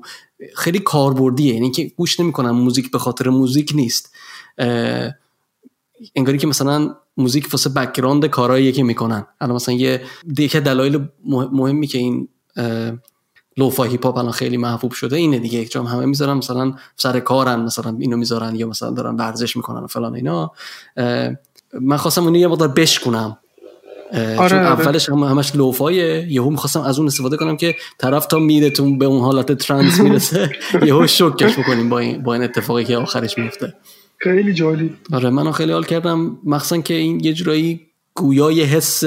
خیلی 0.55 0.79
کاربردیه 0.79 1.53
یعنی 1.53 1.71
که 1.71 1.91
گوش 1.97 2.19
نمی‌کنن 2.19 2.49
موزیک 2.49 2.91
به 2.91 2.99
خاطر 2.99 3.29
موزیک 3.29 3.71
نیست. 3.75 4.15
انگاری 6.15 6.37
که 6.37 6.47
مثلا 6.47 6.95
موزیک 7.17 7.47
واسه 7.51 7.69
background 7.69 8.25
کارهایی 8.25 8.71
که 8.71 8.83
می‌کنن. 8.83 9.25
الان 9.41 9.55
مثلا 9.55 9.75
یه 9.75 10.01
دیگه 10.33 10.59
دلایل 10.59 10.99
مهمی 11.51 11.87
که 11.87 11.97
این 11.97 12.27
lo-fi 13.57 13.83
hip 13.83 14.05
hop 14.05 14.17
الان 14.17 14.31
خیلی 14.31 14.57
محبوب 14.57 14.91
شده. 14.91 15.15
اینه 15.15 15.39
دیگه 15.39 15.65
چون 15.65 15.85
همه 15.85 16.05
می‌ذارن 16.05 16.33
مثلا 16.37 16.73
سر 16.95 17.19
کارن 17.19 17.55
مثلا 17.55 17.97
اینو 17.99 18.17
می‌ذارن 18.17 18.55
یا 18.55 18.67
مثلا 18.67 18.89
دارن 18.89 19.15
ورزش 19.15 19.57
می‌کنن 19.57 19.83
و 19.83 19.87
فلان 19.87 20.15
اینا. 20.15 20.51
من 21.81 21.97
خواستم 21.97 22.23
اونو 22.23 22.37
یه 22.37 22.47
مقدار 22.47 22.67
بشکنم 22.67 23.37
آره 24.13 24.35
چون 24.35 24.39
آره. 24.39 24.55
اولش 24.57 25.09
هم 25.09 25.23
همش 25.23 25.55
لوفایه 25.55 26.27
یهو 26.29 26.49
می‌خواستم 26.49 26.81
از 26.81 26.97
اون 26.99 27.07
استفاده 27.07 27.37
کنم 27.37 27.57
که 27.57 27.75
طرف 27.97 28.25
تا 28.25 28.39
میره 28.39 28.69
تو 28.69 28.97
به 28.97 29.05
اون 29.05 29.21
حالت 29.21 29.51
ترانس 29.51 29.99
می‌رسه 29.99 30.49
یهو 30.87 31.07
شوکش 31.07 31.59
بکنیم 31.59 31.89
با 31.89 31.99
این 31.99 32.23
با 32.23 32.33
این 32.33 32.43
اتفاقی 32.43 32.83
که 32.83 32.97
آخرش 32.97 33.37
میفته 33.37 33.73
خیلی 34.17 34.53
جالب 34.53 34.89
آره 35.13 35.29
منو 35.29 35.51
خیلی 35.51 35.71
حال 35.71 35.83
کردم. 35.83 36.37
مخصوصا 36.43 36.81
که 36.81 36.93
این 36.93 37.19
یه 37.19 37.33
جورایی 37.33 37.81
گویای 38.13 38.63
حس 38.63 39.03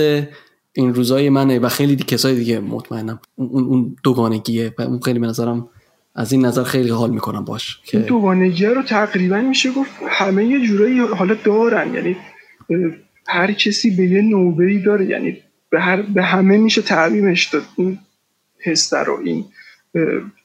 این 0.78 0.94
روزای 0.94 1.30
منه 1.30 1.58
و 1.58 1.68
خیلی 1.68 1.96
دی 1.96 2.04
کسای 2.04 2.34
دیگه 2.34 2.60
مطمئنم. 2.60 3.20
اون 3.36 3.64
اون 3.64 3.96
دوگانگیه 4.04 4.74
و 4.78 4.82
اون 4.82 5.00
خیلی 5.00 5.18
به 5.18 5.26
نظرم 5.26 5.68
از 6.14 6.32
این 6.32 6.46
نظر 6.46 6.62
خیلی 6.62 6.88
حال 6.88 7.10
می‌کنم 7.10 7.44
باش 7.44 7.80
که 7.84 7.98
دوگانگی 7.98 8.66
رو 8.66 8.82
تقریبا 8.82 9.40
میشه 9.40 9.72
گفت 9.72 9.90
همه 10.08 10.44
یه 10.44 10.66
جورایی 10.66 10.98
حالا 10.98 11.36
دارن. 11.44 11.94
یعنی 11.94 12.16
هر 13.26 13.52
کسی 13.52 13.96
به 13.96 14.06
یه 14.06 14.22
نوبه 14.22 14.64
ای 14.64 14.78
داره. 14.78 15.06
یعنی 15.06 15.36
به, 15.70 15.80
هر 15.80 16.02
به 16.02 16.22
همه 16.22 16.56
میشه 16.56 16.82
تعمیمش 16.82 17.46
داد. 17.46 17.62
این 17.76 17.98
حس 18.58 18.94
رو 18.94 19.20
این 19.24 19.44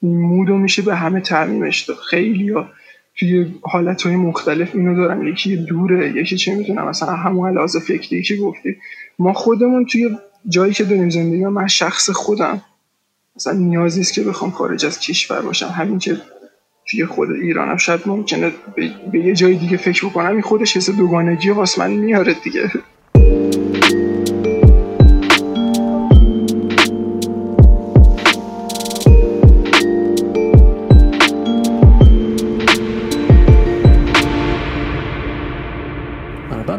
مودو 0.02 0.56
میشه 0.56 0.82
به 0.82 0.94
همه 0.96 1.20
تعمیمش 1.20 1.82
داد. 1.82 1.96
خیلی 1.96 2.50
ها 2.50 2.68
توی 3.18 3.46
حالت 3.62 4.02
های 4.02 4.16
مختلف 4.16 4.74
اینو 4.74 4.96
دارن. 4.96 5.26
یکی 5.26 5.56
دوره 5.56 6.16
یکی 6.16 6.36
چه 6.36 6.54
می‌تونم 6.54 6.88
مثلا 6.88 7.12
همون 7.12 7.54
لحاظ 7.54 7.76
فکری 7.76 8.22
که 8.22 8.36
گفتی. 8.36 8.76
ما 9.18 9.32
خودمون 9.32 9.86
توی 9.86 10.18
جایی 10.48 10.72
که 10.72 10.84
داریم 10.84 11.10
زندگی 11.10 11.44
من 11.44 11.66
شخص 11.68 12.10
خودم. 12.10 12.62
مثلا 13.36 13.52
نیازی 13.52 14.00
است 14.00 14.12
که 14.12 14.22
بخوام 14.22 14.50
خارج 14.50 14.86
از 14.86 15.00
کشور 15.00 15.40
باشم. 15.40 15.68
همین 15.68 15.98
که 15.98 16.20
توی 16.86 17.06
خود 17.06 17.30
ایرانم 17.30 17.76
شاید 17.76 18.00
ممکنه 18.06 18.52
به, 19.12 19.18
یه 19.18 19.34
جای 19.34 19.54
دیگه 19.54 19.76
فکر 19.76 20.06
بکنم 20.06 20.32
این 20.32 20.42
خودش 20.42 20.76
حس 20.76 20.90
دوگانگی 20.90 21.50
واسه 21.50 21.80
من 21.80 21.90
میاره 21.90 22.34
دیگه. 22.34 22.70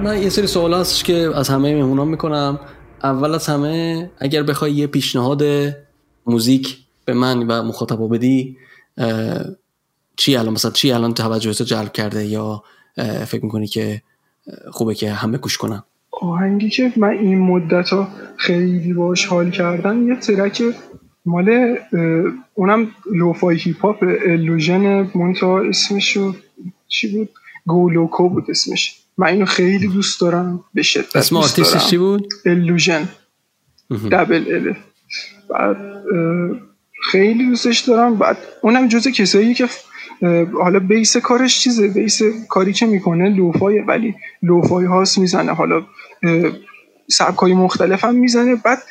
من 0.05 0.23
یه 0.23 0.29
سری 0.29 0.47
سوال 0.47 0.73
هستش 0.73 1.03
که 1.03 1.31
از 1.35 1.49
همه 1.49 1.75
مهمونان 1.75 2.07
می‌کنم. 2.07 2.59
اول 3.03 3.35
از 3.35 3.47
همه 3.47 4.09
اگر 4.19 4.43
بخوای 4.43 4.71
یه 4.71 4.87
پیشنهاد 4.87 5.43
موزیک 6.25 6.77
به 7.05 7.13
من 7.13 7.47
و 7.47 7.63
مخاطبا 7.63 8.07
بدی 8.07 8.57
چی 10.17 10.35
الان؟ 10.35 10.53
مثلا 10.53 10.71
چی 10.71 10.91
الان 10.91 11.13
توجهت 11.13 11.61
جلب 11.61 11.91
کرده 11.91 12.25
یا 12.25 12.63
فکر 13.27 13.45
می‌کنی 13.45 13.67
که 13.67 14.01
خوبه 14.71 14.95
که 14.95 15.11
همه 15.11 15.37
گوش 15.37 15.57
کنن؟ 15.57 15.83
آهنگی 16.11 16.69
که 16.69 16.93
من 16.95 17.09
این 17.09 17.39
مدت 17.39 17.89
ها 17.89 18.07
خیلی 18.37 18.93
باش 18.93 19.25
حال 19.25 19.51
کردم 19.51 20.07
یه 20.07 20.15
ترک 20.15 20.63
مال 21.25 21.77
اونم 22.53 22.87
لوفای 23.13 23.57
هیپ 23.57 23.81
هاپ 23.81 24.03
الوژن 24.27 25.11
مونتا 25.15 25.59
اسمش 25.59 26.17
چی 26.87 27.17
بود؟ 27.17 27.29
گولوکو 27.65 28.29
بود 28.29 28.45
اسمش. 28.49 29.04
من 29.17 29.27
اینو 29.27 29.45
خیلی 29.45 29.87
دوست 29.87 30.21
دارم. 30.21 30.63
به 30.73 30.81
شدت 30.81 31.15
اسم 31.15 31.37
آرتیستش 31.37 31.87
چی 31.87 31.97
بود؟ 31.97 32.33
الوژن 32.45 33.09
دبل 34.11 34.45
ال 34.55 34.75
بعد 35.49 35.77
خیلی 37.11 37.49
دوستش 37.49 37.79
دارم. 37.79 38.15
بعد 38.15 38.37
اونم 38.61 38.87
جز 38.87 39.07
کسایی 39.07 39.53
که 39.53 39.69
حالا 40.53 40.79
بیس 40.79 41.17
کارش 41.17 41.59
چیزه. 41.59 41.87
بیس 41.87 42.21
کاری 42.49 42.73
که 42.73 42.85
می‌کنه 42.85 43.29
لوفای 43.29 43.79
ولی 43.79 44.15
لوفای 44.41 44.85
هاست 44.85 45.17
می‌زنه. 45.17 45.53
حالا 45.53 45.85
سبکای 47.07 47.53
مختلف 47.53 48.05
هم 48.05 48.15
می‌زنه. 48.15 48.55
بعد 48.55 48.83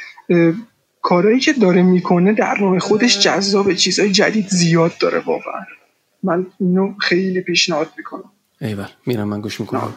کارهایی 1.02 1.40
که 1.40 1.52
داره 1.52 1.82
می‌کنه 1.82 2.32
در 2.32 2.60
نوع 2.60 2.78
خودش 2.78 3.20
جذاب 3.20 3.74
چیزهای 3.74 4.10
جدید 4.10 4.48
زیاد 4.48 4.92
داره 5.00 5.18
واقعا. 5.18 5.64
من 6.22 6.46
اینو 6.60 6.94
خیلی 6.98 7.40
پیشنهاد 7.40 7.88
می‌کنم. 7.96 8.30
ایول 8.64 8.88
میرم 9.06 9.28
من 9.28 9.40
گوش 9.40 9.60
می‌کنم. 9.60 9.94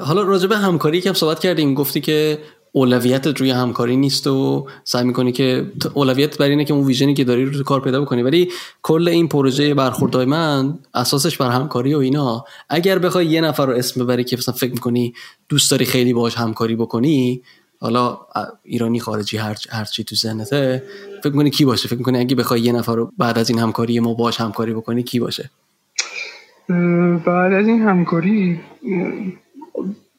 حالا 0.00 0.22
راجع 0.22 0.46
به 0.46 0.56
همکاری 0.56 1.00
که 1.00 1.08
هم 1.08 1.14
صحبت 1.14 1.38
کردیم 1.38 1.74
گفتی 1.74 2.00
که 2.00 2.38
اولویتت 2.72 3.40
روی 3.40 3.50
همکاری 3.50 3.96
نیست 3.96 4.26
و 4.26 4.66
سعی 4.84 5.04
می‌کنی 5.04 5.32
که 5.32 5.66
اولویت 5.94 6.38
بر 6.38 6.48
اینه 6.48 6.64
که 6.64 6.74
اون 6.74 6.86
ویژنی 6.86 7.14
که 7.14 7.24
داری 7.24 7.44
رو 7.44 7.52
تو 7.52 7.62
کار 7.62 7.80
پیدا 7.80 8.00
بکنی. 8.00 8.22
ولی 8.22 8.50
کل 8.82 9.08
این 9.08 9.28
پروژه 9.28 9.74
برخوردهای 9.74 10.24
من 10.24 10.78
اساسش 10.94 11.36
بر 11.36 11.50
همکاری 11.50 11.94
و 11.94 11.98
اینا. 11.98 12.44
اگر 12.68 12.98
بخوای 12.98 13.26
یه 13.26 13.40
نفر 13.40 13.66
رو 13.66 13.72
اسم 13.72 14.04
ببری 14.04 14.24
که 14.24 14.36
مثلا 14.36 14.54
فکر 14.54 14.72
می‌کنی 14.72 15.14
دوست 15.48 15.70
داری 15.70 15.84
خیلی 15.84 16.12
باهاش 16.12 16.34
همکاری 16.34 16.76
بکنی 16.76 17.42
حالا 17.80 18.18
ایرانی 18.62 19.00
خارجی 19.00 19.36
هر 19.36 19.56
هر 19.70 19.84
چی 19.84 20.04
تو 20.04 20.16
ذهنته 20.16 20.82
فکر 21.22 21.32
می‌کنی 21.32 21.50
کی 21.50 21.64
باشه؟ 21.64 21.88
فکر 21.88 21.98
می‌کنی 21.98 22.18
اگه 22.18 22.36
بخوای 22.36 22.60
یه 22.60 22.72
نفر 22.72 22.96
رو 22.96 23.12
بعد 23.18 23.38
از 23.38 23.50
این 23.50 23.58
همکاری 23.58 24.00
ما 24.00 24.14
باهاش 24.14 24.40
همکاری 24.40 24.74
بکنی 24.74 25.02
کی 25.02 25.20
باشه؟ 25.20 25.50
بعد 27.24 27.52
از 27.52 27.68
این 27.68 27.82
همکاری 27.82 28.60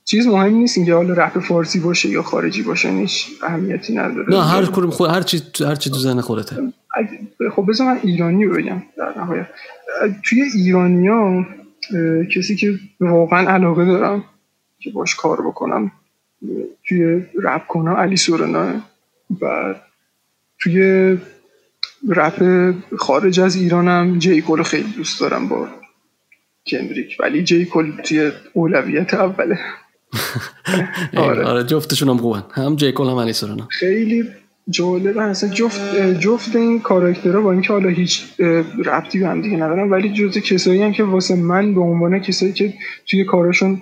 چیز 0.05 0.27
مهم 0.27 0.53
نیست 0.53 0.77
اینکه 0.77 0.93
حالا 0.93 1.13
رپ 1.13 1.39
فارسی 1.39 1.79
باشه 1.79 2.09
یا 2.09 2.21
خارجی 2.21 2.61
باشه 2.61 2.89
هیچ 2.89 3.27
اهمیتی 3.43 3.95
نداره. 3.95 4.29
نه 4.29 4.43
هر 4.43 4.65
کدوم 4.65 4.89
خود 4.89 5.09
هر 5.09 5.21
چی 5.21 5.41
هر 5.59 5.75
چی 5.75 5.89
تو 5.89 5.95
ذهن 5.95 6.21
خودته. 6.21 6.55
خب 7.55 7.65
بذار 7.69 7.87
من 7.87 7.99
ایرانی 8.03 8.45
بگم 8.45 8.83
در 8.97 9.13
نهایت. 9.17 9.47
توی 10.23 10.41
ایرانیا 10.41 11.45
کسی 12.35 12.55
که 12.55 12.79
واقعا 12.99 13.49
علاقه 13.49 13.85
دارم 13.85 14.23
که 14.79 14.91
باش 14.91 15.15
کار 15.15 15.41
بکنم 15.41 15.91
توی 16.87 17.25
رپ 17.43 17.67
کنم 17.67 17.93
علی 17.93 18.17
سورنا. 18.17 18.73
و 19.41 19.75
توی 20.59 21.17
رپ 22.09 22.73
خارج 22.97 23.39
از 23.39 23.55
ایرانم 23.55 24.19
جی 24.19 24.41
کول 24.41 24.63
خیلی 24.63 24.91
دوست 24.97 25.19
دارم 25.19 25.47
با 25.47 25.67
کندریک 26.67 27.17
ولی 27.19 27.43
جی 27.43 27.65
کول 27.65 27.91
توی 28.03 28.31
اولویت 28.53 29.13
اوله. 29.13 29.59
آره. 31.17 31.43
آره 31.43 31.63
جفتشون 31.63 32.09
هم 32.09 32.17
خوبن. 32.17 32.43
هم 32.51 32.75
جیکول 32.75 33.07
هم 33.07 33.17
علی 33.17 33.33
خیلی 33.69 34.23
جالب 34.69 35.17
اصلا 35.17 35.49
جفت 35.49 35.95
جفت 36.19 36.55
این 36.55 36.81
کاراکترها 36.81 37.41
با 37.41 37.51
اینکه 37.51 37.73
حالا 37.73 37.89
هیچ 37.89 38.23
ربطی 38.85 39.19
به 39.19 39.27
هم 39.27 39.41
دیگه 39.41 39.55
ندارن 39.57 39.89
ولی 39.89 40.13
جزء 40.13 40.39
کسایی 40.39 40.81
هم 40.81 40.93
که 40.93 41.03
واسه 41.03 41.35
من 41.35 41.73
به 41.73 41.81
عنوان 41.81 42.19
کسایی 42.19 42.53
که 42.53 42.73
توی 43.07 43.23
کارشون 43.23 43.81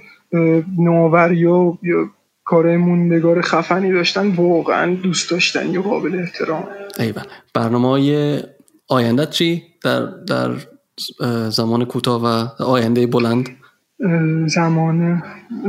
نوآوری 0.77 1.45
و 1.45 1.77
یا 1.83 2.09
کار 2.43 2.77
موندگار 2.77 3.41
خفنی 3.41 3.91
داشتن 3.91 4.27
واقعا 4.27 4.95
دوست 4.95 5.31
داشتن 5.31 5.73
یا 5.73 5.81
قابل 5.81 6.19
احترام. 6.19 6.67
ایول. 6.99 7.23
برنامه 7.53 7.87
های 7.87 8.39
آینده 8.87 9.25
چی؟ 9.25 9.63
در 9.83 10.05
در 10.05 10.51
زمان 11.49 11.85
کوتاه 11.85 12.23
و 12.23 12.63
آینده 12.63 13.07
بلند؟ 13.07 13.49
زمان 14.45 15.23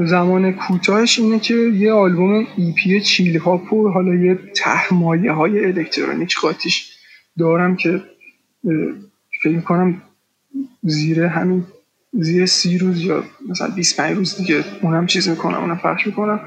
زمان 0.04 0.52
کوتاهش 0.52 1.18
اینه 1.18 1.38
که 1.38 1.54
یه 1.54 1.92
آلبوم 1.92 2.46
EP 2.56 3.00
chillhop 3.00 3.74
حالا 3.94 4.14
یه 4.14 4.38
تهمایه 4.56 5.32
های 5.32 5.64
الکترونیک 5.64 6.36
قاطیش 6.36 6.92
دارم 7.38 7.76
که 7.76 8.02
فکر 9.42 9.60
کنم 9.60 10.02
زیر 10.82 11.22
همین 11.22 11.64
زیر 12.12 12.46
سی 12.46 12.78
روز 12.78 13.00
یا 13.00 13.24
مثلا 13.48 13.68
25 13.68 14.16
روز 14.16 14.36
دیگه 14.36 14.64
اونم 14.82 15.06
چیز 15.06 15.28
می‌کنم 15.28 15.58
اونم 15.60 15.78
پخش 15.78 16.06
می‌کنم. 16.06 16.40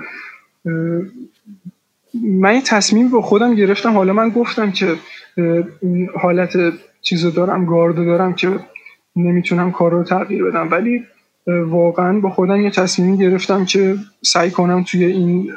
من 2.13 2.61
تصمیم 2.61 3.09
با 3.09 3.21
خودم 3.21 3.55
گرفتم. 3.55 3.93
حالا 3.93 4.13
من 4.13 4.29
گفتم 4.29 4.71
که 4.71 4.95
حالت 6.21 6.53
چیزو 7.01 7.31
دارم 7.31 7.65
گاردو 7.65 8.05
دارم 8.05 8.33
که 8.33 8.59
نمی‌تونم 9.15 9.71
کار 9.71 9.91
رو 9.91 10.03
تغییر 10.03 10.43
بدم. 10.43 10.71
ولی 10.71 11.03
واقعا 11.47 12.19
با 12.19 12.29
خودم 12.29 12.61
یه 12.61 12.69
تصمیمی 12.69 13.17
گرفتم 13.17 13.65
که 13.65 13.97
سعی 14.21 14.51
کنم 14.51 14.83
توی 14.83 15.05
این 15.05 15.53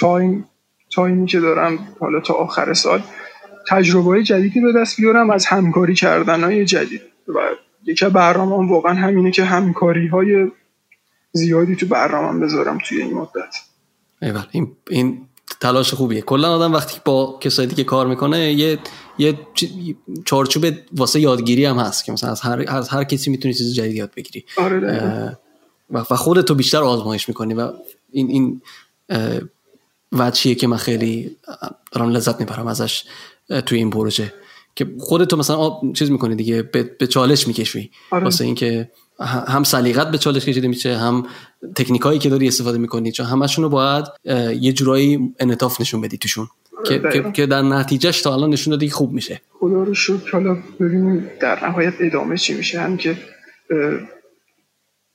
تایم 0.00 0.44
تایمی 0.90 1.26
که 1.26 1.40
دارم 1.40 1.78
حالا 2.00 2.20
تا 2.20 2.34
آخر 2.34 2.74
سال 2.74 3.02
تجربه 3.68 4.04
های 4.04 4.22
جدیدی 4.22 4.60
به 4.60 4.72
دست 4.72 4.96
بیارم 4.96 5.30
از 5.30 5.46
همکاری 5.46 5.94
کردن 5.94 6.44
های 6.44 6.64
جدید. 6.64 7.02
و 7.28 7.40
یکی 7.86 8.08
برنامه 8.08 8.70
واقعا 8.70 8.94
همینه 8.94 9.30
که 9.30 9.44
همکاری 9.44 10.06
های 10.06 10.50
زیادی 11.32 11.76
تو 11.76 11.86
برنامه 11.86 12.44
بذارم 12.44 12.78
توی 12.84 13.02
این 13.02 13.14
مدت. 13.14 13.56
این, 14.52 14.72
این 14.90 15.20
تلاش 15.64 15.94
خوبیه. 15.94 16.20
کلا 16.20 16.54
آدم 16.54 16.72
وقتی 16.72 17.00
با 17.04 17.38
کسایی 17.40 17.68
که 17.68 17.84
کار 17.84 18.06
می‌کنه 18.06 18.52
یه 18.52 18.78
یه 19.18 19.38
چارچوب 20.24 20.66
واسه 20.92 21.20
یادگیری 21.20 21.64
هم 21.64 21.78
هست 21.78 22.04
که 22.04 22.12
مثلا 22.12 22.30
از 22.30 22.40
هر 22.40 22.64
از 22.68 22.88
هر 22.88 23.04
کسی 23.04 23.30
می‌تونی 23.30 23.54
چیز 23.54 23.74
جدید 23.74 23.96
یاد 23.96 24.10
بگیری. 24.16 24.44
آره 24.56 25.38
و 25.90 26.04
خودتو 26.04 26.54
بیشتر 26.54 26.82
آزمایش 26.82 27.28
می‌کنی 27.28 27.54
و 27.54 27.72
این 28.12 28.28
این 28.28 28.62
وچیه 30.12 30.54
که 30.54 30.66
من 30.66 30.76
خیلی 30.76 31.36
دارم 31.92 32.10
لذت 32.10 32.40
می‌برم 32.40 32.66
ازش 32.66 33.04
توی 33.66 33.78
این 33.78 33.90
پروژه. 33.90 34.34
که 34.76 34.86
خودتو 34.98 35.36
مثلا 35.36 35.80
چیز 35.94 36.10
می‌کنی 36.10 36.34
دیگه 36.34 36.62
به, 36.62 37.06
چالش 37.06 37.48
میکشوی. 37.48 37.90
آره. 38.10 38.24
واسه 38.24 38.44
اینکه 38.44 38.90
هم 39.20 39.64
سلیقت 39.64 40.10
به 40.10 40.18
چالش 40.18 40.44
کشیده 40.44 40.68
میشه 40.68 40.96
هم 40.96 41.26
تکنیکایی 41.74 42.18
که 42.18 42.28
داری 42.28 42.48
استفاده 42.48 42.78
می‌کنی 42.78 43.12
چون 43.12 43.26
همشون 43.26 43.64
رو 43.64 43.70
باید 43.70 44.04
یه 44.60 44.72
جورایی 44.72 45.34
انعطاف 45.40 45.80
نشون 45.80 46.00
بدی 46.00 46.18
توشون 46.18 46.48
که, 46.86 47.30
که 47.32 47.46
در 47.46 47.62
نتیجهش 47.62 48.22
تا 48.22 48.34
الان 48.34 48.50
نشون 48.50 48.70
دادی 48.70 48.90
خوب 48.90 49.12
میشه. 49.12 49.40
خدا 49.60 49.82
رو 49.82 49.94
شکر. 49.94 50.30
حالا 50.32 50.56
ببینیم 50.80 51.30
در 51.40 51.66
نهایت 51.66 51.94
ادامه 52.00 52.36
چی 52.36 52.54
میشه. 52.54 52.80
هم 52.80 52.96
که 52.96 53.16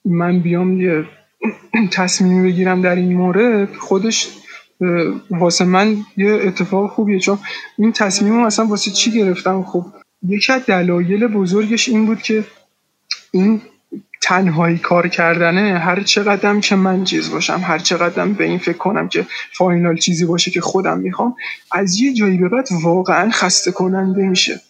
من 0.06 0.40
بیام 0.40 0.82
یه 0.82 1.06
تصمیم 1.92 2.44
بگیرم 2.44 2.82
در 2.82 2.96
این 2.96 3.14
مورد. 3.14 3.76
خودش 3.76 4.28
واسه 5.32 5.66
من 5.66 5.98
یه 6.18 6.32
اتفاق 6.32 6.92
خوبیه. 6.92 7.20
چون 7.20 7.40
این 7.78 7.92
تصمیم 7.92 8.34
رو 8.34 8.46
اصلا 8.46 8.66
واسه 8.66 8.92
چی 8.92 9.12
گرفتم؟ 9.12 9.64
خب 9.64 9.86
یکی 10.28 10.54
از 10.54 10.66
دلایل 10.66 11.28
بزرگش 11.28 11.90
این 11.90 12.06
بود 12.06 12.22
که 12.22 12.44
این 13.32 13.62
تنهایی 14.22 14.78
کار 14.78 15.08
کردنه 15.08 15.80
هر 15.80 16.04
چقدرم 16.04 16.62
که 16.62 16.76
من 16.76 17.04
چیز 17.04 17.30
باشم 17.30 17.62
هر 17.64 17.80
چقدرم 17.80 18.34
به 18.34 18.44
این 18.44 18.58
فکر 18.58 18.78
کنم 18.78 19.08
که 19.08 19.26
فاینال 19.54 19.98
چیزی 19.98 20.26
باشه 20.26 20.52
که 20.52 20.62
خودم 20.62 20.98
می‌خوام 20.98 21.36
از 21.72 22.00
یه 22.00 22.14
جایی 22.14 22.38
به 22.38 22.50
بعد 22.50 22.68
واقعا 22.84 23.30
خسته 23.32 23.72
کننده 23.72 24.22
میشه. 24.22 24.62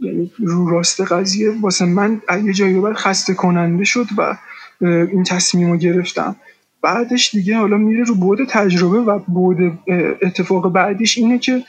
یعنی 0.00 0.30
رو 0.38 0.70
راست 0.70 1.00
قضیه 1.00 1.50
واسه 1.60 1.84
من 1.84 2.22
از 2.28 2.46
یه 2.46 2.52
جایی 2.52 2.74
به 2.74 2.80
بعد 2.80 2.96
خسته 2.96 3.34
کننده 3.34 3.84
شد 3.84 4.06
و 4.18 4.36
این 4.80 5.24
تصمیم 5.24 5.70
رو 5.70 5.76
گرفتم. 5.76 6.36
بعدش 6.82 7.30
دیگه 7.30 7.56
حالا 7.56 7.76
میره 7.76 8.04
رو 8.04 8.14
بود 8.14 8.44
تجربه 8.48 8.98
و 8.98 9.18
بود 9.18 9.78
اتفاق 10.22 10.72
بعدیش 10.72 11.18
اینه 11.18 11.38
که 11.38 11.64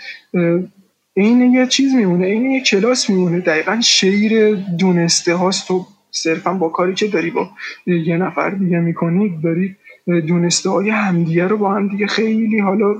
این 1.14 1.54
یه 1.54 1.68
چیز 1.68 1.94
میمونه 1.94 2.26
این 2.26 2.52
یه 2.52 2.62
کلاس 2.64 3.10
میمونه. 3.10 3.40
دقیقا 3.40 3.82
شیر 3.82 4.56
دونسته 4.56 5.36
هاست 5.36 5.72
و 5.72 5.88
صرفا 6.16 6.54
با 6.54 6.70
کاری 6.70 6.94
که 6.94 7.08
داری 7.08 7.32
با 7.32 7.50
یه 7.86 8.18
نفر 8.18 8.50
دیگه 8.50 8.80
می‌کنی 8.80 9.40
داری 9.44 9.76
دونسته 10.28 10.70
های 10.70 10.90
همدیگه 10.90 11.48
رو 11.48 11.58
با 11.58 11.74
هم 11.74 11.88
دیگه 11.88 12.08
خیلی 12.08 12.60
حالا 12.60 12.96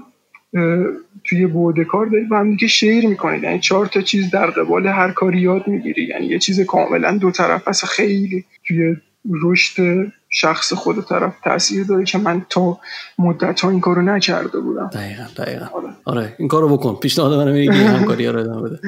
توی 1.24 1.48
بوده 1.48 1.84
کار 1.86 2.06
داری 2.06 2.24
با 2.24 2.40
هم 2.40 2.50
دیگه 2.50 2.68
شیر 2.68 3.08
می‌کنید 3.08 3.44
یعنی 3.44 3.60
چهار 3.60 3.86
تا 3.86 4.02
چیز 4.02 4.32
در 4.32 4.46
قبال 4.46 4.88
هر 4.88 5.12
کاری 5.12 5.40
یاد 5.40 5.68
می‌گیری. 5.68 6.04
یعنی 6.04 6.26
یه 6.26 6.40
چیز 6.40 6.60
کاملا 6.60 7.18
دو 7.18 7.32
طرف 7.32 7.68
است. 7.68 7.86
خیلی 7.86 8.46
توی 8.68 8.96
رشد 9.44 10.08
شخص 10.30 10.74
خود 10.74 11.06
طرف 11.06 11.40
تاثیر 11.44 11.84
داره 11.84 12.06
که 12.06 12.18
من 12.18 12.46
تا 12.50 12.80
مدت 13.20 13.62
ها 13.62 13.70
این 13.70 13.80
کارو 13.80 14.02
نکرده 14.02 14.60
بودم. 14.60 14.88
دقیقا 14.94 15.24
دقیقا. 15.38 15.66
آره, 15.66 15.90
آره. 16.06 16.36
این 16.40 16.48
کارو 16.48 16.78
بکن. 16.78 16.96
پیشنهاد 16.96 17.34
منو 17.34 17.54
میگی 17.54 17.70
همکاری 17.98 18.28
رو 18.28 18.40
ادامه 18.40 18.70
بده. 18.70 18.80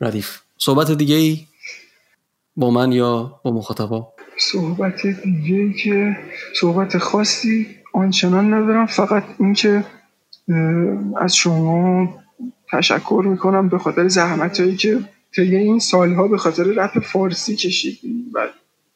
ردیف 0.00 0.38
صحبت 0.58 0.90
دیگه 0.90 1.14
ای 1.14 1.40
با 2.58 2.70
من 2.70 2.92
یا 2.92 3.40
با 3.44 3.50
مخاطبا؟ 3.50 4.08
صحبت 4.38 5.06
دیگه 5.06 5.72
که 5.72 6.16
صحبت 6.60 6.98
خاصی 6.98 7.66
آنچنان 7.92 8.54
ندارم 8.54 8.86
فقط 8.86 9.24
اینکه 9.40 9.84
از 11.16 11.36
شما 11.36 12.14
تشکر 12.72 13.24
می‌کنم 13.26 13.68
به 13.68 13.78
خاطر 13.78 14.08
زحمت 14.08 14.60
هایی 14.60 14.76
که 14.76 14.98
طی 15.36 15.56
این 15.56 15.78
سالها 15.78 16.28
به 16.28 16.38
خاطر 16.38 16.62
رپ 16.62 16.98
فارسی 16.98 17.56
کشید 17.56 17.98
و 18.34 18.48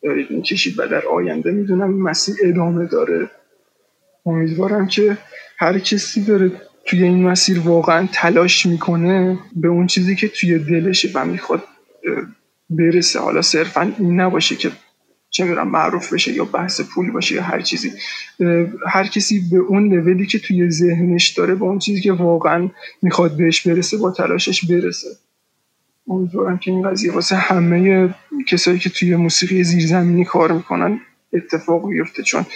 دارید 0.03 0.27
این 0.31 0.43
کشید 0.43 0.79
و 0.79 0.87
در 0.87 1.07
آینده 1.07 1.51
می‌دونم 1.51 1.91
این 1.91 2.03
مسیر 2.03 2.35
ادامه 2.45 2.87
داره. 2.87 3.31
امیدوارم 4.27 4.87
که 4.87 5.19
هر 5.59 5.79
کسی 5.79 6.25
داره 6.25 6.53
توی 6.85 7.03
این 7.03 7.29
مسیر 7.29 7.61
واقعا 7.61 8.09
تلاش 8.13 8.67
می‌کنه 8.67 9.39
به 9.57 9.69
اون 9.69 9.87
چیزی 9.87 10.17
که 10.17 10.29
توی 10.29 10.59
دلشه 10.59 11.11
و 11.15 11.25
می‌خواد 11.25 11.63
برسه. 12.77 13.21
حالا 13.21 13.43
صرفا 13.43 13.93
این 13.99 14.21
نباشه 14.21 14.57
که 14.57 14.71
چه 15.31 15.45
می‌دونم 15.45 15.69
معروف 15.69 16.13
بشه 16.13 16.33
یا 16.33 16.45
بحث 16.45 16.81
پول 16.81 17.11
باشه 17.11 17.35
یا 17.35 17.43
هر 17.43 17.61
چیزی. 17.61 17.91
هر 18.89 19.07
کسی 19.07 19.43
به 19.51 19.57
اون 19.57 19.95
لولی 19.95 20.27
که 20.27 20.39
توی 20.39 20.71
ذهنش 20.71 21.29
داره 21.29 21.55
با 21.55 21.67
اون 21.67 21.79
چیزی 21.79 22.01
که 22.01 22.13
واقعا 22.13 22.69
می‌خواد 23.03 23.37
بهش 23.37 23.67
برسه 23.67 23.97
با 23.97 24.11
تلاشش 24.11 24.65
برسه. 24.65 25.09
امیدوارم 26.09 26.59
که 26.59 26.71
این 26.71 26.91
قضیه 26.91 27.13
واسه 27.13 27.37
همه 27.37 28.15
کسایی 28.49 28.79
که 28.79 28.91
توی 28.91 29.17
موسیقی 29.17 29.65
زیرزمینی 29.65 30.25
کار 30.25 30.53
می‌کنن 30.53 31.01
اتفاق 31.33 31.89
بیفته. 31.89 32.23
چون 32.23 32.47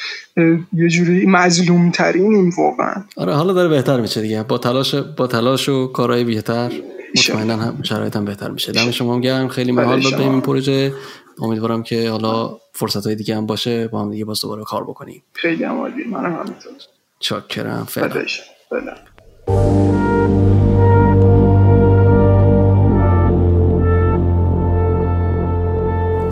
یه 0.72 0.88
جوری 0.88 1.26
مظلوم 1.26 1.90
ترینیم 1.90 2.50
واقعا. 2.58 3.04
آره 3.16 3.32
حالا 3.34 3.52
داره 3.52 3.68
بهتر 3.68 4.00
میشه 4.00 4.22
دیگه. 4.22 4.42
با 4.42 4.58
تلاش 4.58 4.94
با 4.94 5.26
تلاش 5.26 5.68
و 5.68 5.86
کارهای 5.86 6.24
بهتر. 6.24 6.72
مطمئنا 7.18 7.56
هم 7.56 7.82
شرایط 7.82 8.16
هم 8.16 8.24
بهتر 8.24 8.50
میشه. 8.50 8.72
دم 8.72 8.90
شما 8.90 9.14
هم 9.14 9.20
گرم. 9.20 9.48
خیلی 9.48 9.72
محال 9.72 10.00
داد 10.00 10.20
این 10.20 10.40
پروژه. 10.40 10.92
امیدوارم 11.38 11.82
که 11.82 12.10
حالا 12.10 12.58
فرصت 12.72 13.06
های 13.06 13.14
دیگه 13.14 13.36
هم 13.36 13.46
باشه. 13.46 13.88
با 13.88 14.00
هم 14.00 14.10
دیگه 14.10 14.24
باز 14.24 14.40
دوباره 14.40 14.64
کار 14.64 14.84
بکنیم. 14.84 15.22
خیلی 15.32 15.64
هم 15.64 15.78
عالی. 15.78 16.04
منم 16.04 16.32
همینطور. 16.32 16.72
چاکرم. 17.18 17.84
فعلا. 17.84 18.26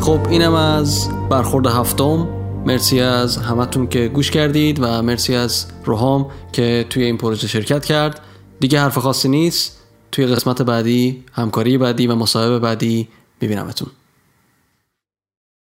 خب 0.01 0.27
اینم 0.31 0.55
از 0.55 1.09
برخورد 1.31 1.67
هفتم. 1.67 2.29
مرسی 2.67 3.01
از 3.01 3.37
همتون 3.37 3.87
که 3.87 4.09
گوش 4.09 4.31
کردید 4.31 4.79
و 4.83 5.03
مرسی 5.03 5.35
از 5.35 5.67
روحام 5.85 6.31
که 6.53 6.87
توی 6.91 7.05
این 7.05 7.19
پروژه 7.19 7.47
شرکت 7.47 7.85
کرد. 7.85 8.21
دیگه 8.61 8.81
حرف 8.81 8.99
خاصی 8.99 9.29
نیست. 9.29 9.84
توی 10.15 10.27
قسمت 10.27 10.63
بعدی 10.63 11.25
همکاری 11.33 11.79
بعدی 11.79 12.07
و 12.07 12.15
مصاحبه 12.15 12.59
بعدی 12.59 13.09
میبینمتون. 13.41 13.91